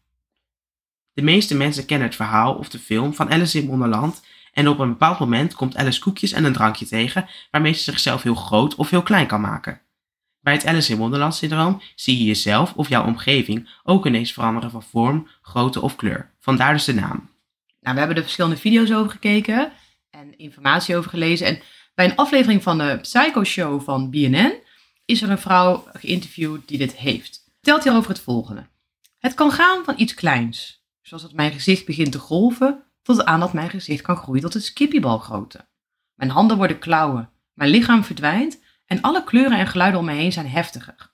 De 1.13 1.21
meeste 1.21 1.55
mensen 1.55 1.85
kennen 1.85 2.07
het 2.07 2.15
verhaal 2.15 2.53
of 2.53 2.69
de 2.69 2.79
film 2.79 3.13
van 3.13 3.29
Alice 3.29 3.59
in 3.61 3.67
Wonderland 3.67 4.25
en 4.53 4.67
op 4.67 4.79
een 4.79 4.89
bepaald 4.89 5.19
moment 5.19 5.53
komt 5.53 5.75
Alice 5.75 5.99
koekjes 5.99 6.31
en 6.31 6.43
een 6.43 6.53
drankje 6.53 6.85
tegen 6.85 7.29
waarmee 7.51 7.73
ze 7.73 7.83
zichzelf 7.83 8.23
heel 8.23 8.35
groot 8.35 8.75
of 8.75 8.89
heel 8.89 9.03
klein 9.03 9.27
kan 9.27 9.41
maken. 9.41 9.81
Bij 10.39 10.53
het 10.53 10.65
Alice 10.65 10.91
in 10.91 10.97
Wonderland 10.97 11.35
syndroom 11.35 11.81
zie 11.95 12.17
je 12.17 12.23
jezelf 12.23 12.73
of 12.75 12.89
jouw 12.89 13.05
omgeving 13.05 13.69
ook 13.83 14.05
ineens 14.05 14.33
veranderen 14.33 14.71
van 14.71 14.83
vorm, 14.83 15.27
grootte 15.41 15.81
of 15.81 15.95
kleur. 15.95 16.31
Vandaar 16.39 16.73
dus 16.73 16.83
de 16.83 16.93
naam. 16.93 17.29
Nou, 17.81 17.93
we 17.93 17.99
hebben 17.99 18.15
er 18.17 18.23
verschillende 18.23 18.57
video's 18.57 18.91
over 18.91 19.11
gekeken 19.11 19.71
en 20.09 20.37
informatie 20.37 20.95
over 20.95 21.09
gelezen. 21.09 21.47
En 21.47 21.59
bij 21.97 22.05
een 22.05 22.15
aflevering 22.15 22.63
van 22.63 22.77
de 22.77 22.97
Psycho 23.01 23.43
Show 23.43 23.81
van 23.81 24.09
BNN 24.09 24.53
is 25.05 25.21
er 25.21 25.29
een 25.29 25.37
vrouw 25.37 25.87
geïnterviewd 25.93 26.67
die 26.67 26.77
dit 26.77 26.95
heeft. 26.95 27.43
Vertelt 27.53 27.83
hierover 27.83 28.09
het 28.09 28.19
volgende. 28.19 28.67
Het 29.19 29.33
kan 29.33 29.51
gaan 29.51 29.83
van 29.83 29.93
iets 29.97 30.13
kleins, 30.13 30.85
zoals 31.01 31.23
dat 31.23 31.33
mijn 31.33 31.51
gezicht 31.51 31.85
begint 31.85 32.11
te 32.11 32.19
golven, 32.19 32.83
tot 33.01 33.25
aan 33.25 33.39
dat 33.39 33.53
mijn 33.53 33.69
gezicht 33.69 34.01
kan 34.01 34.17
groeien 34.17 34.41
tot 34.41 34.55
een 34.55 34.61
skippiebalgrootte. 34.61 35.67
Mijn 36.13 36.31
handen 36.31 36.57
worden 36.57 36.79
klauwen, 36.79 37.29
mijn 37.53 37.69
lichaam 37.69 38.03
verdwijnt 38.03 38.59
en 38.85 39.01
alle 39.01 39.23
kleuren 39.23 39.57
en 39.57 39.67
geluiden 39.67 39.99
om 39.99 40.05
me 40.05 40.13
heen 40.13 40.31
zijn 40.31 40.47
heftiger. 40.47 41.13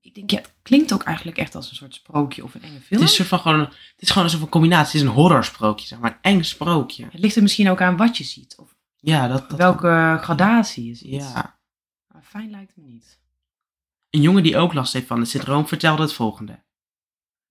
Ik 0.00 0.14
denk, 0.14 0.30
ja, 0.30 0.38
het 0.38 0.54
klinkt 0.62 0.92
ook 0.92 1.02
eigenlijk 1.02 1.38
echt 1.38 1.54
als 1.54 1.70
een 1.70 1.76
soort 1.76 1.94
sprookje 1.94 2.44
of 2.44 2.54
een 2.54 2.62
enge 2.62 2.80
film. 2.80 3.00
Het 3.00 3.10
is, 3.10 3.18
een 3.18 3.24
van 3.24 3.38
gewoon, 3.38 3.60
het 3.60 3.94
is 3.96 4.08
gewoon 4.08 4.24
een 4.24 4.30
soort 4.30 4.42
van 4.42 4.52
combinatie. 4.52 4.98
Het 4.98 5.08
is 5.08 5.14
een 5.14 5.22
horrorsprookje, 5.22 5.86
zeg 5.86 5.98
maar. 5.98 6.10
Een 6.10 6.32
eng 6.32 6.42
sprookje. 6.42 7.04
Het 7.10 7.20
ligt 7.20 7.36
er 7.36 7.42
misschien 7.42 7.70
ook 7.70 7.80
aan 7.80 7.96
wat 7.96 8.16
je 8.16 8.24
ziet, 8.24 8.56
of 8.56 8.78
Ja, 9.00 9.28
dat, 9.28 9.48
dat 9.50 9.58
welke 9.58 10.18
gradatie 10.20 10.90
is 10.90 11.02
iets. 11.02 11.32
Ja. 11.32 11.58
Maar 12.12 12.22
fijn 12.22 12.50
lijkt 12.50 12.76
me 12.76 12.84
niet. 12.84 13.20
Een 14.10 14.20
jongen 14.20 14.42
die 14.42 14.56
ook 14.56 14.72
last 14.72 14.92
heeft 14.92 15.06
van 15.06 15.20
het 15.20 15.28
syndroom 15.28 15.66
vertelde 15.66 16.02
het 16.02 16.12
volgende. 16.12 16.62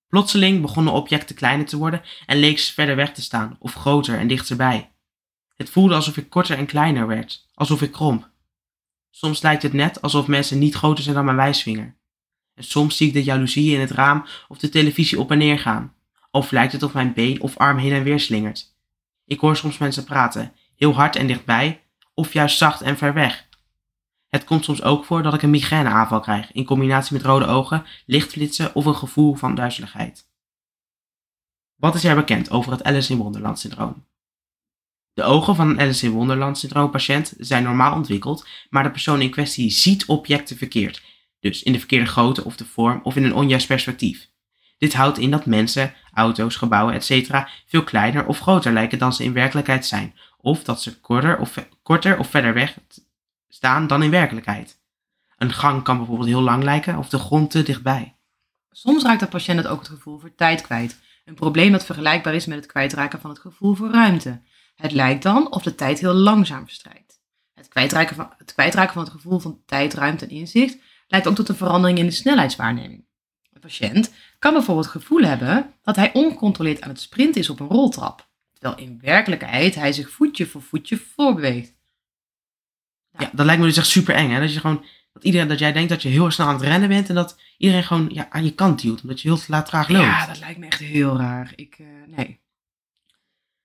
Plotseling 0.07 0.61
begonnen 0.61 0.93
objecten 0.93 1.35
kleiner 1.35 1.65
te 1.65 1.77
worden 1.77 2.01
en 2.25 2.37
leek 2.37 2.59
ze 2.59 2.73
verder 2.73 2.95
weg 2.95 3.13
te 3.13 3.21
staan, 3.21 3.55
of 3.59 3.73
groter 3.73 4.17
en 4.17 4.27
dichterbij. 4.27 4.91
Het 5.55 5.69
voelde 5.69 5.95
alsof 5.95 6.17
ik 6.17 6.29
korter 6.29 6.57
en 6.57 6.65
kleiner 6.65 7.07
werd, 7.07 7.47
alsof 7.53 7.81
ik 7.81 7.91
kromp. 7.91 8.29
Soms 9.09 9.41
lijkt 9.41 9.63
het 9.63 9.73
net 9.73 10.01
alsof 10.01 10.27
mensen 10.27 10.59
niet 10.59 10.75
groter 10.75 11.03
zijn 11.03 11.15
dan 11.15 11.25
mijn 11.25 11.37
wijsvinger. 11.37 11.97
En 12.53 12.63
soms 12.63 12.97
zie 12.97 13.07
ik 13.07 13.13
de 13.13 13.23
jaloezie 13.23 13.73
in 13.73 13.79
het 13.79 13.91
raam 13.91 14.25
of 14.47 14.57
de 14.57 14.69
televisie 14.69 15.19
op 15.19 15.31
en 15.31 15.37
neer 15.37 15.59
gaan. 15.59 15.95
Of 16.31 16.51
lijkt 16.51 16.71
het 16.71 16.83
of 16.83 16.93
mijn 16.93 17.13
been 17.13 17.41
of 17.41 17.57
arm 17.57 17.77
heen 17.77 17.91
en 17.91 18.03
weer 18.03 18.19
slingert. 18.19 18.75
Ik 19.25 19.39
hoor 19.39 19.55
soms 19.55 19.77
mensen 19.77 20.03
praten, 20.03 20.53
heel 20.79 20.93
hard 20.93 21.15
en 21.15 21.27
dichtbij, 21.27 21.83
of 22.13 22.33
juist 22.33 22.57
zacht 22.57 22.81
en 22.81 22.97
ver 22.97 23.13
weg. 23.13 23.47
Het 24.27 24.43
komt 24.43 24.63
soms 24.63 24.81
ook 24.81 25.05
voor 25.05 25.23
dat 25.23 25.33
ik 25.33 25.41
een 25.41 25.49
migraineaanval 25.49 26.19
krijg, 26.19 26.51
in 26.51 26.65
combinatie 26.65 27.13
met 27.13 27.25
rode 27.25 27.45
ogen, 27.45 27.85
lichtflitsen 28.05 28.75
of 28.75 28.85
een 28.85 28.95
gevoel 28.95 29.35
van 29.35 29.55
duizeligheid. 29.55 30.27
Wat 31.75 31.95
is 31.95 32.03
er 32.03 32.15
bekend 32.15 32.49
over 32.51 32.71
het 32.71 32.83
Alice 32.83 33.11
in 33.11 33.17
Wonderland 33.17 33.59
syndroom? 33.59 34.07
De 35.13 35.23
ogen 35.23 35.55
van 35.55 35.69
een 35.69 35.79
Alice 35.79 36.05
in 36.05 36.11
Wonderland 36.11 36.57
syndroom 36.57 36.91
patiënt 36.91 37.33
zijn 37.37 37.63
normaal 37.63 37.95
ontwikkeld, 37.95 38.47
maar 38.69 38.83
de 38.83 38.91
persoon 38.91 39.21
in 39.21 39.29
kwestie 39.29 39.69
ziet 39.69 40.05
objecten 40.05 40.57
verkeerd, 40.57 41.01
dus 41.39 41.63
in 41.63 41.71
de 41.71 41.79
verkeerde 41.79 42.05
grootte 42.05 42.43
of 42.43 42.57
de 42.57 42.65
vorm 42.65 42.99
of 43.03 43.15
in 43.15 43.23
een 43.23 43.35
onjuist 43.35 43.67
perspectief. 43.67 44.29
Dit 44.77 44.93
houdt 44.93 45.17
in 45.17 45.31
dat 45.31 45.45
mensen, 45.45 45.93
auto's, 46.13 46.55
gebouwen, 46.55 46.93
etc. 46.93 47.49
veel 47.65 47.83
kleiner 47.83 48.25
of 48.25 48.39
groter 48.39 48.73
lijken 48.73 48.99
dan 48.99 49.13
ze 49.13 49.23
in 49.23 49.33
werkelijkheid 49.33 49.85
zijn, 49.85 50.15
of 50.41 50.63
dat 50.63 50.81
ze 50.81 50.99
korter 50.99 51.39
of, 52.17 52.27
verder 52.27 52.53
weg 52.53 52.77
staan 53.47 53.87
dan 53.87 54.03
in 54.03 54.11
werkelijkheid. 54.11 54.79
Een 55.37 55.53
gang 55.53 55.83
kan 55.83 55.97
bijvoorbeeld 55.97 56.29
heel 56.29 56.41
lang 56.41 56.63
lijken 56.63 56.97
of 56.97 57.09
de 57.09 57.19
grond 57.19 57.51
te 57.51 57.63
dichtbij. 57.63 58.15
Soms 58.71 59.03
raakt 59.03 59.19
de 59.19 59.27
patiënt 59.27 59.67
ook 59.67 59.79
het 59.79 59.87
gevoel 59.87 60.19
voor 60.19 60.35
tijd 60.35 60.61
kwijt. 60.61 60.99
Een 61.25 61.35
probleem 61.35 61.71
dat 61.71 61.85
vergelijkbaar 61.85 62.33
is 62.33 62.45
met 62.45 62.57
het 62.57 62.65
kwijtraken 62.65 63.19
van 63.19 63.29
het 63.29 63.39
gevoel 63.39 63.75
voor 63.75 63.91
ruimte. 63.91 64.41
Het 64.75 64.91
lijkt 64.91 65.23
dan 65.23 65.51
of 65.51 65.63
de 65.63 65.75
tijd 65.75 65.99
heel 65.99 66.13
langzaam 66.13 66.63
verstrijkt. 66.63 67.21
Het 67.53 67.67
kwijtraken 67.67 68.15
van 68.15 68.33
het, 68.37 68.53
kwijtraken 68.53 68.93
van 68.93 69.03
het 69.03 69.11
gevoel 69.11 69.39
van 69.39 69.61
tijd, 69.65 69.93
ruimte 69.93 70.25
en 70.25 70.31
inzicht 70.31 70.77
leidt 71.07 71.27
ook 71.27 71.35
tot 71.35 71.49
een 71.49 71.55
verandering 71.55 71.99
in 71.99 72.05
de 72.05 72.11
snelheidswaarneming. 72.11 73.05
Een 73.53 73.61
patiënt 73.61 74.13
kan 74.39 74.53
bijvoorbeeld 74.53 74.85
het 74.85 75.01
gevoel 75.01 75.21
hebben 75.21 75.73
dat 75.81 75.95
hij 75.95 76.13
ongecontroleerd 76.13 76.81
aan 76.81 76.89
het 76.89 77.01
sprinten 77.01 77.41
is 77.41 77.49
op 77.49 77.59
een 77.59 77.67
roltrap, 77.67 78.28
terwijl 78.59 78.81
in 78.81 78.99
werkelijkheid 79.01 79.75
hij 79.75 79.93
zich 79.93 80.09
voetje 80.09 80.45
voor 80.45 80.61
voetje 80.61 80.97
voorbeweegt. 80.97 81.77
Ja, 83.17 83.29
dat 83.33 83.45
lijkt 83.45 83.61
me 83.61 83.67
dus 83.67 83.77
echt 83.77 83.87
super 83.87 84.15
eng. 84.15 84.29
Hè? 84.29 84.39
Dat, 84.39 84.53
je 84.53 84.59
gewoon, 84.59 84.85
dat, 85.13 85.23
iedereen, 85.23 85.47
dat 85.47 85.59
jij 85.59 85.71
denkt 85.71 85.89
dat 85.89 86.01
je 86.01 86.09
heel 86.09 86.31
snel 86.31 86.47
aan 86.47 86.53
het 86.53 86.63
rennen 86.63 86.89
bent 86.89 87.09
en 87.09 87.15
dat 87.15 87.39
iedereen 87.57 87.83
gewoon 87.83 88.09
ja, 88.13 88.29
aan 88.29 88.43
je 88.43 88.53
kant 88.53 88.81
duwt. 88.81 89.01
Omdat 89.01 89.21
je 89.21 89.27
heel 89.27 89.37
te 89.37 89.45
laat 89.47 89.65
traag 89.65 89.89
loopt. 89.89 90.03
Ja, 90.03 90.25
dat 90.25 90.39
lijkt 90.39 90.59
me 90.59 90.65
echt 90.65 90.79
heel 90.79 91.17
raar. 91.17 91.53
Ik, 91.55 91.75
eh, 91.79 92.17
nee. 92.17 92.39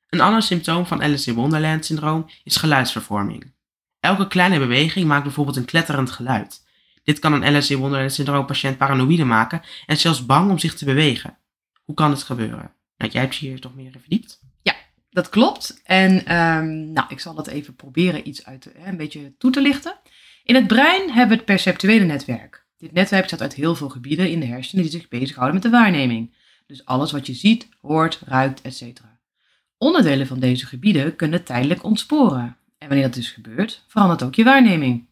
Een 0.08 0.20
ander 0.20 0.42
symptoom 0.42 0.86
van 0.86 1.02
Alice 1.02 1.30
in 1.30 1.36
Wonderland 1.36 1.84
syndroom 1.84 2.30
is 2.44 2.56
geluidsvervorming. 2.56 3.52
Elke 4.00 4.28
kleine 4.28 4.58
beweging 4.58 5.06
maakt 5.06 5.22
bijvoorbeeld 5.22 5.56
een 5.56 5.64
kletterend 5.64 6.10
geluid. 6.10 6.62
Dit 7.02 7.18
kan 7.18 7.32
een 7.32 7.44
Alice 7.44 7.72
in 7.72 7.78
Wonderland 7.78 8.12
syndroom 8.12 8.46
patiënt 8.46 8.78
paranoïde 8.78 9.24
maken 9.24 9.62
en 9.86 9.96
zelfs 9.96 10.26
bang 10.26 10.50
om 10.50 10.58
zich 10.58 10.74
te 10.74 10.84
bewegen. 10.84 11.38
Hoe 11.84 11.94
kan 11.94 12.10
het 12.10 12.22
gebeuren? 12.22 12.72
Nou, 12.96 13.10
jij 13.10 13.20
hebt 13.20 13.36
je 13.36 13.46
hier 13.46 13.60
toch 13.60 13.74
meer 13.74 13.94
in 13.94 14.00
verdiept? 14.00 14.43
Dat 15.14 15.28
klopt. 15.28 15.80
En 15.84 16.26
ehm, 16.26 16.92
nou, 16.92 17.06
ik 17.08 17.20
zal 17.20 17.34
dat 17.34 17.46
even 17.46 17.74
proberen 17.74 18.28
iets 18.28 18.44
uit 18.44 18.70
een 18.84 18.96
beetje 18.96 19.34
toe 19.38 19.50
te 19.50 19.60
lichten. 19.60 19.96
In 20.44 20.54
het 20.54 20.66
brein 20.66 21.10
hebben 21.10 21.28
we 21.28 21.34
het 21.34 21.44
perceptuele 21.44 22.04
netwerk. 22.04 22.66
Dit 22.76 22.92
netwerk 22.92 23.22
bestaat 23.22 23.40
uit 23.40 23.54
heel 23.54 23.74
veel 23.74 23.88
gebieden 23.88 24.30
in 24.30 24.40
de 24.40 24.46
hersenen 24.46 24.82
die 24.82 24.92
zich 24.92 25.08
bezighouden 25.08 25.54
met 25.54 25.62
de 25.62 25.70
waarneming. 25.70 26.34
Dus 26.66 26.84
alles 26.84 27.12
wat 27.12 27.26
je 27.26 27.34
ziet, 27.34 27.68
hoort, 27.80 28.20
ruikt, 28.26 28.62
etc. 28.62 29.00
Onderdelen 29.78 30.26
van 30.26 30.40
deze 30.40 30.66
gebieden 30.66 31.16
kunnen 31.16 31.44
tijdelijk 31.44 31.84
ontsporen. 31.84 32.56
En 32.78 32.88
wanneer 32.88 33.06
dat 33.06 33.14
dus 33.14 33.30
gebeurt, 33.30 33.84
verandert 33.88 34.22
ook 34.22 34.34
je 34.34 34.44
waarneming. 34.44 35.08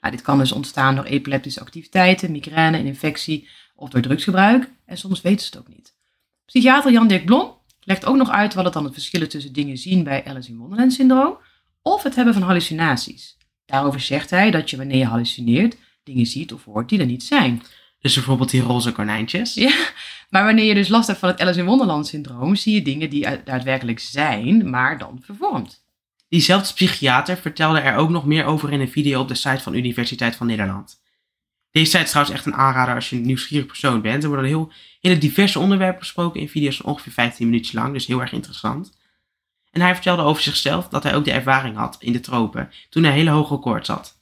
Nou, 0.00 0.14
dit 0.14 0.22
kan 0.22 0.38
dus 0.38 0.52
ontstaan 0.52 0.94
door 0.94 1.04
epileptische 1.04 1.60
activiteiten, 1.60 2.32
migraine, 2.32 2.78
een 2.78 2.86
infectie 2.86 3.48
of 3.74 3.90
door 3.90 4.00
drugsgebruik. 4.00 4.70
En 4.86 4.98
soms 4.98 5.20
weten 5.20 5.46
ze 5.46 5.46
het 5.46 5.58
ook 5.58 5.74
niet. 5.74 5.96
Psychiater 6.44 6.92
Jan-Dirk 6.92 7.24
Blom 7.24 7.54
legt 7.86 8.04
ook 8.04 8.16
nog 8.16 8.30
uit 8.30 8.54
wat 8.54 8.64
het 8.64 8.72
dan 8.72 8.84
het 8.84 8.92
verschil 8.92 9.22
is 9.22 9.28
tussen 9.28 9.52
dingen 9.52 9.76
zien 9.76 10.04
bij 10.04 10.24
Alice 10.24 10.50
in 10.50 10.56
Wonderland 10.56 10.92
syndroom 10.92 11.36
of 11.82 12.02
het 12.02 12.14
hebben 12.14 12.34
van 12.34 12.42
hallucinaties. 12.42 13.36
Daarover 13.66 14.00
zegt 14.00 14.30
hij 14.30 14.50
dat 14.50 14.70
je 14.70 14.76
wanneer 14.76 14.98
je 14.98 15.04
hallucineert 15.04 15.76
dingen 16.02 16.26
ziet 16.26 16.52
of 16.52 16.64
hoort 16.64 16.88
die 16.88 17.00
er 17.00 17.06
niet 17.06 17.22
zijn. 17.22 17.62
Dus 18.00 18.14
bijvoorbeeld 18.14 18.50
die 18.50 18.62
roze 18.62 18.92
konijntjes. 18.92 19.54
Ja, 19.54 19.74
maar 20.30 20.44
wanneer 20.44 20.64
je 20.64 20.74
dus 20.74 20.88
last 20.88 21.06
hebt 21.06 21.18
van 21.18 21.28
het 21.28 21.40
Alice 21.40 21.58
in 21.58 21.66
Wonderland 21.66 22.06
syndroom, 22.06 22.56
zie 22.56 22.74
je 22.74 22.82
dingen 22.82 23.10
die 23.10 23.42
daadwerkelijk 23.44 23.98
zijn, 23.98 24.70
maar 24.70 24.98
dan 24.98 25.18
vervormd. 25.22 25.84
Diezelfde 26.28 26.74
psychiater 26.74 27.36
vertelde 27.36 27.78
er 27.78 27.96
ook 27.96 28.10
nog 28.10 28.26
meer 28.26 28.44
over 28.44 28.72
in 28.72 28.80
een 28.80 28.90
video 28.90 29.20
op 29.20 29.28
de 29.28 29.34
site 29.34 29.60
van 29.60 29.74
Universiteit 29.74 30.36
van 30.36 30.46
Nederland. 30.46 31.00
Deze 31.76 31.90
site 31.90 32.02
is 32.02 32.10
trouwens 32.10 32.36
echt 32.36 32.46
een 32.46 32.54
aanrader 32.54 32.94
als 32.94 33.10
je 33.10 33.16
een 33.16 33.22
nieuwsgierig 33.26 33.66
persoon 33.66 34.00
bent. 34.00 34.22
Er 34.22 34.28
worden 34.28 34.46
heel, 34.46 34.72
hele 35.00 35.18
diverse 35.18 35.58
onderwerpen 35.58 35.98
besproken 35.98 36.40
in 36.40 36.48
video's 36.48 36.76
van 36.76 36.86
ongeveer 36.86 37.12
15 37.12 37.46
minuutjes 37.46 37.74
lang, 37.74 37.92
dus 37.92 38.06
heel 38.06 38.20
erg 38.20 38.32
interessant. 38.32 38.96
En 39.70 39.80
hij 39.80 39.94
vertelde 39.94 40.22
over 40.22 40.42
zichzelf 40.42 40.88
dat 40.88 41.02
hij 41.02 41.14
ook 41.14 41.24
de 41.24 41.32
ervaring 41.32 41.76
had 41.76 41.96
in 41.98 42.12
de 42.12 42.20
tropen 42.20 42.70
toen 42.90 43.02
hij 43.02 43.12
hele 43.12 43.30
hoge 43.30 43.56
koorts 43.56 43.88
had. 43.88 44.20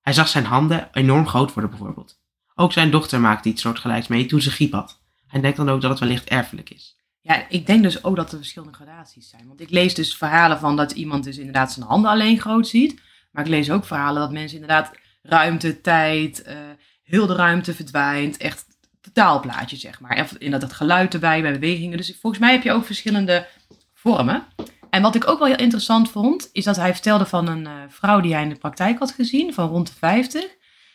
Hij 0.00 0.12
zag 0.12 0.28
zijn 0.28 0.44
handen 0.44 0.88
enorm 0.92 1.26
groot 1.26 1.52
worden 1.52 1.70
bijvoorbeeld. 1.70 2.20
Ook 2.54 2.72
zijn 2.72 2.90
dochter 2.90 3.20
maakte 3.20 3.48
iets 3.48 3.62
soortgelijks 3.62 4.08
mee 4.08 4.26
toen 4.26 4.40
ze 4.40 4.50
griep 4.50 4.72
had. 4.72 5.00
Hij 5.26 5.40
denkt 5.40 5.56
dan 5.56 5.68
ook 5.68 5.80
dat 5.80 5.90
het 5.90 6.00
wellicht 6.00 6.28
erfelijk 6.28 6.70
is. 6.70 6.96
Ja, 7.20 7.48
ik 7.48 7.66
denk 7.66 7.82
dus 7.82 8.04
ook 8.04 8.16
dat 8.16 8.32
er 8.32 8.38
verschillende 8.38 8.74
gradaties 8.74 9.28
zijn. 9.28 9.46
Want 9.46 9.60
ik 9.60 9.70
lees 9.70 9.94
dus 9.94 10.16
verhalen 10.16 10.58
van 10.58 10.76
dat 10.76 10.92
iemand 10.92 11.24
dus 11.24 11.38
inderdaad 11.38 11.72
zijn 11.72 11.86
handen 11.86 12.10
alleen 12.10 12.40
groot 12.40 12.68
ziet. 12.68 13.00
Maar 13.32 13.44
ik 13.44 13.50
lees 13.50 13.70
ook 13.70 13.84
verhalen 13.84 14.20
dat 14.22 14.32
mensen 14.32 14.60
inderdaad 14.60 14.90
ruimte, 15.22 15.80
tijd, 15.80 16.42
eh, 16.42 16.56
heel 17.02 17.26
de 17.26 17.34
ruimte 17.34 17.74
verdwijnt. 17.74 18.36
Echt 18.36 18.64
totaalplaatje, 19.00 19.76
zeg 19.76 20.00
maar. 20.00 20.16
En 20.16 20.26
in 20.38 20.50
dat 20.50 20.62
het 20.62 20.72
geluid 20.72 21.14
erbij, 21.14 21.42
bij 21.42 21.52
bewegingen. 21.52 21.96
Dus 21.96 22.16
volgens 22.20 22.42
mij 22.42 22.52
heb 22.52 22.62
je 22.62 22.72
ook 22.72 22.84
verschillende 22.84 23.46
vormen. 23.94 24.46
En 24.90 25.02
wat 25.02 25.14
ik 25.14 25.28
ook 25.28 25.38
wel 25.38 25.48
heel 25.48 25.56
interessant 25.56 26.10
vond, 26.10 26.48
is 26.52 26.64
dat 26.64 26.76
hij 26.76 26.92
vertelde 26.92 27.26
van 27.26 27.48
een 27.48 27.66
eh, 27.66 27.72
vrouw 27.88 28.20
die 28.20 28.32
hij 28.32 28.42
in 28.42 28.48
de 28.48 28.54
praktijk 28.54 28.98
had 28.98 29.12
gezien, 29.12 29.54
van 29.54 29.68
rond 29.68 29.86
de 29.86 29.92
50. 29.92 30.44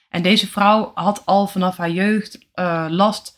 En 0.09 0.21
deze 0.21 0.47
vrouw 0.47 0.91
had 0.95 1.25
al 1.25 1.47
vanaf 1.47 1.77
haar 1.77 1.89
jeugd 1.89 2.47
eh, 2.53 2.85
last 2.89 3.37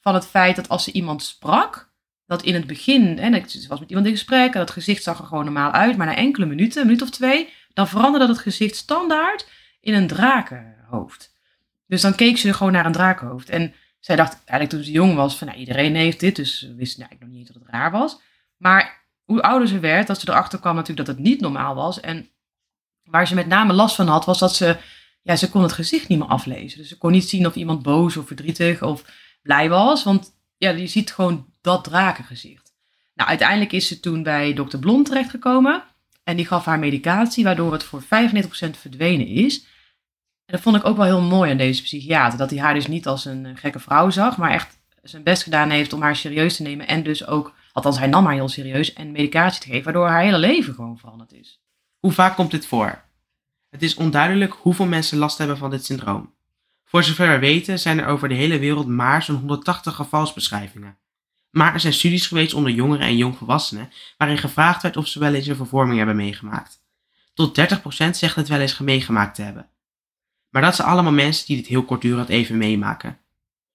van 0.00 0.14
het 0.14 0.26
feit 0.26 0.56
dat 0.56 0.68
als 0.68 0.84
ze 0.84 0.92
iemand 0.92 1.22
sprak, 1.22 1.92
dat 2.26 2.42
in 2.42 2.54
het 2.54 2.66
begin, 2.66 3.18
hè, 3.18 3.48
ze 3.48 3.68
was 3.68 3.80
met 3.80 3.88
iemand 3.88 4.06
in 4.06 4.12
gesprek 4.12 4.52
en 4.52 4.58
dat 4.58 4.70
gezicht 4.70 5.02
zag 5.02 5.18
er 5.18 5.24
gewoon 5.24 5.44
normaal 5.44 5.70
uit, 5.70 5.96
maar 5.96 6.06
na 6.06 6.16
enkele 6.16 6.46
minuten, 6.46 6.80
een 6.80 6.86
minuut 6.86 7.02
of 7.02 7.10
twee, 7.10 7.52
dan 7.72 7.88
veranderde 7.88 8.26
dat 8.26 8.38
gezicht 8.38 8.76
standaard 8.76 9.48
in 9.80 9.94
een 9.94 10.06
drakenhoofd. 10.06 11.31
Dus 11.92 12.00
dan 12.00 12.14
keek 12.14 12.38
ze 12.38 12.52
gewoon 12.52 12.72
naar 12.72 12.86
een 12.86 12.92
drakenhoofd. 12.92 13.48
En 13.48 13.74
zij 14.00 14.16
dacht 14.16 14.32
eigenlijk 14.32 14.70
toen 14.70 14.82
ze 14.82 14.90
jong 14.90 15.14
was 15.14 15.36
van, 15.36 15.46
nou, 15.46 15.58
iedereen 15.58 15.94
heeft 15.94 16.20
dit, 16.20 16.36
dus 16.36 16.58
ze 16.58 16.74
wist 16.74 16.98
eigenlijk 16.98 17.30
nog 17.30 17.38
niet 17.38 17.46
dat 17.46 17.62
het 17.62 17.70
raar 17.70 17.90
was. 17.90 18.20
Maar 18.56 19.04
hoe 19.24 19.42
ouder 19.42 19.68
ze 19.68 19.78
werd, 19.78 20.06
dat 20.06 20.20
ze 20.20 20.28
erachter 20.28 20.60
kwam 20.60 20.74
natuurlijk 20.74 21.06
dat 21.06 21.16
het 21.16 21.24
niet 21.24 21.40
normaal 21.40 21.74
was. 21.74 22.00
En 22.00 22.28
waar 23.04 23.26
ze 23.26 23.34
met 23.34 23.46
name 23.46 23.72
last 23.72 23.94
van 23.94 24.06
had, 24.06 24.24
was 24.24 24.38
dat 24.38 24.54
ze, 24.54 24.76
ja, 25.22 25.36
ze 25.36 25.50
kon 25.50 25.62
het 25.62 25.72
gezicht 25.72 26.08
niet 26.08 26.18
meer 26.18 26.28
aflezen. 26.28 26.78
Dus 26.78 26.88
ze 26.88 26.98
kon 26.98 27.12
niet 27.12 27.28
zien 27.28 27.46
of 27.46 27.54
iemand 27.54 27.82
boos 27.82 28.16
of 28.16 28.26
verdrietig 28.26 28.82
of 28.82 29.04
blij 29.42 29.68
was, 29.68 30.04
want 30.04 30.32
ja, 30.56 30.70
je 30.70 30.86
ziet 30.86 31.12
gewoon 31.12 31.46
dat 31.60 31.84
drakengezicht. 31.84 32.72
Nou, 33.14 33.28
uiteindelijk 33.28 33.72
is 33.72 33.86
ze 33.86 34.00
toen 34.00 34.22
bij 34.22 34.52
dokter 34.52 34.78
Blom 34.78 35.04
terechtgekomen 35.04 35.82
en 36.24 36.36
die 36.36 36.46
gaf 36.46 36.64
haar 36.64 36.78
medicatie, 36.78 37.44
waardoor 37.44 37.72
het 37.72 37.84
voor 37.84 38.02
95% 38.02 38.06
verdwenen 38.70 39.26
is. 39.26 39.70
Dat 40.52 40.60
vond 40.60 40.76
ik 40.76 40.84
ook 40.84 40.96
wel 40.96 41.06
heel 41.06 41.20
mooi 41.20 41.50
aan 41.50 41.56
deze 41.56 41.82
psychiater, 41.82 42.38
dat 42.38 42.50
hij 42.50 42.58
haar 42.58 42.74
dus 42.74 42.86
niet 42.86 43.06
als 43.06 43.24
een 43.24 43.46
eh, 43.46 43.52
gekke 43.54 43.78
vrouw 43.78 44.10
zag, 44.10 44.36
maar 44.36 44.50
echt 44.50 44.78
zijn 45.02 45.22
best 45.22 45.42
gedaan 45.42 45.70
heeft 45.70 45.92
om 45.92 46.02
haar 46.02 46.16
serieus 46.16 46.56
te 46.56 46.62
nemen 46.62 46.86
en 46.86 47.02
dus 47.02 47.26
ook, 47.26 47.54
althans 47.72 47.98
hij 47.98 48.06
nam 48.06 48.24
haar 48.24 48.34
heel 48.34 48.48
serieus, 48.48 48.92
en 48.92 49.12
medicatie 49.12 49.60
te 49.60 49.66
geven, 49.66 49.84
waardoor 49.84 50.08
haar 50.08 50.22
hele 50.22 50.38
leven 50.38 50.74
gewoon 50.74 50.98
veranderd 50.98 51.32
is. 51.32 51.60
Hoe 51.98 52.12
vaak 52.12 52.36
komt 52.36 52.50
dit 52.50 52.66
voor? 52.66 53.02
Het 53.70 53.82
is 53.82 53.94
onduidelijk 53.94 54.52
hoeveel 54.52 54.86
mensen 54.86 55.18
last 55.18 55.38
hebben 55.38 55.56
van 55.56 55.70
dit 55.70 55.84
syndroom. 55.84 56.34
Voor 56.84 57.02
zover 57.02 57.28
we 57.28 57.38
weten 57.38 57.78
zijn 57.78 57.98
er 57.98 58.06
over 58.06 58.28
de 58.28 58.34
hele 58.34 58.58
wereld 58.58 58.86
maar 58.86 59.22
zo'n 59.22 59.36
180 59.36 59.94
gevalsbeschrijvingen. 59.94 60.98
Maar 61.50 61.74
er 61.74 61.80
zijn 61.80 61.92
studies 61.92 62.26
geweest 62.26 62.54
onder 62.54 62.72
jongeren 62.72 63.06
en 63.06 63.16
jongvolwassenen 63.16 63.92
waarin 64.16 64.38
gevraagd 64.38 64.82
werd 64.82 64.96
of 64.96 65.06
ze 65.06 65.18
wel 65.18 65.34
eens 65.34 65.46
een 65.46 65.56
vervorming 65.56 65.96
hebben 65.96 66.16
meegemaakt. 66.16 66.80
Tot 67.34 67.60
30% 67.60 67.62
zegt 68.10 68.36
het 68.36 68.48
wel 68.48 68.60
eens 68.60 68.78
meegemaakt 68.78 69.34
te 69.34 69.42
hebben. 69.42 69.70
Maar 70.52 70.62
dat 70.62 70.74
zijn 70.74 70.88
allemaal 70.88 71.12
mensen 71.12 71.46
die 71.46 71.56
dit 71.56 71.66
heel 71.66 71.84
kortdurend 71.84 72.28
even 72.28 72.58
meemaken. 72.58 73.18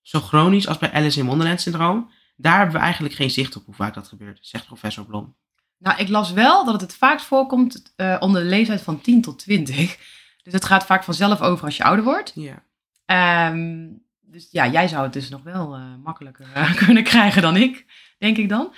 Zo 0.02 0.20
chronisch 0.20 0.68
als 0.68 0.78
bij 0.78 0.92
Alice 0.92 1.20
in 1.20 1.26
Wonderland 1.26 1.62
syndroom, 1.62 2.12
daar 2.36 2.58
hebben 2.58 2.76
we 2.76 2.82
eigenlijk 2.82 3.16
geen 3.16 3.32
zicht 3.32 3.56
op 3.56 3.66
hoe 3.66 3.76
vaak 3.76 3.94
dat 3.94 4.08
gebeurt, 4.08 4.40
zegt 4.42 4.66
professor 4.66 5.06
Blom. 5.06 5.36
Nou, 5.78 6.00
ik 6.00 6.08
las 6.08 6.32
wel 6.32 6.66
dat 6.66 6.74
het 6.74 6.82
het 6.82 6.96
vaakst 6.96 7.26
voorkomt 7.26 7.94
eh, 7.96 8.18
onder 8.20 8.42
de 8.42 8.50
leeftijd 8.50 8.82
van 8.82 9.02
10 9.02 9.22
tot 9.22 9.40
20. 9.40 9.98
Dus 10.44 10.54
het 10.54 10.66
gaat 10.66 10.86
vaak 10.86 11.04
vanzelf 11.04 11.42
over 11.42 11.66
als 11.66 11.78
je 11.78 11.84
ouder 11.84 12.06
wordt. 12.06 12.32
Ja. 12.36 12.64
Ehm, 13.06 13.88
dus 14.22 14.48
ja, 14.52 14.68
jij 14.68 14.88
zou 14.88 15.04
het 15.04 15.14
dus 15.14 15.30
nog 15.30 15.44
wel 15.44 15.74
eh, 15.74 15.96
makkelijker 16.04 16.48
eh, 16.54 16.76
kunnen 16.86 17.04
krijgen 17.04 17.42
dan 17.42 17.56
ik, 17.56 17.86
denk 18.18 18.38
ik 18.38 18.50
dan. 18.50 18.74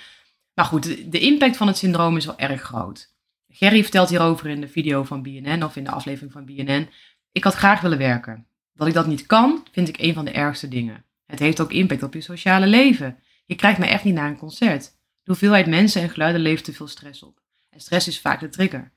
Maar 0.54 0.64
goed, 0.64 0.82
de, 0.82 1.08
de 1.08 1.20
impact 1.20 1.56
van 1.56 1.66
het 1.66 1.78
syndroom 1.78 2.16
is 2.16 2.26
wel 2.26 2.38
erg 2.38 2.62
groot. 2.62 3.12
Gerry 3.48 3.82
vertelt 3.82 4.08
hierover 4.08 4.46
in 4.46 4.60
de 4.60 4.68
video 4.68 5.04
van 5.04 5.22
BNN 5.22 5.62
of 5.62 5.76
in 5.76 5.84
de 5.84 5.90
aflevering 5.90 6.32
van 6.32 6.44
BNN. 6.44 6.88
Ik 7.32 7.44
had 7.44 7.54
graag 7.54 7.80
willen 7.80 7.98
werken. 7.98 8.46
Dat 8.74 8.88
ik 8.88 8.94
dat 8.94 9.06
niet 9.06 9.26
kan, 9.26 9.66
vind 9.72 9.88
ik 9.88 9.98
een 9.98 10.14
van 10.14 10.24
de 10.24 10.30
ergste 10.30 10.68
dingen. 10.68 11.04
Het 11.26 11.38
heeft 11.38 11.60
ook 11.60 11.72
impact 11.72 12.02
op 12.02 12.14
je 12.14 12.20
sociale 12.20 12.66
leven. 12.66 13.18
Je 13.46 13.54
krijgt 13.54 13.78
me 13.78 13.86
echt 13.86 14.04
niet 14.04 14.14
naar 14.14 14.28
een 14.28 14.36
concert. 14.36 14.84
De 15.22 15.30
hoeveelheid 15.30 15.66
mensen 15.66 16.02
en 16.02 16.10
geluiden 16.10 16.40
levert 16.40 16.64
te 16.64 16.72
veel 16.72 16.88
stress 16.88 17.22
op. 17.22 17.40
En 17.70 17.80
stress 17.80 18.08
is 18.08 18.20
vaak 18.20 18.40
de 18.40 18.48
trigger. 18.48 18.92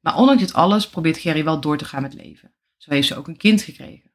Maar 0.00 0.16
ondanks 0.16 0.42
dit 0.42 0.52
alles 0.52 0.88
probeert 0.88 1.18
Gerry 1.18 1.44
wel 1.44 1.60
door 1.60 1.76
te 1.76 1.84
gaan 1.84 2.02
met 2.02 2.14
leven. 2.14 2.52
Zo 2.76 2.90
heeft 2.90 3.06
ze 3.06 3.16
ook 3.16 3.28
een 3.28 3.36
kind 3.36 3.62
gekregen. 3.62 4.10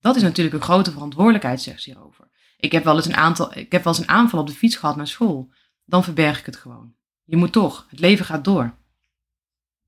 Dat 0.00 0.16
is 0.16 0.22
natuurlijk 0.22 0.56
een 0.56 0.62
grote 0.62 0.92
verantwoordelijkheid, 0.92 1.62
zegt 1.62 1.82
ze 1.82 1.90
hierover. 1.90 2.28
Ik 2.56 2.72
heb 2.72 2.84
wel 2.84 2.96
eens 2.96 3.06
een, 3.06 3.16
aantal, 3.16 3.58
ik 3.58 3.72
heb 3.72 3.84
wel 3.84 3.92
eens 3.92 4.02
een 4.02 4.08
aanval 4.08 4.40
op 4.40 4.46
de 4.46 4.52
fiets 4.52 4.76
gehad 4.76 4.96
naar 4.96 5.06
school. 5.06 5.52
Dan 5.84 6.04
verberg 6.04 6.38
ik 6.38 6.46
het 6.46 6.56
gewoon. 6.56 6.94
Je 7.24 7.36
moet 7.36 7.52
toch, 7.52 7.86
het 7.90 8.00
leven 8.00 8.24
gaat 8.24 8.44
door. 8.44 8.74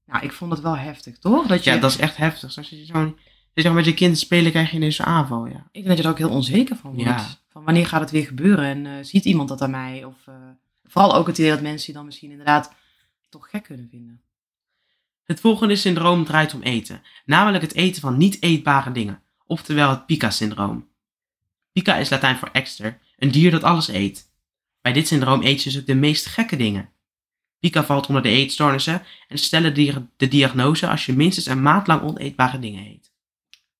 Nou, 0.08 0.24
ik 0.24 0.32
vond 0.32 0.52
het 0.52 0.60
wel 0.60 0.76
heftig, 0.76 1.18
toch? 1.18 1.46
Dat 1.46 1.64
je, 1.64 1.70
ja, 1.70 1.78
dat 1.78 1.90
is 1.90 1.96
echt 1.96 2.16
heftig. 2.16 2.56
Als 2.56 2.68
je 2.68 2.84
zo 2.84 3.14
zeg, 3.54 3.72
met 3.72 3.84
je 3.84 3.94
kind 3.94 4.18
spelen 4.18 4.50
krijg 4.50 4.70
je 4.70 4.76
ineens 4.76 4.96
zo'n 4.96 5.06
aanval, 5.06 5.46
ja. 5.46 5.68
Ik 5.72 5.72
denk 5.72 5.86
dat 5.86 5.96
je 5.96 6.02
er 6.02 6.10
ook 6.10 6.18
heel 6.18 6.30
onzeker 6.30 6.76
van 6.76 6.94
wordt. 6.94 7.08
Ja. 7.08 7.26
Van 7.48 7.64
wanneer 7.64 7.86
gaat 7.86 8.00
het 8.00 8.10
weer 8.10 8.26
gebeuren 8.26 8.64
en 8.64 8.86
eh, 8.86 8.92
ziet 9.04 9.24
iemand 9.24 9.48
dat 9.48 9.60
aan 9.60 9.70
mij? 9.70 10.04
Of 10.04 10.16
eh, 10.26 10.34
vooral 10.84 11.14
ook 11.14 11.26
het 11.26 11.38
idee 11.38 11.50
dat 11.50 11.60
mensen 11.60 11.86
je 11.86 11.98
dan 11.98 12.04
misschien 12.04 12.30
inderdaad 12.30 12.74
toch 13.28 13.50
gek 13.50 13.62
kunnen 13.62 13.88
vinden. 13.90 14.20
Het 15.24 15.40
volgende 15.40 15.76
syndroom 15.76 16.24
draait 16.24 16.54
om 16.54 16.62
eten, 16.62 17.02
namelijk 17.24 17.62
het 17.62 17.74
eten 17.74 18.00
van 18.00 18.16
niet 18.16 18.42
eetbare 18.42 18.92
dingen, 18.92 19.22
oftewel 19.46 19.90
het 19.90 20.06
Pica-syndroom. 20.06 20.88
Pica 21.72 21.96
is 21.96 22.10
Latijn 22.10 22.36
voor 22.36 22.48
ekster, 22.52 22.98
een 23.16 23.30
dier 23.30 23.50
dat 23.50 23.62
alles 23.62 23.88
eet. 23.88 24.30
Bij 24.80 24.92
dit 24.92 25.06
syndroom 25.06 25.42
eet 25.42 25.62
je 25.62 25.70
dus 25.70 25.80
ook 25.80 25.86
de 25.86 25.94
meest 25.94 26.26
gekke 26.26 26.56
dingen. 26.56 26.88
Pica 27.60 27.84
valt 27.84 28.06
onder 28.06 28.22
de 28.22 28.28
eetstoornissen 28.28 29.02
en 29.28 29.38
stellen 29.38 29.74
de, 30.16 30.28
diagnose 30.28 30.88
als 30.88 31.06
je 31.06 31.12
minstens 31.12 31.46
een 31.46 31.62
maand 31.62 31.86
lang 31.86 32.02
oneetbare 32.02 32.58
dingen 32.58 32.86
eet. 32.86 33.12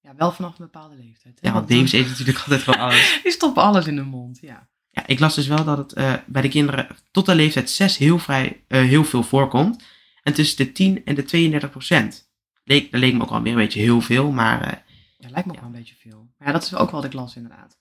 Ja, 0.00 0.14
wel 0.16 0.32
vanaf 0.32 0.50
een 0.50 0.64
bepaalde 0.64 0.96
leeftijd. 0.96 1.38
hè? 1.40 1.48
Ja, 1.48 1.54
want 1.54 1.66
baby's 1.66 1.92
eten 1.92 2.10
natuurlijk 2.10 2.38
altijd 2.38 2.62
van 2.62 2.78
alles. 2.78 3.18
Die 3.22 3.32
stoppen 3.32 3.62
alles 3.62 3.86
in 3.86 3.96
de 3.96 4.02
mond, 4.02 4.38
ja. 4.40 4.68
Ja, 4.90 5.06
ik 5.06 5.18
las 5.18 5.34
dus 5.34 5.46
wel 5.46 5.64
dat 5.64 5.78
het 5.78 5.92
eh, 5.92 6.14
bij 6.26 6.42
de 6.42 6.48
kinderen 6.48 6.86
tot 7.10 7.26
de 7.26 7.34
leeftijd 7.34 7.70
6 7.70 7.96
heel, 7.96 8.18
vrij, 8.18 8.64
eh, 8.68 8.80
heel 8.80 9.04
veel 9.04 9.22
voorkomt. 9.22 9.84
En 10.22 10.34
tussen 10.34 10.56
de 10.56 10.72
10 10.72 11.04
en 11.04 11.14
de 11.14 11.24
32 11.24 11.70
procent. 11.70 12.30
Leek, 12.64 12.90
dat 12.90 13.00
leek 13.00 13.14
me 13.14 13.22
ook 13.22 13.30
al 13.30 13.42
weer 13.42 13.52
een 13.52 13.58
beetje 13.58 13.80
heel 13.80 14.00
veel, 14.00 14.30
maar 14.30 14.60
eh, 14.60 14.72
Ja, 15.18 15.28
lijkt 15.30 15.46
me 15.46 15.52
ook 15.52 15.60
wel 15.60 15.68
een 15.68 15.76
beetje 15.76 15.94
veel. 15.94 16.28
Maar 16.38 16.46
ja, 16.48 16.52
dat 16.52 16.62
is 16.62 16.74
ook 16.74 16.90
wel 16.90 17.00
de 17.00 17.08
klas 17.08 17.36
inderdaad. 17.36 17.78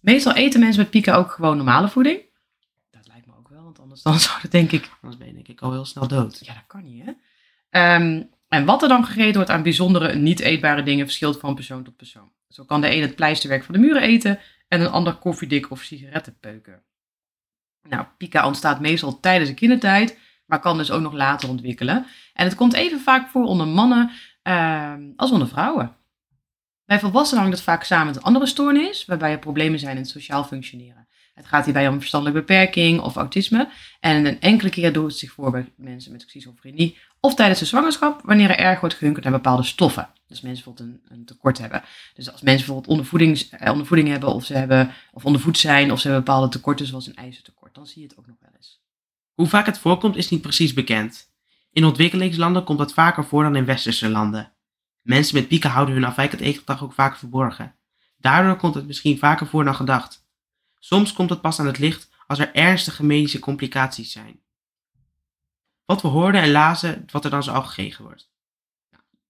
Meestal 0.00 0.34
eten 0.34 0.60
mensen 0.60 0.80
met 0.82 0.90
pieken 0.90 1.14
ook 1.14 1.30
gewoon 1.30 1.56
normale 1.56 1.88
voeding. 1.88 2.20
Dat 2.90 3.06
lijkt 3.06 3.26
me 3.26 3.32
ook 3.38 3.48
wel, 3.48 3.62
want 3.62 3.78
anders 3.94 4.02
dan 4.02 4.20
zou 4.30 4.40
het 4.40 4.50
denk 4.50 4.72
ik... 4.72 4.90
anders 5.00 5.16
ben 5.16 5.26
je 5.26 5.34
denk 5.34 5.48
ik 5.48 5.60
al 5.60 5.72
heel 5.72 5.84
snel 5.84 6.08
dood. 6.08 6.38
Ja, 6.46 6.54
dat 6.54 6.66
kan 6.66 6.82
niet, 6.82 7.04
hè? 7.04 7.12
Ehm, 7.70 8.22
en 8.48 8.64
wat 8.64 8.82
er 8.82 8.88
dan 8.88 9.04
gegeten 9.04 9.34
wordt 9.34 9.50
aan 9.50 9.62
bijzondere 9.62 10.14
niet 10.14 10.40
eetbare 10.40 10.82
dingen 10.82 11.04
verschilt 11.04 11.38
van 11.38 11.54
persoon 11.54 11.82
tot 11.82 11.96
persoon. 11.96 12.32
Zo 12.48 12.64
kan 12.64 12.80
de 12.80 12.94
een 12.94 13.02
het 13.02 13.14
pleisterwerk 13.14 13.64
van 13.64 13.74
de 13.74 13.80
muren 13.80 14.02
eten 14.02 14.38
en 14.68 14.80
een 14.80 14.90
ander 14.90 15.14
koffiedik 15.14 15.70
of 15.70 15.82
sigaretten 15.82 16.38
peuken. 16.40 16.82
Nou, 17.88 18.06
pica 18.18 18.46
ontstaat 18.46 18.80
meestal 18.80 19.20
tijdens 19.20 19.50
de 19.50 19.56
kindertijd, 19.56 20.18
maar 20.46 20.60
kan 20.60 20.76
dus 20.76 20.90
ook 20.90 21.00
nog 21.00 21.12
later 21.12 21.48
ontwikkelen. 21.48 22.06
En 22.32 22.44
het 22.44 22.54
komt 22.54 22.74
even 22.74 23.00
vaak 23.00 23.28
voor 23.28 23.44
onder 23.44 23.66
mannen 23.66 24.10
ehm, 24.42 25.10
als 25.16 25.30
onder 25.30 25.48
vrouwen. 25.48 25.96
Bij 26.84 27.00
volwassenen 27.00 27.42
hangt 27.42 27.56
het 27.56 27.66
vaak 27.66 27.84
samen 27.84 28.06
met 28.06 28.16
een 28.16 28.22
andere 28.22 28.46
stoornis, 28.46 29.04
waarbij 29.04 29.30
er 29.30 29.38
problemen 29.38 29.78
zijn 29.78 29.96
in 29.96 30.02
het 30.02 30.10
sociaal 30.10 30.44
functioneren. 30.44 31.08
Het 31.34 31.46
gaat 31.46 31.64
hierbij 31.64 31.88
om 31.88 31.98
verstandelijke 31.98 32.40
beperking 32.40 33.00
of 33.00 33.16
autisme. 33.16 33.68
En 34.00 34.26
een 34.26 34.40
enkele 34.40 34.70
keer 34.70 34.92
doet 34.92 35.06
het 35.06 35.18
zich 35.18 35.32
voor 35.32 35.50
bij 35.50 35.72
mensen 35.76 36.12
met 36.12 36.24
schizofrenie 36.26 36.98
of 37.20 37.34
tijdens 37.34 37.58
de 37.58 37.64
zwangerschap, 37.64 38.20
wanneer 38.24 38.50
er 38.50 38.58
erg 38.58 38.80
wordt 38.80 38.94
gehunkerd 38.94 39.24
naar 39.24 39.32
bepaalde 39.32 39.62
stoffen. 39.62 40.08
Dus 40.26 40.40
mensen 40.40 40.64
bijvoorbeeld 40.64 41.00
een, 41.08 41.24
tekort 41.24 41.58
hebben. 41.58 41.82
Dus 42.14 42.32
als 42.32 42.40
mensen 42.40 42.66
bijvoorbeeld 42.66 43.52
eh, 43.52 43.70
ondervoeding 43.70 44.08
hebben 44.08 44.28
of 44.28 44.44
ze 44.44 44.54
hebben 44.54 44.90
of 45.12 45.24
ondervoed 45.24 45.58
zijn 45.58 45.92
of 45.92 46.00
ze 46.00 46.06
hebben 46.08 46.24
bepaalde 46.24 46.48
tekorten 46.48 46.86
zoals 46.86 47.06
een 47.06 47.14
ijzertekort, 47.14 47.74
dan 47.74 47.86
zie 47.86 48.02
je 48.02 48.08
het 48.08 48.18
ook 48.18 48.26
nog 48.26 48.36
wel 48.40 48.50
eens. 48.56 48.82
Hoe 49.34 49.46
vaak 49.46 49.66
het 49.66 49.78
voorkomt 49.78 50.16
is 50.16 50.28
niet 50.28 50.42
precies 50.42 50.72
bekend. 50.72 51.32
In 51.72 51.84
ontwikkelingslanden 51.84 52.64
komt 52.64 52.78
het 52.78 52.92
vaker 52.92 53.24
voor 53.24 53.42
dan 53.42 53.56
in 53.56 53.64
westerse 53.64 54.08
landen. 54.08 54.52
Mensen 55.00 55.34
met 55.34 55.48
pieken 55.48 55.70
houden 55.70 55.94
hun 55.94 56.04
afwijkend 56.04 56.40
eetgedrag 56.40 56.82
ook 56.82 56.92
vaak 56.92 57.16
verborgen. 57.16 57.74
Daardoor 58.16 58.56
komt 58.56 58.74
het 58.74 58.86
misschien 58.86 59.18
vaker 59.18 59.46
voor 59.46 59.64
dan 59.64 59.74
gedacht. 59.74 60.23
Soms 60.84 61.12
komt 61.12 61.30
het 61.30 61.40
pas 61.40 61.60
aan 61.60 61.66
het 61.66 61.78
licht 61.78 62.10
als 62.26 62.38
er 62.38 62.54
ernstige 62.54 63.04
medische 63.04 63.38
complicaties 63.38 64.12
zijn. 64.12 64.40
Wat 65.84 66.02
we 66.02 66.08
hoorden 66.08 66.40
en 66.40 66.50
lazen, 66.50 67.04
wat 67.10 67.24
er 67.24 67.30
dan 67.30 67.42
zo 67.42 67.52
al 67.52 67.62
gekregen 67.62 68.04
wordt. 68.04 68.30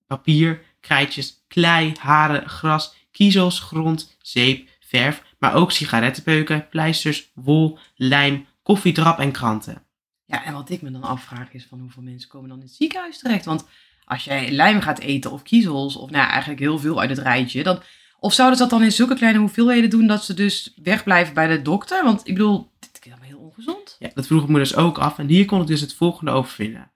Papier, 0.06 0.62
krijtjes, 0.80 1.44
klei, 1.48 1.92
haren, 2.00 2.48
gras, 2.48 2.94
kiezels, 3.10 3.60
grond, 3.60 4.16
zeep, 4.22 4.68
verf, 4.80 5.22
maar 5.38 5.54
ook 5.54 5.72
sigarettenpeuken, 5.72 6.68
pleisters, 6.68 7.30
wol, 7.34 7.78
lijm, 7.94 8.46
koffiedrap 8.62 9.18
en 9.18 9.32
kranten. 9.32 9.86
Ja, 10.24 10.44
en 10.44 10.52
wat 10.52 10.70
ik 10.70 10.82
me 10.82 10.90
dan 10.90 11.02
afvraag 11.02 11.52
is 11.52 11.66
van 11.66 11.80
hoeveel 11.80 12.02
mensen 12.02 12.28
komen 12.28 12.48
dan 12.48 12.58
in 12.58 12.64
het 12.64 12.74
ziekenhuis 12.74 13.18
terecht? 13.18 13.44
Want 13.44 13.66
als 14.04 14.24
jij 14.24 14.50
lijm 14.50 14.80
gaat 14.80 14.98
eten 14.98 15.30
of 15.30 15.42
kiezels, 15.42 15.96
of 15.96 16.10
nou 16.10 16.28
eigenlijk 16.28 16.60
heel 16.60 16.78
veel 16.78 17.00
uit 17.00 17.10
het 17.10 17.18
rijtje, 17.18 17.62
dan, 17.62 17.82
of 18.24 18.32
zouden 18.32 18.56
ze 18.56 18.62
dat 18.62 18.72
dan 18.72 18.82
in 18.82 18.92
zulke 18.92 19.14
kleine 19.14 19.38
hoeveelheden 19.38 19.90
doen 19.90 20.06
dat 20.06 20.24
ze 20.24 20.34
dus 20.34 20.72
wegblijven 20.82 21.34
bij 21.34 21.46
de 21.46 21.62
dokter? 21.62 22.04
Want 22.04 22.20
ik 22.28 22.34
bedoel, 22.34 22.72
dit 22.78 22.90
is 22.92 23.00
helemaal 23.02 23.26
heel 23.26 23.38
ongezond. 23.38 23.96
Ja, 23.98 24.10
dat 24.14 24.26
vroeg 24.26 24.42
ik 24.42 24.48
me 24.48 24.58
dus 24.58 24.76
ook 24.76 24.98
af 24.98 25.18
en 25.18 25.26
hier 25.28 25.44
kon 25.44 25.60
ik 25.60 25.66
dus 25.66 25.80
het 25.80 25.94
volgende 25.94 26.30
over 26.30 26.52
vinden. 26.52 26.92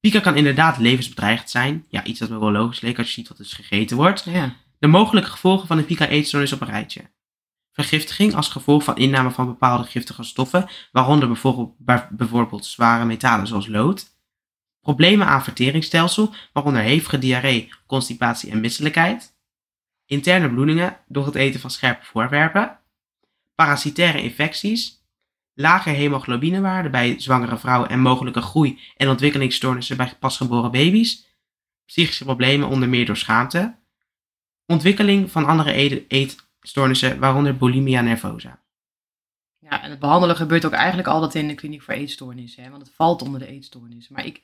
Pika 0.00 0.20
kan 0.20 0.36
inderdaad 0.36 0.78
levensbedreigend 0.78 1.50
zijn. 1.50 1.84
Ja, 1.88 2.04
iets 2.04 2.18
dat 2.18 2.28
me 2.28 2.38
wel 2.38 2.52
logisch 2.52 2.80
leek 2.80 2.98
als 2.98 3.06
je 3.06 3.12
ziet 3.12 3.28
wat 3.28 3.36
dus 3.36 3.52
gegeten 3.52 3.96
wordt. 3.96 4.24
Ja. 4.24 4.56
De 4.78 4.86
mogelijke 4.86 5.30
gevolgen 5.30 5.66
van 5.66 5.78
een 5.78 5.84
Pika-eetstoornis 5.84 6.52
op 6.52 6.60
een 6.60 6.66
rijtje. 6.66 7.10
Vergiftiging 7.72 8.34
als 8.34 8.48
gevolg 8.48 8.84
van 8.84 8.96
inname 8.96 9.30
van 9.30 9.46
bepaalde 9.46 9.84
giftige 9.84 10.22
stoffen, 10.22 10.68
waaronder 10.92 11.28
bijvoorbeeld, 11.28 11.74
bijvoorbeeld 12.10 12.66
zware 12.66 13.04
metalen 13.04 13.46
zoals 13.46 13.66
lood. 13.66 14.06
Problemen 14.80 15.26
aan 15.26 15.44
verteringsstelsel, 15.44 16.34
waaronder 16.52 16.82
hevige 16.82 17.18
diarree, 17.18 17.72
constipatie 17.86 18.50
en 18.50 18.60
misselijkheid. 18.60 19.34
Interne 20.06 20.50
bloedingen 20.50 20.96
door 21.08 21.26
het 21.26 21.34
eten 21.34 21.60
van 21.60 21.70
scherpe 21.70 22.04
voorwerpen. 22.04 22.78
Parasitaire 23.54 24.22
infecties. 24.22 25.04
Lage 25.54 25.90
hemoglobinewaarden 25.90 26.90
bij 26.90 27.20
zwangere 27.20 27.58
vrouwen 27.58 27.88
en 27.88 28.00
mogelijke 28.00 28.40
groei- 28.40 28.80
en 28.96 29.08
ontwikkelingsstoornissen 29.08 29.96
bij 29.96 30.14
pasgeboren 30.20 30.70
baby's. 30.70 31.26
Psychische 31.84 32.24
problemen 32.24 32.68
onder 32.68 32.88
meer 32.88 33.06
door 33.06 33.16
schaamte. 33.16 33.76
Ontwikkeling 34.66 35.30
van 35.30 35.44
andere 35.44 36.06
eetstoornissen, 36.08 37.18
waaronder 37.18 37.56
bulimia 37.56 38.00
nervosa. 38.00 38.62
Ja, 39.58 39.82
en 39.82 39.90
het 39.90 39.98
behandelen 39.98 40.36
gebeurt 40.36 40.64
ook 40.64 40.72
eigenlijk 40.72 41.08
altijd 41.08 41.34
in 41.34 41.48
de 41.48 41.54
kliniek 41.54 41.82
voor 41.82 41.94
eetstoornissen, 41.94 42.62
hè, 42.62 42.70
want 42.70 42.82
het 42.82 42.94
valt 42.94 43.22
onder 43.22 43.40
de 43.40 43.46
eetstoornissen. 43.46 44.14
Maar 44.14 44.26
ik, 44.26 44.42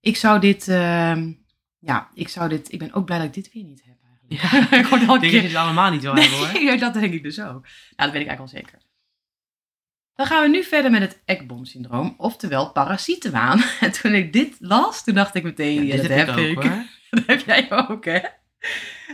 ik 0.00 0.16
zou 0.16 0.40
dit, 0.40 0.68
ehm, 0.68 1.32
ja, 1.78 2.10
ik 2.14 2.28
zou 2.28 2.48
dit, 2.48 2.72
ik 2.72 2.78
ben 2.78 2.92
ook 2.92 3.04
blij 3.04 3.18
dat 3.18 3.26
ik 3.26 3.34
dit 3.34 3.52
weer 3.52 3.64
niet 3.64 3.82
heb. 3.84 4.03
Ja, 4.28 4.70
ik 4.80 4.88
denk 4.88 5.06
dat 5.06 5.22
je 5.22 5.40
het 5.40 5.54
allemaal 5.54 5.90
niet 5.90 6.02
hebben 6.02 6.30
hoor. 6.30 6.52
Nee, 6.52 6.64
ja, 6.70 6.76
dat 6.76 6.94
denk 6.94 7.12
ik 7.12 7.22
dus 7.22 7.40
ook. 7.40 7.66
Ja, 7.96 8.04
dat 8.04 8.12
weet 8.12 8.22
ik 8.22 8.28
eigenlijk 8.28 8.40
al 8.40 8.48
zeker. 8.48 8.78
Dan 10.14 10.26
gaan 10.26 10.42
we 10.42 10.48
nu 10.48 10.62
verder 10.62 10.90
met 10.90 11.00
het 11.00 11.22
Ekbom-syndroom, 11.24 12.14
oftewel 12.16 12.72
parasietenwaan. 12.72 13.62
En 13.80 13.92
toen 13.92 14.14
ik 14.14 14.32
dit 14.32 14.56
las, 14.58 15.04
toen 15.04 15.14
dacht 15.14 15.34
ik 15.34 15.42
meteen, 15.42 15.86
ja, 15.86 15.96
dat 15.96 16.06
heb 16.06 16.28
ik 16.28 16.36
ik. 16.36 16.58
ook 16.58 16.64
hoor. 16.64 16.84
Dat 17.10 17.26
heb 17.26 17.40
jij 17.46 17.66
ook, 17.70 18.04
hè? 18.04 18.18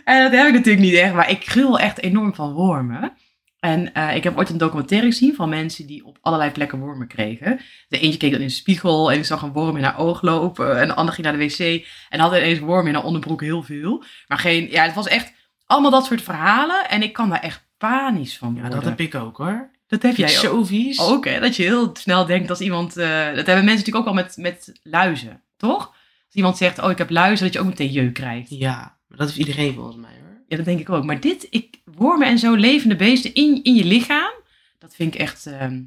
En 0.05 0.23
dat 0.23 0.33
heb 0.33 0.47
ik 0.47 0.53
natuurlijk 0.53 0.85
niet 0.85 0.95
echt, 0.95 1.15
maar 1.15 1.31
ik 1.31 1.45
gruwel 1.45 1.79
echt 1.79 2.01
enorm 2.01 2.35
van 2.35 2.53
wormen. 2.53 3.13
En 3.61 3.95
eh, 3.95 4.15
ik 4.17 4.25
heb 4.25 4.39
ooit 4.39 4.51
een 4.51 4.59
documentaire 4.59 5.07
gezien 5.07 5.35
van 5.35 5.49
mensen 5.49 5.87
die 5.87 6.05
op 6.05 6.19
allerlei 6.21 6.51
plekken 6.51 6.79
wormen 6.79 7.07
kregen. 7.07 7.61
De 7.89 7.99
eentje 7.99 8.19
keek 8.19 8.31
dan 8.31 8.41
in 8.41 8.47
de 8.47 8.53
spiegel 8.53 9.09
en 9.11 9.17
die 9.17 9.25
zag 9.25 9.43
een 9.43 9.53
worm 9.53 9.77
in 9.77 9.83
haar 9.85 9.99
oog 9.99 10.23
lopen. 10.23 10.81
En 10.81 10.87
de 10.89 10.95
ander 10.95 11.15
ging 11.15 11.27
naar 11.27 11.39
de 11.39 11.45
wc 11.47 11.87
en 12.09 12.21
had 12.21 12.33
ineens 12.33 12.59
worm 12.59 12.87
in 12.87 12.95
haar 12.95 13.05
onderbroek 13.05 13.41
heel 13.41 13.63
veel. 13.63 14.05
Maar 14.27 14.39
geen, 14.39 14.71
ja, 14.71 14.83
het 14.83 14.95
was 14.95 15.07
echt 15.09 15.33
allemaal 15.67 15.91
dat 15.91 16.05
soort 16.07 16.23
verhalen. 16.23 16.89
En 16.89 17.03
ik 17.03 17.13
kan 17.13 17.29
daar 17.29 17.41
echt 17.41 17.69
panisch 17.79 18.39
van 18.39 18.55
Ja, 18.55 18.61
worden. 18.61 18.81
dat 18.81 18.89
heb 18.89 19.01
ik 19.01 19.15
ook 19.15 19.37
hoor. 19.37 19.71
Dat 19.87 20.03
heb 20.03 20.17
jij 20.17 20.29
ook. 20.29 20.33
ik 20.35 20.39
zo 20.41 20.65
vies. 20.65 21.01
Ook, 21.01 21.25
hè? 21.25 21.41
Dat 21.41 21.57
je 21.57 21.63
heel 21.63 21.91
snel 21.93 22.27
denkt 22.27 22.51
als 22.51 22.61
iemand... 22.61 22.97
eh, 22.97 23.09
dat 23.09 23.47
hebben 23.47 23.65
mensen 23.65 23.67
natuurlijk 23.67 23.97
ook 23.97 24.07
al 24.07 24.15
met, 24.15 24.37
met 24.37 24.73
luizen, 24.83 25.43
toch? 25.57 25.79
Als 26.27 26.35
iemand 26.35 26.57
zegt, 26.57 26.79
oh, 26.83 26.91
ik 26.91 26.99
heb 26.99 27.11
luizen, 27.11 27.45
dat 27.45 27.55
je 27.55 27.61
ook 27.61 27.67
meteen 27.67 27.91
jeuk 27.93 28.15
krijgt. 28.15 28.51
Ja, 28.51 28.97
maar 29.09 29.19
dat 29.19 29.27
heeft 29.27 29.39
iedereen 29.49 29.75
volgens 29.75 29.97
mij 29.97 30.11
hoor. 30.23 30.30
Ja, 30.51 30.57
dat 30.57 30.65
denk 30.65 30.81
ik 30.81 30.91
ook. 30.91 31.05
Maar 31.05 31.21
dit, 31.21 31.47
ik, 31.51 31.81
wormen 31.85 32.27
en 32.27 32.39
zo, 32.39 32.55
levende 32.55 32.97
beesten 32.97 33.35
in, 33.35 33.63
in 33.63 33.75
je 33.75 33.85
lichaam, 33.85 34.33
dat 34.79 34.95
vind 34.95 35.15
ik 35.15 35.21
echt... 35.21 35.47
ehm, 35.47 35.83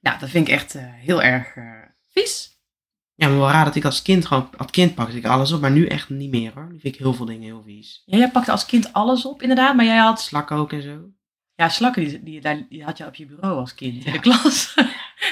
nou, 0.00 0.18
dat 0.18 0.28
vind 0.30 0.48
ik 0.48 0.54
echt 0.54 0.74
eh, 0.74 0.82
heel 0.86 1.22
erg 1.22 1.56
eh, 1.56 1.64
vies. 2.12 2.58
Ja, 3.14 3.28
maar 3.28 3.38
wel 3.38 3.50
raar 3.50 3.64
dat 3.64 3.74
ik 3.74 3.84
als 3.84 4.02
kind 4.02 4.26
gewoon, 4.26 4.50
als 4.56 4.70
kind 4.70 4.94
pakte 4.94 5.16
ik 5.16 5.24
alles 5.24 5.52
op, 5.52 5.60
maar 5.60 5.70
nu 5.70 5.86
echt 5.86 6.08
niet 6.08 6.30
meer 6.30 6.52
hoor. 6.54 6.64
Nu 6.72 6.78
vind 6.80 6.94
ik 6.94 7.00
heel 7.00 7.14
veel 7.14 7.26
dingen 7.26 7.42
heel 7.42 7.62
vies. 7.62 8.02
Ja, 8.06 8.18
jij 8.18 8.30
pakte 8.30 8.50
als 8.50 8.66
kind 8.66 8.92
alles 8.92 9.24
op, 9.24 9.42
inderdaad. 9.42 9.76
Maar 9.76 9.84
jij 9.84 9.96
had... 9.98 10.20
Slakken 10.20 10.56
ook 10.56 10.72
en 10.72 10.82
zo. 10.82 11.08
Ja, 11.54 11.68
slakken, 11.68 12.04
die, 12.04 12.22
die, 12.22 12.66
die 12.68 12.84
had 12.84 12.98
je 12.98 13.06
op 13.06 13.14
je 13.14 13.26
bureau 13.26 13.58
als 13.58 13.74
kind 13.74 14.04
in 14.04 14.12
de 14.12 14.20
klas. 14.28 14.74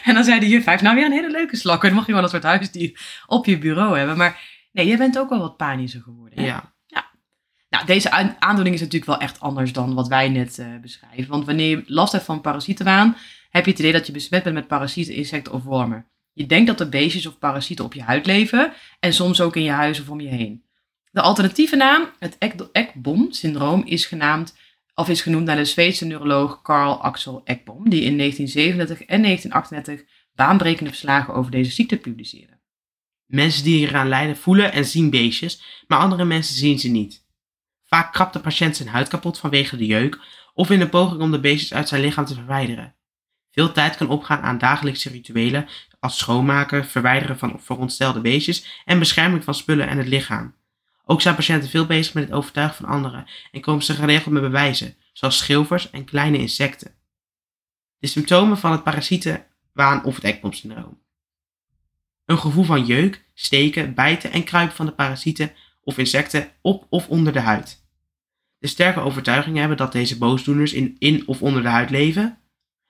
en 0.04 0.14
dan 0.14 0.24
zei 0.24 0.40
de 0.40 0.48
juf, 0.48 0.64
heeft 0.64 0.83
nou 0.83 0.94
weer 0.96 1.04
een 1.04 1.12
hele 1.12 1.31
leuke 1.31 1.57
slak. 1.57 1.83
En 1.83 1.87
dan 1.87 1.96
mag 1.96 2.07
je 2.07 2.12
gewoon 2.12 2.22
dat 2.22 2.31
soort 2.31 2.42
huisdier 2.42 3.22
op 3.26 3.46
je 3.46 3.59
bureau 3.59 3.98
hebben. 3.98 4.16
Maar 4.16 4.40
nee, 4.72 4.87
jij 4.87 4.96
bent 4.96 5.18
ook 5.18 5.28
wel 5.28 5.38
wat 5.38 5.57
panischer 5.57 6.02
geworden. 6.02 6.38
hè? 6.38 6.46
Ja. 6.46 6.76
Nou, 7.68 7.87
deze 7.87 8.11
aan- 8.11 8.37
aandoening 8.38 8.74
is 8.74 8.81
natuurlijk 8.81 9.11
wel 9.11 9.20
echt 9.20 9.40
anders 9.40 9.72
dan 9.72 9.94
wat 9.94 10.09
wij 10.09 10.28
net 10.28 10.59
eh, 10.59 10.66
beschrijven. 10.81 11.28
Want 11.28 11.44
wanneer 11.46 11.68
je 11.68 11.83
last 11.87 12.12
hebt 12.12 12.24
van 12.24 12.40
parasietenwaan, 12.40 13.16
heb 13.50 13.64
je 13.64 13.70
het 13.70 13.81
idee 13.81 13.92
dat 13.92 14.07
je 14.07 14.12
besmet 14.12 14.42
bent 14.42 14.54
met 14.54 14.66
parasieten, 14.66 15.14
insecten 15.14 15.52
of 15.52 15.62
wormen. 15.62 16.07
Je 16.33 16.46
denkt 16.46 16.66
dat 16.66 16.81
er 16.81 16.88
beestjes 16.88 17.26
of 17.26 17.38
parasieten 17.38 17.85
op 17.85 17.94
je 17.94 18.02
huid 18.02 18.26
leven 18.26 18.72
en 19.00 19.12
soms 19.12 19.40
ook 19.40 19.57
in 19.57 19.62
je 19.62 19.70
huis 19.70 20.00
of 20.00 20.09
om 20.11 20.20
je 20.20 20.28
heen. 20.28 20.62
De 21.11 21.20
alternatieve 21.20 21.76
naam, 21.76 22.09
het 22.18 22.37
Ek- 22.38 22.68
Ekbom-syndroom, 22.72 23.83
is 23.85 24.07
genaamd 24.07 24.57
of 24.94 25.09
is 25.09 25.20
genoemd 25.20 25.44
naar 25.44 25.57
de 25.57 25.64
Zweedse 25.64 26.04
neuroloog 26.04 26.62
Carl 26.62 27.02
Axel 27.02 27.40
Ekbom, 27.44 27.88
die 27.90 28.02
in 28.02 28.16
1937 28.16 29.07
en 29.07 29.22
1938 29.22 30.07
baanbrekende 30.35 30.90
verslagen 30.90 31.35
over 31.35 31.50
deze 31.50 31.70
ziekte 31.70 31.96
publiceerde. 31.96 32.59
Mensen 33.26 33.64
die 33.64 33.76
hieraan 33.76 34.09
lijden 34.09 34.37
voelen 34.37 34.72
en 34.72 34.85
zien 34.85 35.11
beestjes, 35.11 35.62
maar 35.87 35.98
andere 35.98 36.24
mensen 36.24 36.54
zien 36.54 36.78
ze 36.78 36.88
niet. 36.88 37.26
Vaak 37.88 38.12
krabt 38.12 38.33
de 38.33 38.40
patiënt 38.40 38.77
zijn 38.77 38.88
huid 38.88 39.09
kapot 39.09 39.38
vanwege 39.38 39.77
de 39.77 39.87
jeuk 39.87 40.18
of 40.55 40.70
in 40.70 40.81
een 40.81 40.88
poging 40.88 41.20
om 41.20 41.31
de 41.31 41.40
beestjes 41.40 41.74
uit 41.74 41.88
zijn 41.88 42.01
lichaam 42.01 42.24
te 42.24 42.35
verwijderen. 42.35 42.94
Veel 43.51 43.72
tijd 43.72 43.96
kan 43.96 44.09
opgaan 44.09 44.40
aan 44.40 44.59
dagelijkse 44.59 45.11
rituelen 45.11 45.68
als 46.01 46.18
schoonmaken, 46.18 46.87
verwijderen 46.87 47.38
van 47.38 47.61
verontstelde 47.61 48.20
beestjes 48.20 48.83
en 48.85 48.98
bescherming 48.98 49.44
van 49.44 49.55
spullen 49.55 49.88
en 49.88 49.98
het 49.98 50.07
lichaam. 50.07 50.55
Ook 51.05 51.20
zijn 51.20 51.35
patiënten 51.35 51.70
veel 51.70 51.87
bezig 51.87 52.14
met 52.14 52.24
het 52.24 52.33
overtuigen 52.33 52.77
van 52.77 52.94
anderen 52.94 53.27
en 53.53 53.61
komen 53.61 53.83
ze 53.83 53.94
geregeld 53.94 54.35
met 54.35 54.42
bewijzen, 54.42 54.96
zoals 55.12 55.38
schilfers 55.38 55.90
en 55.90 56.05
kleine 56.05 56.38
insecten. 56.38 56.94
De 57.98 58.06
symptomen 58.06 58.58
van 58.58 58.73
het 58.73 58.83
parasietenwaan 58.83 60.04
of 60.04 60.15
het 60.15 60.25
ekbomsyndroom. 60.25 61.02
Een 62.25 62.38
gevoel 62.38 62.65
van 62.65 62.85
jeuk, 62.85 63.25
steken, 63.35 63.94
bijten 63.94 64.33
en 64.33 64.44
kruipen 64.44 64.77
van 64.77 64.87
de 64.87 64.92
parasieten 64.92 65.52
of 65.89 65.99
insecten 65.99 66.51
op 66.61 66.87
of 66.89 67.09
onder 67.09 67.33
de 67.33 67.41
huid. 67.41 67.87
De 68.59 68.67
sterke 68.67 69.01
overtuiging 69.01 69.57
hebben 69.57 69.77
dat 69.77 69.93
deze 69.93 70.19
boosdoeners 70.19 70.73
in, 70.73 70.97
in 70.99 71.23
of 71.27 71.43
onder 71.43 71.63
de 71.63 71.69
huid 71.69 71.91
leven. 71.91 72.39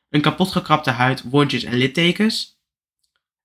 Een 0.09 0.21
kapotgekrabde 0.21 0.91
huid, 0.91 1.23
wondjes 1.23 1.65
en 1.65 1.75
littekens. 1.75 2.61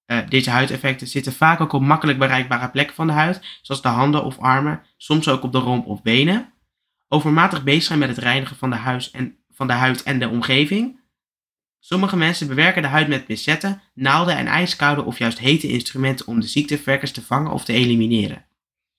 Eh, 0.06 0.20
deze 0.30 0.50
huideffecten 0.50 1.08
zitten 1.08 1.34
vaak 1.34 1.62
ook 1.62 1.74
op 1.74 1.82
makkelijk 1.82 2.20
bereikbare 2.20 2.70
plekken 2.70 2.96
van 2.96 3.08
de 3.08 3.14
huid, 3.14 3.42
zoals 3.62 3.82
de 3.82 3.88
handen 3.88 4.24
of 4.24 4.40
armen, 4.40 4.84
soms 4.98 5.28
ook 5.28 5.44
op 5.44 5.52
de 5.52 5.58
romp 5.58 5.86
of 5.86 6.02
benen. 6.02 6.54
Overmatig 7.08 7.64
bezig 7.64 7.84
zijn 7.84 8.00
met 8.00 8.10
het 8.10 8.18
reinigen 8.18 8.56
van 8.56 8.70
de, 8.70 8.76
huis 8.76 9.12
en, 9.12 9.38
van 9.50 9.68
de 9.68 9.74
huid 9.74 10.04
en 10.04 10.20
de 10.20 10.30
omgeving. 10.30 11.00
Sommige 11.80 12.18
mensen 12.18 12.48
bewerken 12.48 12.82
de 12.82 12.88
huid 12.88 13.08
met 13.08 13.26
pincetten, 13.26 13.82
naalden 13.94 14.38
en 14.38 14.48
ijskoude 14.48 15.04
of 15.04 15.18
juist 15.18 15.40
hete 15.40 15.68
instrumenten 15.68 16.28
om 16.28 16.40
de 16.40 16.48
ziekteverwekkers 16.48 17.12
te 17.12 17.22
vangen 17.22 17.52
of 17.52 17.66
te 17.66 17.74
elimineren. 17.74 18.46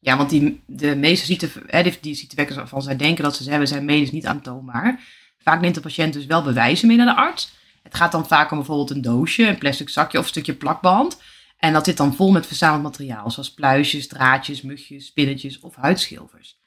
Ja, 0.04 0.16
want 0.16 0.30
die, 0.30 0.62
de 0.66 0.96
meeste 0.96 1.26
ziekte, 1.26 1.50
hè, 1.66 1.82
die, 1.82 1.98
die 2.00 2.14
ziektewekkers 2.14 2.58
waarvan 2.58 2.82
zij 2.82 2.96
denken 2.96 3.24
dat 3.24 3.36
ze 3.36 3.42
ze 3.42 3.50
hebben, 3.50 3.68
zijn 3.68 3.84
medisch 3.84 4.10
niet 4.10 4.26
aantoonbaar. 4.26 5.00
Vaak 5.38 5.60
neemt 5.60 5.74
de 5.74 5.80
patiënt 5.80 6.12
dus 6.12 6.26
wel 6.26 6.42
bewijzen 6.42 6.88
mee 6.88 6.96
naar 6.96 7.06
de 7.06 7.16
arts. 7.16 7.52
Het 7.82 7.94
gaat 7.94 8.12
dan 8.12 8.26
vaak 8.26 8.50
om 8.50 8.56
bijvoorbeeld 8.56 8.90
een 8.90 9.02
doosje, 9.02 9.46
een 9.46 9.58
plastic 9.58 9.88
zakje 9.88 10.18
of 10.18 10.24
een 10.24 10.30
stukje 10.30 10.54
plakband. 10.54 11.20
En 11.58 11.72
dat 11.72 11.84
zit 11.84 11.96
dan 11.96 12.14
vol 12.14 12.30
met 12.32 12.46
verzameld 12.46 12.82
materiaal, 12.82 13.30
zoals 13.30 13.54
pluisjes, 13.54 14.08
draadjes, 14.08 14.62
mugjes, 14.62 15.06
spinnetjes 15.06 15.60
of 15.60 15.74
huidschilfers. 15.74 16.58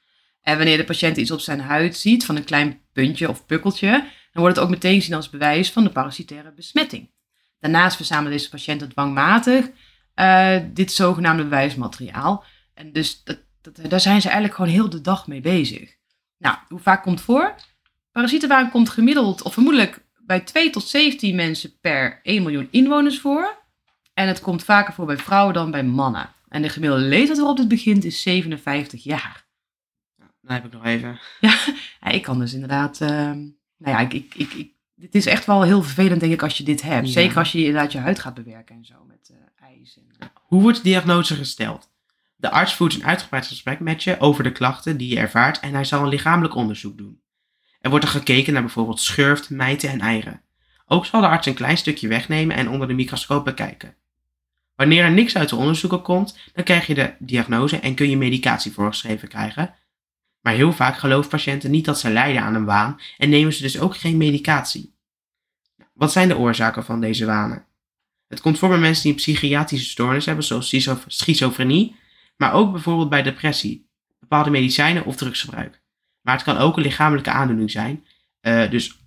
En 0.42 0.56
wanneer 0.56 0.76
de 0.76 0.84
patiënt 0.84 1.16
iets 1.16 1.30
op 1.30 1.40
zijn 1.40 1.60
huid 1.60 1.96
ziet 1.96 2.24
van 2.24 2.36
een 2.36 2.44
klein 2.44 2.80
puntje 2.92 3.28
of 3.28 3.46
pukkeltje, 3.46 3.90
dan 4.32 4.42
wordt 4.42 4.56
het 4.56 4.64
ook 4.64 4.70
meteen 4.70 4.94
gezien 4.94 5.14
als 5.14 5.30
bewijs 5.30 5.70
van 5.70 5.84
de 5.84 5.90
parasitaire 5.90 6.52
besmetting. 6.52 7.10
Daarnaast 7.60 7.96
verzamelen 7.96 8.32
deze 8.32 8.48
patiënten 8.48 8.88
dwangmatig 8.88 9.70
uh, 10.14 10.56
dit 10.72 10.92
zogenaamde 10.92 11.42
bewijsmateriaal. 11.42 12.44
En 12.78 12.92
dus 12.92 13.24
dat, 13.24 13.38
dat, 13.60 13.90
daar 13.90 14.00
zijn 14.00 14.20
ze 14.20 14.26
eigenlijk 14.26 14.56
gewoon 14.56 14.70
heel 14.70 14.90
de 14.90 15.00
dag 15.00 15.26
mee 15.26 15.40
bezig. 15.40 15.96
Nou, 16.36 16.56
hoe 16.68 16.78
vaak 16.78 17.02
komt 17.02 17.16
het 17.16 17.24
voor? 17.24 17.54
Parasietenwaan 18.12 18.70
komt 18.70 18.88
gemiddeld, 18.88 19.42
of 19.42 19.52
vermoedelijk 19.52 20.06
bij 20.20 20.40
2 20.40 20.70
tot 20.70 20.84
17 20.84 21.36
mensen 21.36 21.78
per 21.80 22.20
1 22.22 22.42
miljoen 22.42 22.68
inwoners 22.70 23.20
voor. 23.20 23.56
En 24.14 24.28
het 24.28 24.40
komt 24.40 24.64
vaker 24.64 24.94
voor 24.94 25.06
bij 25.06 25.16
vrouwen 25.16 25.54
dan 25.54 25.70
bij 25.70 25.84
mannen. 25.84 26.30
En 26.48 26.62
de 26.62 26.68
gemiddelde 26.68 27.04
leeftijd 27.04 27.38
waarop 27.38 27.56
dit 27.56 27.68
begint 27.68 28.04
is 28.04 28.22
57 28.22 29.02
jaar. 29.02 29.46
Dan 30.16 30.54
heb 30.54 30.64
ik 30.64 30.72
nog 30.72 30.84
even. 30.84 31.20
Ja, 31.40 31.56
ik 32.18 32.22
kan 32.22 32.38
dus 32.38 32.52
inderdaad. 32.52 33.00
Uh, 33.00 33.08
nou 33.08 33.46
ja, 33.78 33.98
ik, 33.98 34.12
ik, 34.34 34.52
ik, 34.52 34.72
is 35.10 35.26
echt 35.26 35.46
wel 35.46 35.62
heel 35.62 35.82
vervelend, 35.82 36.20
denk 36.20 36.32
ik, 36.32 36.42
als 36.42 36.58
je 36.58 36.64
dit 36.64 36.82
hebt. 36.82 37.06
Ja. 37.06 37.12
Zeker 37.12 37.38
als 37.38 37.52
je 37.52 37.58
inderdaad 37.58 37.92
je 37.92 37.98
huid 37.98 38.18
gaat 38.18 38.34
bewerken 38.34 38.76
en 38.76 38.84
zo 38.84 39.04
met 39.06 39.30
uh, 39.32 39.68
ijs. 39.68 39.96
En, 39.96 40.06
uh. 40.20 40.28
Hoe 40.34 40.62
wordt 40.62 40.76
de 40.76 40.82
diagnose 40.82 41.34
gesteld? 41.34 41.96
De 42.40 42.50
arts 42.50 42.74
voert 42.74 42.94
een 42.94 43.04
uitgebreid 43.04 43.46
gesprek 43.46 43.80
met 43.80 44.02
je 44.02 44.20
over 44.20 44.44
de 44.44 44.52
klachten 44.52 44.96
die 44.96 45.08
je 45.08 45.18
ervaart 45.18 45.60
en 45.60 45.72
hij 45.72 45.84
zal 45.84 46.02
een 46.02 46.08
lichamelijk 46.08 46.54
onderzoek 46.54 46.98
doen. 46.98 47.20
Er 47.80 47.90
wordt 47.90 48.04
er 48.04 48.10
gekeken 48.10 48.52
naar 48.52 48.62
bijvoorbeeld 48.62 49.00
schurft, 49.00 49.50
mijten 49.50 49.90
en 49.90 50.00
eieren. 50.00 50.42
Ook 50.86 51.06
zal 51.06 51.20
de 51.20 51.28
arts 51.28 51.46
een 51.46 51.54
klein 51.54 51.76
stukje 51.76 52.08
wegnemen 52.08 52.56
en 52.56 52.68
onder 52.68 52.88
de 52.88 52.94
microscoop 52.94 53.44
bekijken. 53.44 53.94
Wanneer 54.76 55.04
er 55.04 55.10
niks 55.10 55.36
uit 55.36 55.48
de 55.48 55.56
onderzoeken 55.56 56.02
komt, 56.02 56.38
dan 56.52 56.64
krijg 56.64 56.86
je 56.86 56.94
de 56.94 57.14
diagnose 57.18 57.78
en 57.78 57.94
kun 57.94 58.10
je 58.10 58.16
medicatie 58.16 58.72
voorgeschreven 58.72 59.28
krijgen. 59.28 59.74
Maar 60.40 60.54
heel 60.54 60.72
vaak 60.72 60.96
geloven 60.96 61.30
patiënten 61.30 61.70
niet 61.70 61.84
dat 61.84 61.98
ze 61.98 62.10
lijden 62.10 62.42
aan 62.42 62.54
een 62.54 62.64
waan 62.64 63.00
en 63.16 63.28
nemen 63.28 63.52
ze 63.52 63.62
dus 63.62 63.78
ook 63.78 63.96
geen 63.96 64.16
medicatie. 64.16 64.94
Wat 65.92 66.12
zijn 66.12 66.28
de 66.28 66.36
oorzaken 66.36 66.84
van 66.84 67.00
deze 67.00 67.26
wanen? 67.26 67.66
Het 68.28 68.40
komt 68.40 68.58
voor 68.58 68.68
bij 68.68 68.78
mensen 68.78 69.02
die 69.02 69.12
een 69.12 69.18
psychiatrische 69.18 69.88
stoornis 69.88 70.26
hebben, 70.26 70.44
zoals 70.44 70.74
schizofrenie, 71.06 71.96
maar 72.38 72.52
ook 72.52 72.72
bijvoorbeeld 72.72 73.08
bij 73.08 73.22
depressie, 73.22 73.88
bepaalde 74.20 74.50
medicijnen 74.50 75.04
of 75.04 75.16
drugsgebruik. 75.16 75.82
Maar 76.20 76.34
het 76.34 76.44
kan 76.44 76.56
ook 76.56 76.76
een 76.76 76.82
lichamelijke 76.82 77.30
aandoening 77.30 77.70
zijn, 77.70 78.06
uh, 78.42 78.70
dus 78.70 78.98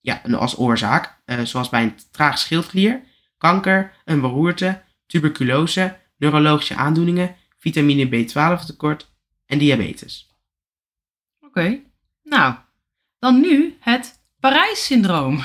ja, 0.00 0.20
als 0.32 0.58
oorzaak, 0.58 1.20
uh, 1.26 1.40
zoals 1.40 1.68
bij 1.68 1.82
een 1.82 1.94
traag 2.10 2.38
schildklier, 2.38 3.02
kanker, 3.38 3.92
een 4.04 4.20
beroerte, 4.20 4.82
tuberculose, 5.06 5.96
neurologische 6.16 6.74
aandoeningen, 6.74 7.36
vitamine 7.56 8.06
B12 8.06 8.64
tekort 8.66 9.10
en 9.46 9.58
diabetes. 9.58 10.36
Oké, 11.40 11.80
nou, 12.22 12.54
dan 13.18 13.40
nu 13.40 13.76
het 13.80 14.20
Parijs-syndroom. 14.40 15.42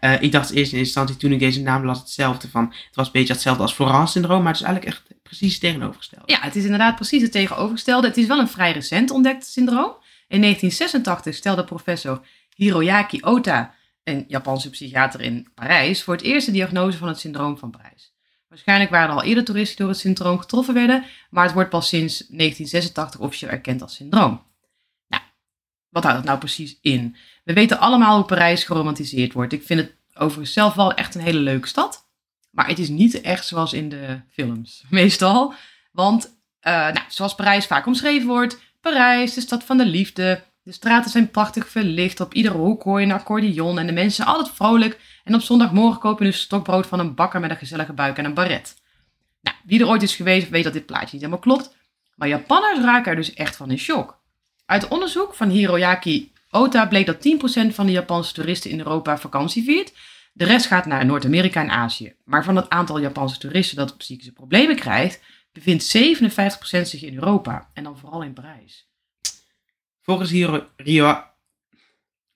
Ja, 0.00 0.14
uh, 0.14 0.22
ik 0.22 0.32
dacht 0.32 0.52
in 0.52 0.70
instantie 0.70 1.16
toen 1.16 1.32
ik 1.32 1.38
deze 1.38 1.62
naam 1.62 1.84
las 1.84 1.98
hetzelfde 1.98 2.48
van, 2.48 2.64
het 2.64 2.94
was 2.94 3.06
een 3.06 3.12
beetje 3.12 3.32
hetzelfde 3.32 3.62
als 3.62 3.72
Florence-syndroom, 3.72 4.42
maar 4.42 4.52
het 4.52 4.60
is 4.60 4.66
eigenlijk 4.66 4.96
echt 4.96 5.20
precies 5.22 5.52
het 5.52 5.60
tegenovergestelde. 5.60 6.32
Ja, 6.32 6.38
het 6.40 6.56
is 6.56 6.64
inderdaad 6.64 6.94
precies 6.94 7.22
het 7.22 7.32
tegenovergestelde. 7.32 8.06
Het 8.06 8.16
is 8.16 8.26
wel 8.26 8.38
een 8.38 8.48
vrij 8.48 8.72
recent 8.72 9.10
ontdekt 9.10 9.46
syndroom. 9.46 9.92
In 10.28 10.40
1986 10.40 11.34
stelde 11.34 11.64
professor 11.64 12.20
Hiroyaki 12.54 13.18
Ota, 13.22 13.74
een 14.04 14.24
Japanse 14.28 14.70
psychiater 14.70 15.20
in 15.20 15.48
Parijs, 15.54 16.02
voor 16.02 16.14
het 16.14 16.22
eerst 16.22 16.46
de 16.46 16.52
diagnose 16.52 16.98
van 16.98 17.08
het 17.08 17.18
syndroom 17.18 17.58
van 17.58 17.70
Parijs. 17.70 18.14
Waarschijnlijk 18.48 18.90
waren 18.90 19.08
er 19.08 19.14
al 19.14 19.22
eerder 19.22 19.44
toeristen 19.44 19.76
die 19.76 19.84
door 19.84 19.94
het 19.94 20.04
syndroom 20.04 20.38
getroffen 20.38 20.74
werden, 20.74 21.04
maar 21.30 21.44
het 21.44 21.52
wordt 21.52 21.70
pas 21.70 21.88
sinds 21.88 22.18
1986 22.18 23.20
officieel 23.20 23.50
erkend 23.50 23.82
als 23.82 23.94
syndroom. 23.94 24.42
Wat 25.96 26.04
houdt 26.04 26.18
het 26.18 26.28
nou 26.28 26.38
precies 26.38 26.78
in? 26.80 27.16
We 27.44 27.52
weten 27.52 27.78
allemaal 27.78 28.16
hoe 28.16 28.24
Parijs 28.24 28.64
geromantiseerd 28.64 29.32
wordt. 29.32 29.52
Ik 29.52 29.62
vind 29.62 29.80
het 29.80 29.94
overigens 30.14 30.52
zelf 30.52 30.74
wel 30.74 30.94
echt 30.94 31.14
een 31.14 31.20
hele 31.20 31.38
leuke 31.38 31.68
stad. 31.68 32.08
Maar 32.50 32.68
het 32.68 32.78
is 32.78 32.88
niet 32.88 33.20
echt 33.20 33.46
zoals 33.46 33.72
in 33.72 33.88
de 33.88 34.20
films, 34.30 34.84
meestal. 34.88 35.54
Want, 35.92 36.24
uh, 36.62 36.72
nou, 36.72 37.00
zoals 37.08 37.34
Parijs 37.34 37.66
vaak 37.66 37.86
omschreven 37.86 38.28
wordt, 38.28 38.58
Parijs, 38.80 39.34
de 39.34 39.40
stad 39.40 39.64
van 39.64 39.76
de 39.76 39.86
liefde. 39.86 40.42
De 40.62 40.72
straten 40.72 41.10
zijn 41.10 41.30
prachtig 41.30 41.68
verlicht, 41.68 42.20
op 42.20 42.34
iedere 42.34 42.56
hoek 42.56 42.82
hoor 42.82 43.00
je 43.00 43.06
een 43.06 43.12
accordeon 43.12 43.78
en 43.78 43.86
de 43.86 43.92
mensen 43.92 44.26
altijd 44.26 44.50
vrolijk. 44.54 45.00
En 45.24 45.34
op 45.34 45.40
zondagmorgen 45.40 46.00
kopen 46.00 46.26
een 46.26 46.32
stokbrood 46.32 46.86
van 46.86 46.98
een 46.98 47.14
bakker 47.14 47.40
met 47.40 47.50
een 47.50 47.56
gezellige 47.56 47.92
buik 47.92 48.18
en 48.18 48.24
een 48.24 48.34
baret. 48.34 48.74
Nou, 49.40 49.56
wie 49.64 49.80
er 49.80 49.88
ooit 49.88 50.02
is 50.02 50.16
geweest 50.16 50.48
weet 50.48 50.64
dat 50.64 50.72
dit 50.72 50.86
plaatje 50.86 51.08
niet 51.12 51.20
helemaal 51.20 51.38
klopt. 51.38 51.76
Maar 52.14 52.28
Japanners 52.28 52.80
raken 52.80 53.10
er 53.10 53.16
dus 53.16 53.34
echt 53.34 53.56
van 53.56 53.70
in 53.70 53.78
shock. 53.78 54.24
Uit 54.66 54.88
onderzoek 54.88 55.34
van 55.34 55.48
Hiroyaki 55.48 56.32
Ota 56.50 56.86
bleek 56.86 57.06
dat 57.06 57.28
10% 57.70 57.74
van 57.74 57.86
de 57.86 57.92
Japanse 57.92 58.32
toeristen 58.32 58.70
in 58.70 58.78
Europa 58.78 59.18
vakantie 59.18 59.64
viert. 59.64 59.92
De 60.32 60.44
rest 60.44 60.66
gaat 60.66 60.86
naar 60.86 61.06
Noord-Amerika 61.06 61.60
en 61.60 61.70
Azië. 61.70 62.14
Maar 62.24 62.44
van 62.44 62.56
het 62.56 62.68
aantal 62.68 63.00
Japanse 63.00 63.38
toeristen 63.38 63.76
dat 63.76 63.96
psychische 63.96 64.32
problemen 64.32 64.76
krijgt, 64.76 65.20
bevindt 65.52 65.96
57% 65.96 66.80
zich 66.82 67.02
in 67.02 67.14
Europa. 67.14 67.70
En 67.72 67.84
dan 67.84 67.98
vooral 67.98 68.22
in 68.22 68.32
Parijs. 68.32 68.88
Volgens 70.02 70.30
Hiro, 70.30 70.66
Rio, 70.76 71.24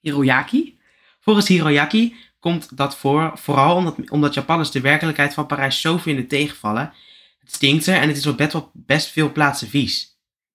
Hiroyaki? 0.01 0.79
Volgens 1.21 1.49
Hiroyaki 1.49 2.17
komt 2.39 2.77
dat 2.77 2.97
voor, 2.97 3.33
vooral 3.35 3.77
omdat, 3.77 4.11
omdat 4.11 4.35
Japanners 4.35 4.71
de 4.71 4.81
werkelijkheid 4.81 5.35
van 5.35 5.47
Parijs 5.47 5.81
zo 5.81 5.97
vinden 5.97 6.27
tegenvallen. 6.27 6.93
Het 7.41 7.55
stinkt 7.55 7.87
er 7.87 8.01
en 8.01 8.09
het 8.09 8.17
is 8.17 8.27
op 8.27 8.37
best, 8.37 8.53
wel 8.53 8.71
best 8.75 9.09
veel 9.09 9.33
plaatsen 9.33 9.69
vies. 9.69 10.10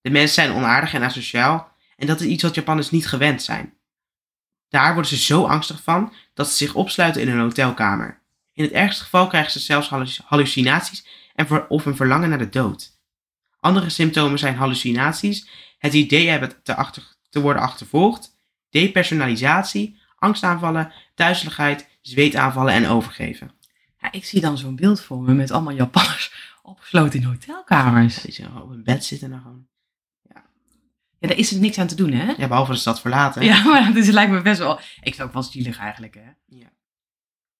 De 0.06 0.12
mensen 0.12 0.34
zijn 0.34 0.56
onaardig 0.56 0.94
en 0.94 1.02
asociaal 1.02 1.72
en 1.96 2.06
dat 2.06 2.20
is 2.20 2.26
iets 2.26 2.42
wat 2.42 2.54
Japanners 2.54 2.90
niet 2.90 3.06
gewend 3.06 3.42
zijn. 3.42 3.74
Daar 4.68 4.92
worden 4.92 5.10
ze 5.10 5.16
zo 5.16 5.44
angstig 5.44 5.82
van 5.82 6.12
dat 6.34 6.48
ze 6.48 6.56
zich 6.56 6.74
opsluiten 6.74 7.22
in 7.22 7.28
een 7.28 7.38
hotelkamer. 7.38 8.22
In 8.52 8.64
het 8.64 8.72
ergste 8.72 9.02
geval 9.02 9.26
krijgen 9.26 9.50
ze 9.50 9.60
zelfs 9.60 10.20
hallucinaties 10.24 11.06
en 11.34 11.46
ver, 11.46 11.68
of 11.68 11.86
een 11.86 11.96
verlangen 11.96 12.28
naar 12.28 12.38
de 12.38 12.48
dood. 12.48 13.00
Andere 13.60 13.90
symptomen 13.90 14.38
zijn 14.38 14.56
hallucinaties, 14.56 15.48
het 15.78 15.92
idee 15.92 16.28
hebben 16.28 16.62
te, 16.62 16.74
achter, 16.74 17.16
te 17.28 17.40
worden 17.40 17.62
achtervolgd, 17.62 18.36
depersonalisatie, 18.70 19.98
angstaanvallen, 20.18 20.92
duizeligheid, 21.14 21.88
zweetaanvallen 22.00 22.74
en 22.74 22.88
overgeven. 22.88 23.50
Ja, 24.00 24.12
ik 24.12 24.24
zie 24.24 24.40
dan 24.40 24.58
zo'n 24.58 24.76
beeld 24.76 25.00
voor 25.00 25.22
me 25.22 25.34
met 25.34 25.50
allemaal 25.50 25.74
Japanners 25.74 26.58
opgesloten 26.62 27.20
in 27.20 27.26
hotelkamers. 27.26 28.22
Die 28.22 28.32
ze 28.32 28.48
op 28.62 28.70
een 28.70 28.84
bed 28.84 29.04
zitten 29.04 29.32
en 29.32 29.40
gewoon... 29.40 29.74
Ja, 31.26 31.32
daar 31.32 31.40
is 31.44 31.52
er 31.52 31.60
niks 31.60 31.78
aan 31.78 31.86
te 31.86 31.94
doen, 31.94 32.12
hè? 32.12 32.32
Ja, 32.36 32.48
behalve 32.48 32.72
de 32.72 32.78
stad 32.78 33.00
verlaten. 33.00 33.42
Ja, 33.44 33.64
maar 33.70 33.86
dat 33.86 33.96
is, 33.96 34.10
lijkt 34.10 34.32
me 34.32 34.42
best 34.42 34.58
wel... 34.58 34.78
Ik 35.00 35.14
vind 35.14 35.22
ook 35.22 35.32
wel 35.32 35.42
zielig 35.42 35.78
eigenlijk, 35.78 36.14
hè? 36.14 36.56
Ja. 36.58 36.68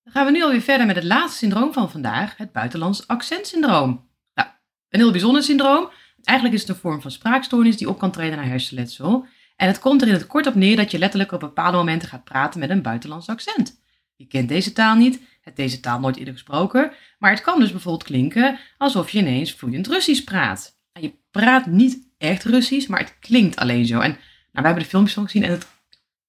Dan 0.03 0.13
gaan 0.13 0.25
we 0.27 0.33
nu 0.33 0.43
alweer 0.43 0.61
verder 0.61 0.87
met 0.87 0.97
het 0.97 1.05
laatste 1.05 1.39
syndroom 1.39 1.73
van 1.73 1.91
vandaag. 1.91 2.37
Het 2.37 2.53
buitenlands 2.53 3.07
accentsyndroom. 3.07 4.09
Nou, 4.35 4.49
een 4.89 5.01
heel 5.01 5.11
bijzonder 5.11 5.43
syndroom. 5.43 5.91
Eigenlijk 6.23 6.57
is 6.59 6.67
het 6.67 6.71
een 6.71 6.83
vorm 6.83 7.01
van 7.01 7.11
spraakstoornis 7.11 7.77
die 7.77 7.89
op 7.89 7.99
kan 7.99 8.11
treden 8.11 8.37
naar 8.37 8.47
hersenletsel. 8.47 9.27
En 9.57 9.67
het 9.67 9.79
komt 9.79 10.03
er 10.03 10.09
in 10.09 10.15
het 10.15 10.27
kort 10.27 10.47
op 10.47 10.55
neer 10.55 10.77
dat 10.77 10.91
je 10.91 10.99
letterlijk 10.99 11.33
op 11.33 11.41
bepaalde 11.41 11.77
momenten 11.77 12.09
gaat 12.09 12.25
praten 12.25 12.61
met 12.61 12.71
een 12.71 12.83
buitenlands 12.83 13.29
accent. 13.29 13.81
Je 14.17 14.27
kent 14.27 14.49
deze 14.49 14.73
taal 14.73 14.97
niet, 14.97 15.21
hebt 15.41 15.57
deze 15.57 15.81
taal 15.81 16.01
nooit 16.01 16.17
eerder 16.17 16.35
gesproken, 16.35 16.93
maar 17.19 17.31
het 17.31 17.41
kan 17.41 17.61
dus 17.61 17.71
bijvoorbeeld 17.71 18.05
klinken 18.05 18.59
alsof 18.79 19.11
je 19.11 19.19
ineens 19.19 19.53
vloeiend 19.53 19.87
Russisch 19.87 20.25
praat. 20.25 20.79
En 20.93 21.03
je 21.03 21.15
praat 21.31 21.67
niet 21.67 22.06
echt 22.19 22.45
Russisch, 22.45 22.89
maar 22.89 23.01
het 23.01 23.17
klinkt 23.21 23.57
alleen 23.57 23.87
zo. 23.87 24.01
En 24.01 24.11
nou, 24.11 24.19
wij 24.53 24.65
hebben 24.65 24.83
de 24.83 24.89
filmpjes 24.89 25.15
van 25.15 25.25
gezien 25.25 25.43
en 25.43 25.51
het 25.51 25.67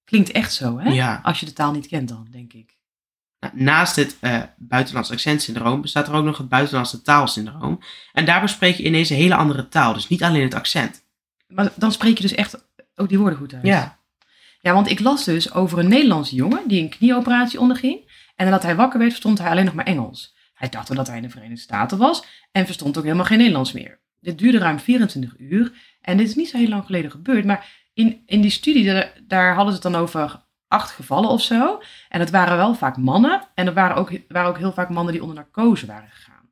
klinkt 0.04 0.32
echt 0.32 0.54
zo, 0.54 0.80
hè? 0.80 0.90
Ja. 0.90 1.20
Als 1.24 1.40
je 1.40 1.46
de 1.46 1.54
taal 1.54 1.72
niet 1.72 1.88
kent 1.88 2.08
dan, 2.08 2.28
denk 2.32 2.54
ik. 2.54 2.78
Nou, 3.40 3.54
Naast 3.56 3.96
het 3.96 4.18
uh, 4.22 4.42
buitenlands 4.58 5.12
accentsyndroom 5.12 5.82
bestaat 5.82 6.08
er 6.08 6.14
ook 6.14 6.26
nog 6.26 6.38
het 6.38 6.50
buitenlandse 6.50 7.02
taalsyndroom. 7.02 7.80
En 8.14 8.26
daarbij 8.26 8.48
spreek 8.48 8.76
je 8.76 8.84
ineens 8.84 9.10
een 9.10 9.16
hele 9.16 9.36
andere 9.36 9.68
taal, 9.68 9.94
dus 9.94 10.08
niet 10.08 10.24
alleen 10.24 10.44
het 10.44 10.54
accent. 10.54 11.04
Maar 11.48 11.72
dan 11.76 11.92
spreek 11.92 12.18
je 12.18 12.22
dus 12.22 12.36
echt 12.36 12.68
ook 12.96 13.10
die 13.10 13.18
woorden 13.18 13.38
goed 13.38 13.54
uit. 13.54 13.66
Ja. 13.66 14.00
Ja, 14.60 14.74
want 14.74 14.90
ik 14.90 15.00
las 15.00 15.24
dus 15.24 15.54
over 15.54 15.80
een 15.80 15.88
Nederlandse 15.88 16.36
jongen 16.36 16.68
die 16.68 16.82
een 16.82 16.90
knieoperatie 16.90 17.60
onderging. 17.60 18.12
En 18.36 18.46
nadat 18.46 18.64
hij 18.64 18.76
wakker 18.76 19.00
werd, 19.00 19.12
verstond 19.12 19.38
hij 19.38 19.50
alleen 19.50 19.66
nog 19.66 19.74
maar 19.74 19.86
Engels. 19.86 20.36
Hij 20.54 20.70
dacht 20.70 20.88
wel 20.88 20.98
dat 20.98 21.08
hij 21.08 21.16
in 21.16 21.22
de 21.22 21.30
Verenigde 21.30 21.62
Staten 21.62 21.98
was 21.98 22.24
en 22.52 22.66
verstond 22.66 22.98
ook 22.98 23.04
helemaal 23.04 23.26
geen 23.26 23.38
Nederlands 23.38 23.72
meer. 23.72 24.00
Dit 24.28 24.38
duurde 24.38 24.58
ruim 24.58 24.80
24 24.80 25.34
uur 25.38 25.72
en 26.02 26.18
dit 26.18 26.28
is 26.28 26.36
niet 26.36 26.50
zo 26.50 26.58
heel 26.58 26.68
lang 26.68 26.86
geleden 26.86 27.12
gebeurd. 27.12 27.46
Maar 27.46 27.68
in, 27.94 28.22
in 28.26 28.42
die 28.42 28.52
studie, 28.52 29.04
daar, 29.28 29.56
hadden 29.56 29.74
ze 29.76 29.82
het 29.82 29.92
dan 29.92 30.02
over 30.02 30.44
acht 30.68 30.92
gevallen 30.92 31.30
of 31.30 31.42
zo. 31.42 31.82
En 32.10 32.20
het 32.20 32.30
waren 32.30 32.58
wel 32.58 32.76
vaak 32.76 32.98
mannen 32.98 33.48
en 33.54 33.68
er 33.68 33.74
waren 33.74 33.96
ook, 33.96 34.12
waren 34.28 34.50
ook 34.50 34.58
heel 34.58 34.74
vaak 34.74 34.90
mannen 34.90 35.14
die 35.14 35.22
onder 35.22 35.38
narcose 35.38 35.86
waren 35.86 36.10
gegaan. 36.10 36.50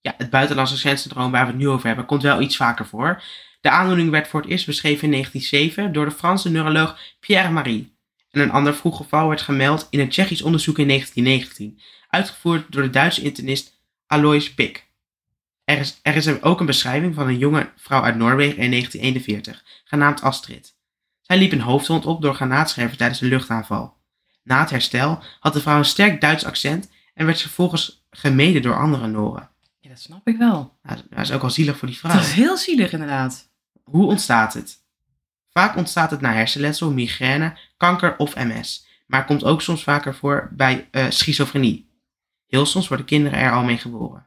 Ja, 0.00 0.14
het 0.16 0.30
buitenlandse 0.30 0.74
accentsyndroom 0.74 1.30
waar 1.30 1.44
we 1.44 1.50
het 1.50 1.60
nu 1.60 1.68
over 1.68 1.86
hebben, 1.86 2.06
komt 2.06 2.22
wel 2.22 2.40
iets 2.40 2.56
vaker 2.56 2.86
voor. 2.86 3.22
De 3.60 3.70
aandoening 3.70 4.10
werd 4.10 4.28
voor 4.28 4.40
het 4.40 4.50
eerst 4.50 4.66
beschreven 4.66 5.04
in 5.04 5.10
1907 5.10 5.92
door 5.92 6.04
de 6.04 6.10
Franse 6.10 6.50
neuroloog 6.50 6.98
Pierre 7.20 7.50
Marie. 7.50 7.96
En 8.30 8.40
een 8.40 8.52
ander 8.52 8.74
vroeg 8.74 8.96
geval 8.96 9.28
werd 9.28 9.40
gemeld 9.40 9.86
in 9.90 10.00
een 10.00 10.08
Tsjechisch 10.08 10.42
onderzoek 10.42 10.78
in 10.78 10.88
1919, 10.88 11.80
uitgevoerd 12.08 12.72
door 12.72 12.82
de 12.82 12.90
Duitse 12.90 13.22
internist 13.22 13.80
Alois 14.06 14.54
Pick. 14.54 14.85
Er 15.66 15.78
is, 15.78 15.98
er 16.02 16.16
is 16.16 16.42
ook 16.42 16.60
een 16.60 16.66
beschrijving 16.66 17.14
van 17.14 17.26
een 17.28 17.38
jonge 17.38 17.72
vrouw 17.76 18.02
uit 18.02 18.16
Noorwegen 18.16 18.58
in 18.58 18.70
1941, 18.70 19.64
genaamd 19.84 20.22
Astrid. 20.22 20.74
Zij 21.20 21.38
liep 21.38 21.52
een 21.52 21.60
hoofdwond 21.60 22.06
op 22.06 22.22
door 22.22 22.34
granaatscherven 22.34 22.96
tijdens 22.96 23.20
een 23.20 23.28
luchtaanval. 23.28 23.96
Na 24.42 24.60
het 24.60 24.70
herstel 24.70 25.22
had 25.40 25.52
de 25.52 25.60
vrouw 25.60 25.78
een 25.78 25.84
sterk 25.84 26.20
Duits 26.20 26.44
accent 26.44 26.90
en 27.14 27.26
werd 27.26 27.38
ze 27.38 27.44
vervolgens 27.44 28.06
gemeden 28.10 28.62
door 28.62 28.78
andere 28.78 29.06
Noren. 29.06 29.48
Ja, 29.80 29.88
dat 29.88 30.00
snap 30.00 30.28
ik 30.28 30.36
wel. 30.36 30.78
Nou, 30.82 31.00
dat 31.10 31.18
is 31.18 31.32
ook 31.32 31.40
wel 31.40 31.50
zielig 31.50 31.78
voor 31.78 31.88
die 31.88 31.98
vrouw. 31.98 32.12
Dat 32.12 32.22
is 32.22 32.32
heel 32.32 32.56
zielig 32.56 32.92
inderdaad. 32.92 33.48
Hoe 33.84 34.06
ontstaat 34.06 34.54
het? 34.54 34.78
Vaak 35.50 35.76
ontstaat 35.76 36.10
het 36.10 36.20
na 36.20 36.32
hersenletsel, 36.32 36.90
migraine, 36.90 37.58
kanker 37.76 38.16
of 38.16 38.34
MS, 38.34 38.86
maar 39.06 39.24
komt 39.24 39.44
ook 39.44 39.62
soms 39.62 39.82
vaker 39.82 40.14
voor 40.14 40.48
bij 40.52 40.88
eh, 40.90 41.06
schizofrenie. 41.08 41.90
Heel 42.46 42.66
soms 42.66 42.88
worden 42.88 43.06
kinderen 43.06 43.38
er 43.38 43.52
al 43.52 43.64
mee 43.64 43.78
geboren. 43.78 44.25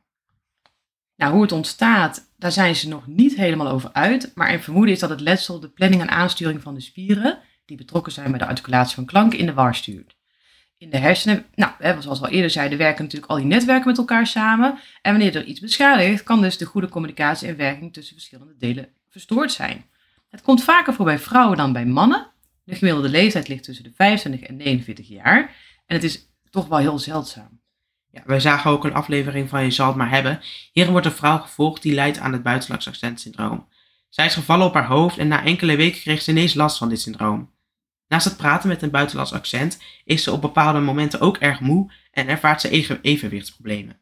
Nou, 1.19 1.33
hoe 1.33 1.41
het 1.41 1.51
ontstaat, 1.51 2.31
daar 2.37 2.51
zijn 2.51 2.75
ze 2.75 2.87
nog 2.87 3.07
niet 3.07 3.35
helemaal 3.35 3.67
over 3.67 3.93
uit. 3.93 4.31
Maar 4.35 4.53
een 4.53 4.61
vermoeden 4.61 4.93
is 4.93 4.99
dat 4.99 5.09
het 5.09 5.19
letsel 5.19 5.59
de 5.59 5.69
planning 5.69 6.01
en 6.01 6.09
aansturing 6.09 6.61
van 6.61 6.73
de 6.73 6.81
spieren, 6.81 7.39
die 7.65 7.77
betrokken 7.77 8.11
zijn 8.11 8.29
bij 8.29 8.39
de 8.39 8.45
articulatie 8.45 8.95
van 8.95 9.05
klanken, 9.05 9.39
in 9.39 9.45
de 9.45 9.53
war 9.53 9.75
stuurt. 9.75 10.15
In 10.77 10.89
de 10.89 10.97
hersenen, 10.97 11.45
nou, 11.55 11.71
hè, 11.77 12.01
zoals 12.01 12.19
we 12.19 12.25
al 12.25 12.31
eerder 12.31 12.49
zeiden, 12.49 12.77
werken 12.77 13.03
natuurlijk 13.03 13.31
al 13.31 13.37
die 13.37 13.45
netwerken 13.45 13.87
met 13.87 13.97
elkaar 13.97 14.27
samen. 14.27 14.79
En 15.01 15.11
wanneer 15.11 15.35
er 15.35 15.43
iets 15.43 15.59
beschadigt, 15.59 16.23
kan 16.23 16.41
dus 16.41 16.57
de 16.57 16.65
goede 16.65 16.89
communicatie 16.89 17.47
en 17.47 17.57
werking 17.57 17.93
tussen 17.93 18.15
verschillende 18.15 18.55
delen 18.57 18.89
verstoord 19.09 19.51
zijn. 19.51 19.85
Het 20.29 20.41
komt 20.41 20.63
vaker 20.63 20.93
voor 20.93 21.05
bij 21.05 21.19
vrouwen 21.19 21.57
dan 21.57 21.73
bij 21.73 21.85
mannen. 21.85 22.31
De 22.63 22.75
gemiddelde 22.75 23.09
leeftijd 23.09 23.47
ligt 23.47 23.63
tussen 23.63 23.83
de 23.83 23.93
25 23.95 24.41
en 24.41 24.55
49 24.55 25.07
jaar. 25.07 25.55
En 25.85 25.95
het 25.95 26.03
is 26.03 26.29
toch 26.49 26.67
wel 26.67 26.77
heel 26.77 26.99
zeldzaam. 26.99 27.59
Ja, 28.11 28.21
wij 28.25 28.39
zagen 28.39 28.71
ook 28.71 28.83
een 28.83 28.93
aflevering 28.93 29.49
van 29.49 29.63
Je 29.63 29.71
zal 29.71 29.87
het 29.87 29.95
maar 29.95 30.09
hebben. 30.09 30.41
Hierin 30.71 30.91
wordt 30.91 31.07
een 31.07 31.13
vrouw 31.13 31.37
gevolgd 31.37 31.81
die 31.81 31.93
lijdt 31.93 32.19
aan 32.19 32.33
het 32.33 32.43
buitenlands 32.43 32.87
accentsyndroom. 32.87 33.67
Zij 34.09 34.25
is 34.25 34.33
gevallen 34.33 34.65
op 34.65 34.73
haar 34.73 34.87
hoofd 34.87 35.17
en 35.17 35.27
na 35.27 35.43
enkele 35.43 35.75
weken 35.75 36.01
kreeg 36.01 36.21
ze 36.21 36.31
ineens 36.31 36.53
last 36.53 36.77
van 36.77 36.89
dit 36.89 37.01
syndroom. 37.01 37.51
Naast 38.07 38.25
het 38.25 38.37
praten 38.37 38.69
met 38.69 38.81
een 38.81 38.89
buitenlands 38.89 39.33
accent 39.33 39.79
is 40.03 40.23
ze 40.23 40.31
op 40.31 40.41
bepaalde 40.41 40.79
momenten 40.79 41.19
ook 41.19 41.37
erg 41.37 41.59
moe 41.59 41.91
en 42.11 42.27
ervaart 42.27 42.61
ze 42.61 42.69
even 42.69 42.99
evenwichtsproblemen. 43.01 43.99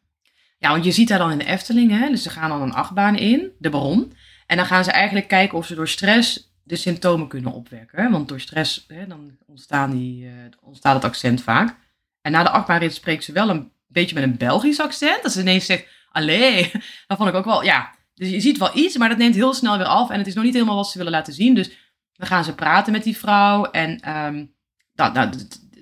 Ja, 0.58 0.70
want 0.70 0.84
je 0.84 0.92
ziet 0.92 1.10
haar 1.10 1.18
dan 1.18 1.30
in 1.30 1.38
de 1.38 1.44
Efteling, 1.44 1.90
hè? 1.90 2.08
dus 2.08 2.22
ze 2.22 2.30
gaan 2.30 2.48
dan 2.48 2.62
een 2.62 2.72
achtbaan 2.72 3.16
in, 3.16 3.50
de 3.58 3.70
Baron. 3.70 4.12
En 4.46 4.56
dan 4.56 4.66
gaan 4.66 4.84
ze 4.84 4.90
eigenlijk 4.90 5.28
kijken 5.28 5.58
of 5.58 5.66
ze 5.66 5.74
door 5.74 5.88
stress 5.88 6.52
de 6.62 6.76
symptomen 6.76 7.28
kunnen 7.28 7.52
opwekken. 7.52 8.10
Want 8.10 8.28
door 8.28 8.40
stress 8.40 8.84
hè, 8.88 9.06
dan 9.06 9.36
ontstaan 9.46 9.90
die, 9.90 10.24
uh, 10.24 10.32
ontstaat 10.60 10.94
het 10.94 11.04
accent 11.04 11.42
vaak. 11.42 11.76
En 12.20 12.32
na 12.32 12.42
de 12.42 12.50
achtbaanrit 12.50 12.94
spreekt 12.94 13.24
ze 13.24 13.32
wel 13.32 13.50
een 13.50 13.70
beetje 13.88 14.14
met 14.14 14.24
een 14.24 14.36
Belgisch 14.36 14.80
accent. 14.80 15.22
Dat 15.22 15.32
ze 15.32 15.40
ineens 15.40 15.66
zegt, 15.66 15.86
allee, 16.10 16.70
dat 17.06 17.16
vond 17.16 17.28
ik 17.28 17.34
ook 17.34 17.44
wel, 17.44 17.62
ja. 17.62 17.96
Dus 18.14 18.30
je 18.30 18.40
ziet 18.40 18.58
wel 18.58 18.76
iets, 18.76 18.96
maar 18.96 19.08
dat 19.08 19.18
neemt 19.18 19.34
heel 19.34 19.54
snel 19.54 19.76
weer 19.76 19.86
af. 19.86 20.10
En 20.10 20.18
het 20.18 20.26
is 20.26 20.34
nog 20.34 20.44
niet 20.44 20.54
helemaal 20.54 20.76
wat 20.76 20.90
ze 20.90 20.98
willen 20.98 21.12
laten 21.12 21.32
zien. 21.32 21.54
Dus 21.54 21.70
dan 22.12 22.26
gaan 22.26 22.44
ze 22.44 22.54
praten 22.54 22.92
met 22.92 23.02
die 23.02 23.16
vrouw. 23.16 23.64
En 23.64 24.16
um, 24.16 24.54
dan, 24.94 25.12
dan, 25.12 25.32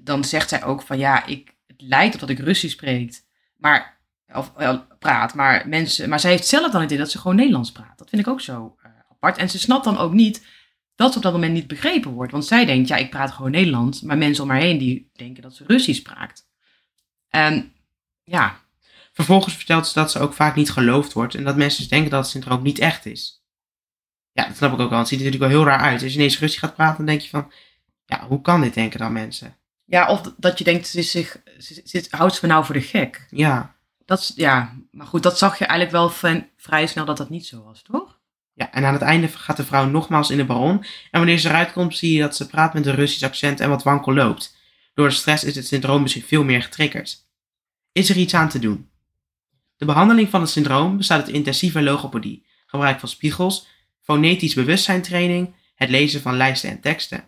dan 0.03 0.25
zegt 0.25 0.49
zij 0.49 0.65
ook 0.65 0.83
van, 0.83 0.99
ja, 0.99 1.27
ik, 1.27 1.55
het 1.67 1.81
lijkt 1.81 2.15
op 2.15 2.21
dat 2.21 2.29
ik 2.29 2.39
Russisch 2.39 2.75
spreek. 2.75 3.23
Maar, 3.57 4.01
of 4.35 4.53
praat. 4.99 5.35
Maar, 5.35 5.69
mensen, 5.69 6.09
maar 6.09 6.21
zij 6.21 6.31
heeft 6.31 6.47
zelf 6.47 6.73
dan 6.73 6.81
het 6.81 6.91
idee 6.91 7.03
dat 7.03 7.11
ze 7.11 7.19
gewoon 7.19 7.37
Nederlands 7.37 7.73
praat. 7.73 7.99
Dat 7.99 8.09
vind 8.09 8.23
ik 8.23 8.29
ook 8.29 8.41
zo 8.41 8.77
uh, 8.85 8.91
apart. 9.11 9.37
En 9.37 9.51
ze 9.51 9.59
snapt 9.59 9.85
dan 9.85 9.99
ook 9.99 10.13
niet 10.13 10.47
dat 10.95 11.11
ze 11.11 11.17
op 11.17 11.23
dat 11.23 11.33
moment 11.33 11.53
niet 11.53 11.67
begrepen 11.67 12.11
wordt. 12.11 12.33
Want 12.33 12.45
zij 12.45 12.65
denkt, 12.65 12.89
ja, 12.89 12.97
ik 12.97 13.11
praat 13.11 13.31
gewoon 13.31 13.51
Nederlands. 13.51 14.01
Maar 14.01 14.19
mensen 14.19 14.45
om 14.45 14.51
haar 14.51 14.61
heen 14.61 14.79
die 14.79 15.11
denken 15.13 15.43
dat 15.43 15.55
ze 15.55 15.65
Russisch 15.67 16.03
praat. 16.03 16.49
En 17.29 17.73
ja. 18.27 18.61
Vervolgens 19.13 19.55
vertelt 19.55 19.87
ze 19.87 19.95
dat 19.95 20.11
ze 20.11 20.19
ook 20.19 20.33
vaak 20.33 20.55
niet 20.55 20.71
geloofd 20.71 21.13
wordt 21.13 21.35
en 21.35 21.45
dat 21.45 21.57
mensen 21.57 21.79
dus 21.79 21.89
denken 21.89 22.11
dat 22.11 22.21
het 22.21 22.31
syndroom 22.31 22.63
niet 22.63 22.79
echt 22.79 23.07
is. 23.07 23.45
Ja, 24.33 24.47
dat 24.47 24.57
snap 24.57 24.73
ik 24.73 24.81
ook 24.81 24.91
wel. 24.91 24.99
Het 24.99 25.09
ziet 25.09 25.19
er 25.19 25.25
natuurlijk 25.25 25.53
wel 25.53 25.63
heel 25.63 25.71
raar 25.71 25.87
uit. 25.87 26.03
Als 26.03 26.13
je 26.13 26.19
ineens 26.19 26.39
Russisch 26.39 26.65
gaat 26.65 26.75
praten, 26.75 26.97
dan 26.97 27.07
denk 27.07 27.21
je 27.21 27.29
van, 27.29 27.53
ja, 28.05 28.27
hoe 28.27 28.41
kan 28.41 28.61
dit 28.61 28.75
denken 28.75 28.99
dan 28.99 29.13
mensen? 29.13 29.57
Ja, 29.85 30.09
of 30.09 30.21
dat 30.37 30.59
je 30.59 30.65
denkt, 30.65 30.87
ze, 30.87 31.03
zich, 31.03 31.43
ze, 31.59 31.83
ze, 31.85 32.07
houdt 32.11 32.35
ze 32.35 32.47
me 32.47 32.53
nou 32.53 32.65
voor 32.65 32.75
de 32.75 32.81
gek? 32.81 33.27
Ja. 33.31 33.75
Dat 34.05 34.33
ja, 34.35 34.75
maar 34.91 35.07
goed, 35.07 35.23
dat 35.23 35.39
zag 35.39 35.59
je 35.59 35.65
eigenlijk 35.65 35.99
wel 35.99 36.11
van, 36.11 36.49
vrij 36.57 36.87
snel 36.87 37.05
dat 37.05 37.17
dat 37.17 37.31
niet 37.31 37.47
zo 37.47 37.63
was, 37.63 37.83
toch? 37.83 38.19
Ja, 38.53 38.73
en 38.73 38.85
aan 38.85 38.93
het 38.93 39.03
einde 39.03 39.29
gaat 39.29 39.57
de 39.57 39.65
vrouw 39.65 39.87
nogmaals 39.87 40.31
in 40.31 40.37
de 40.37 40.45
baron. 40.45 40.85
En 41.11 41.19
wanneer 41.19 41.39
ze 41.39 41.49
eruit 41.49 41.73
komt, 41.73 41.97
zie 41.97 42.13
je 42.13 42.21
dat 42.21 42.37
ze 42.37 42.47
praat 42.47 42.75
met 42.75 42.87
een 42.87 42.95
Russisch 42.95 43.25
accent 43.25 43.61
en 43.61 43.69
wat 43.69 43.83
wankel 43.83 44.15
loopt. 44.15 44.57
Door 44.95 45.09
de 45.09 45.15
stress 45.15 45.45
is 45.45 45.55
het 45.55 45.67
syndroom 45.67 46.03
misschien 46.03 46.23
veel 46.23 46.45
meer 46.45 46.63
getriggerd. 46.63 47.26
Is 47.97 48.11
er 48.11 48.17
iets 48.17 48.35
aan 48.35 48.49
te 48.49 48.59
doen? 48.59 48.91
De 49.77 49.85
behandeling 49.85 50.29
van 50.29 50.41
het 50.41 50.51
syndroom 50.51 50.97
bestaat 50.97 51.21
uit 51.21 51.29
intensieve 51.29 51.83
logopedie, 51.83 52.47
gebruik 52.67 53.01
van 53.01 53.09
spiegels, 53.09 53.67
fonetisch 54.03 54.55
bewustzijntraining, 54.55 55.55
het 55.75 55.89
lezen 55.89 56.21
van 56.21 56.37
lijsten 56.37 56.71
en 56.71 56.81
teksten. 56.81 57.25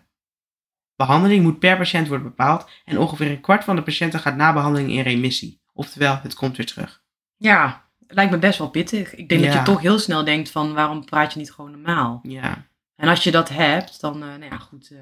Behandeling 0.95 1.43
moet 1.43 1.59
per 1.59 1.77
patiënt 1.77 2.07
worden 2.07 2.27
bepaald 2.27 2.69
en 2.85 2.97
ongeveer 2.97 3.31
een 3.31 3.41
kwart 3.41 3.63
van 3.63 3.75
de 3.75 3.83
patiënten 3.83 4.19
gaat 4.19 4.35
na 4.35 4.53
behandeling 4.53 4.91
in 4.91 5.01
remissie, 5.01 5.61
oftewel 5.73 6.19
het 6.23 6.33
komt 6.33 6.57
weer 6.57 6.65
terug. 6.65 7.03
Ja, 7.37 7.89
het 8.07 8.15
lijkt 8.15 8.31
me 8.31 8.37
best 8.37 8.57
wel 8.57 8.69
pittig. 8.69 9.15
Ik 9.15 9.29
denk 9.29 9.41
ja. 9.41 9.47
dat 9.47 9.57
je 9.57 9.71
toch 9.71 9.81
heel 9.81 9.99
snel 9.99 10.23
denkt 10.23 10.51
van 10.51 10.73
waarom 10.73 11.05
praat 11.05 11.33
je 11.33 11.39
niet 11.39 11.51
gewoon 11.51 11.71
normaal? 11.71 12.19
Ja. 12.23 12.67
En 12.95 13.07
als 13.07 13.23
je 13.23 13.31
dat 13.31 13.49
hebt, 13.49 14.01
dan, 14.01 14.23
uh, 14.23 14.29
nou 14.29 14.45
ja, 14.45 14.57
goed. 14.57 14.89
Uh, 14.91 14.99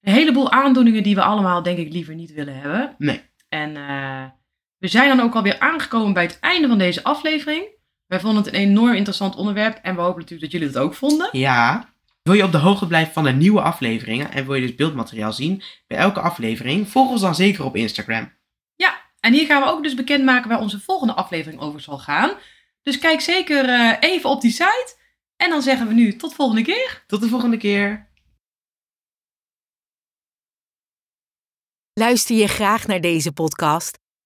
een 0.00 0.12
heleboel 0.12 0.50
aandoeningen 0.50 1.02
die 1.02 1.14
we 1.14 1.22
allemaal 1.22 1.62
denk 1.62 1.78
ik 1.78 1.92
liever 1.92 2.14
niet 2.14 2.32
willen 2.32 2.60
hebben. 2.60 2.94
Nee. 2.98 3.22
En 3.48 3.76
uh, 3.76 4.24
we 4.80 4.88
zijn 4.88 5.16
dan 5.16 5.20
ook 5.26 5.34
alweer 5.34 5.58
aangekomen 5.58 6.12
bij 6.12 6.22
het 6.22 6.38
einde 6.40 6.68
van 6.68 6.78
deze 6.78 7.02
aflevering. 7.02 7.64
Wij 8.06 8.20
vonden 8.20 8.42
het 8.44 8.54
een 8.54 8.60
enorm 8.60 8.94
interessant 8.94 9.36
onderwerp 9.36 9.78
en 9.82 9.94
we 9.94 10.00
hopen 10.00 10.20
natuurlijk 10.20 10.52
dat 10.52 10.60
jullie 10.60 10.74
het 10.74 10.84
ook 10.84 10.94
vonden. 10.94 11.28
Ja. 11.32 11.94
Wil 12.22 12.34
je 12.34 12.44
op 12.44 12.52
de 12.52 12.58
hoogte 12.58 12.86
blijven 12.86 13.12
van 13.12 13.24
de 13.24 13.32
nieuwe 13.32 13.60
afleveringen 13.60 14.32
en 14.32 14.44
wil 14.44 14.54
je 14.54 14.66
dus 14.66 14.74
beeldmateriaal 14.74 15.32
zien 15.32 15.62
bij 15.86 15.98
elke 15.98 16.20
aflevering, 16.20 16.88
volg 16.88 17.10
ons 17.10 17.20
dan 17.20 17.34
zeker 17.34 17.64
op 17.64 17.76
Instagram. 17.76 18.32
Ja, 18.76 19.00
en 19.20 19.32
hier 19.32 19.46
gaan 19.46 19.62
we 19.62 19.68
ook 19.68 19.82
dus 19.82 19.94
bekendmaken 19.94 20.48
waar 20.48 20.60
onze 20.60 20.80
volgende 20.80 21.14
aflevering 21.14 21.60
over 21.60 21.80
zal 21.80 21.98
gaan. 21.98 22.32
Dus 22.82 22.98
kijk 22.98 23.20
zeker 23.20 23.68
uh, 23.68 23.96
even 24.00 24.30
op 24.30 24.40
die 24.40 24.50
site. 24.50 24.96
En 25.36 25.50
dan 25.50 25.62
zeggen 25.62 25.88
we 25.88 25.94
nu 25.94 26.16
tot 26.16 26.34
volgende 26.34 26.62
keer. 26.62 27.04
Tot 27.06 27.20
de 27.20 27.28
volgende 27.28 27.56
keer. 27.56 28.08
Luister 31.92 32.36
je 32.36 32.46
graag 32.46 32.86
naar 32.86 33.00
deze 33.00 33.32
podcast? 33.32 33.98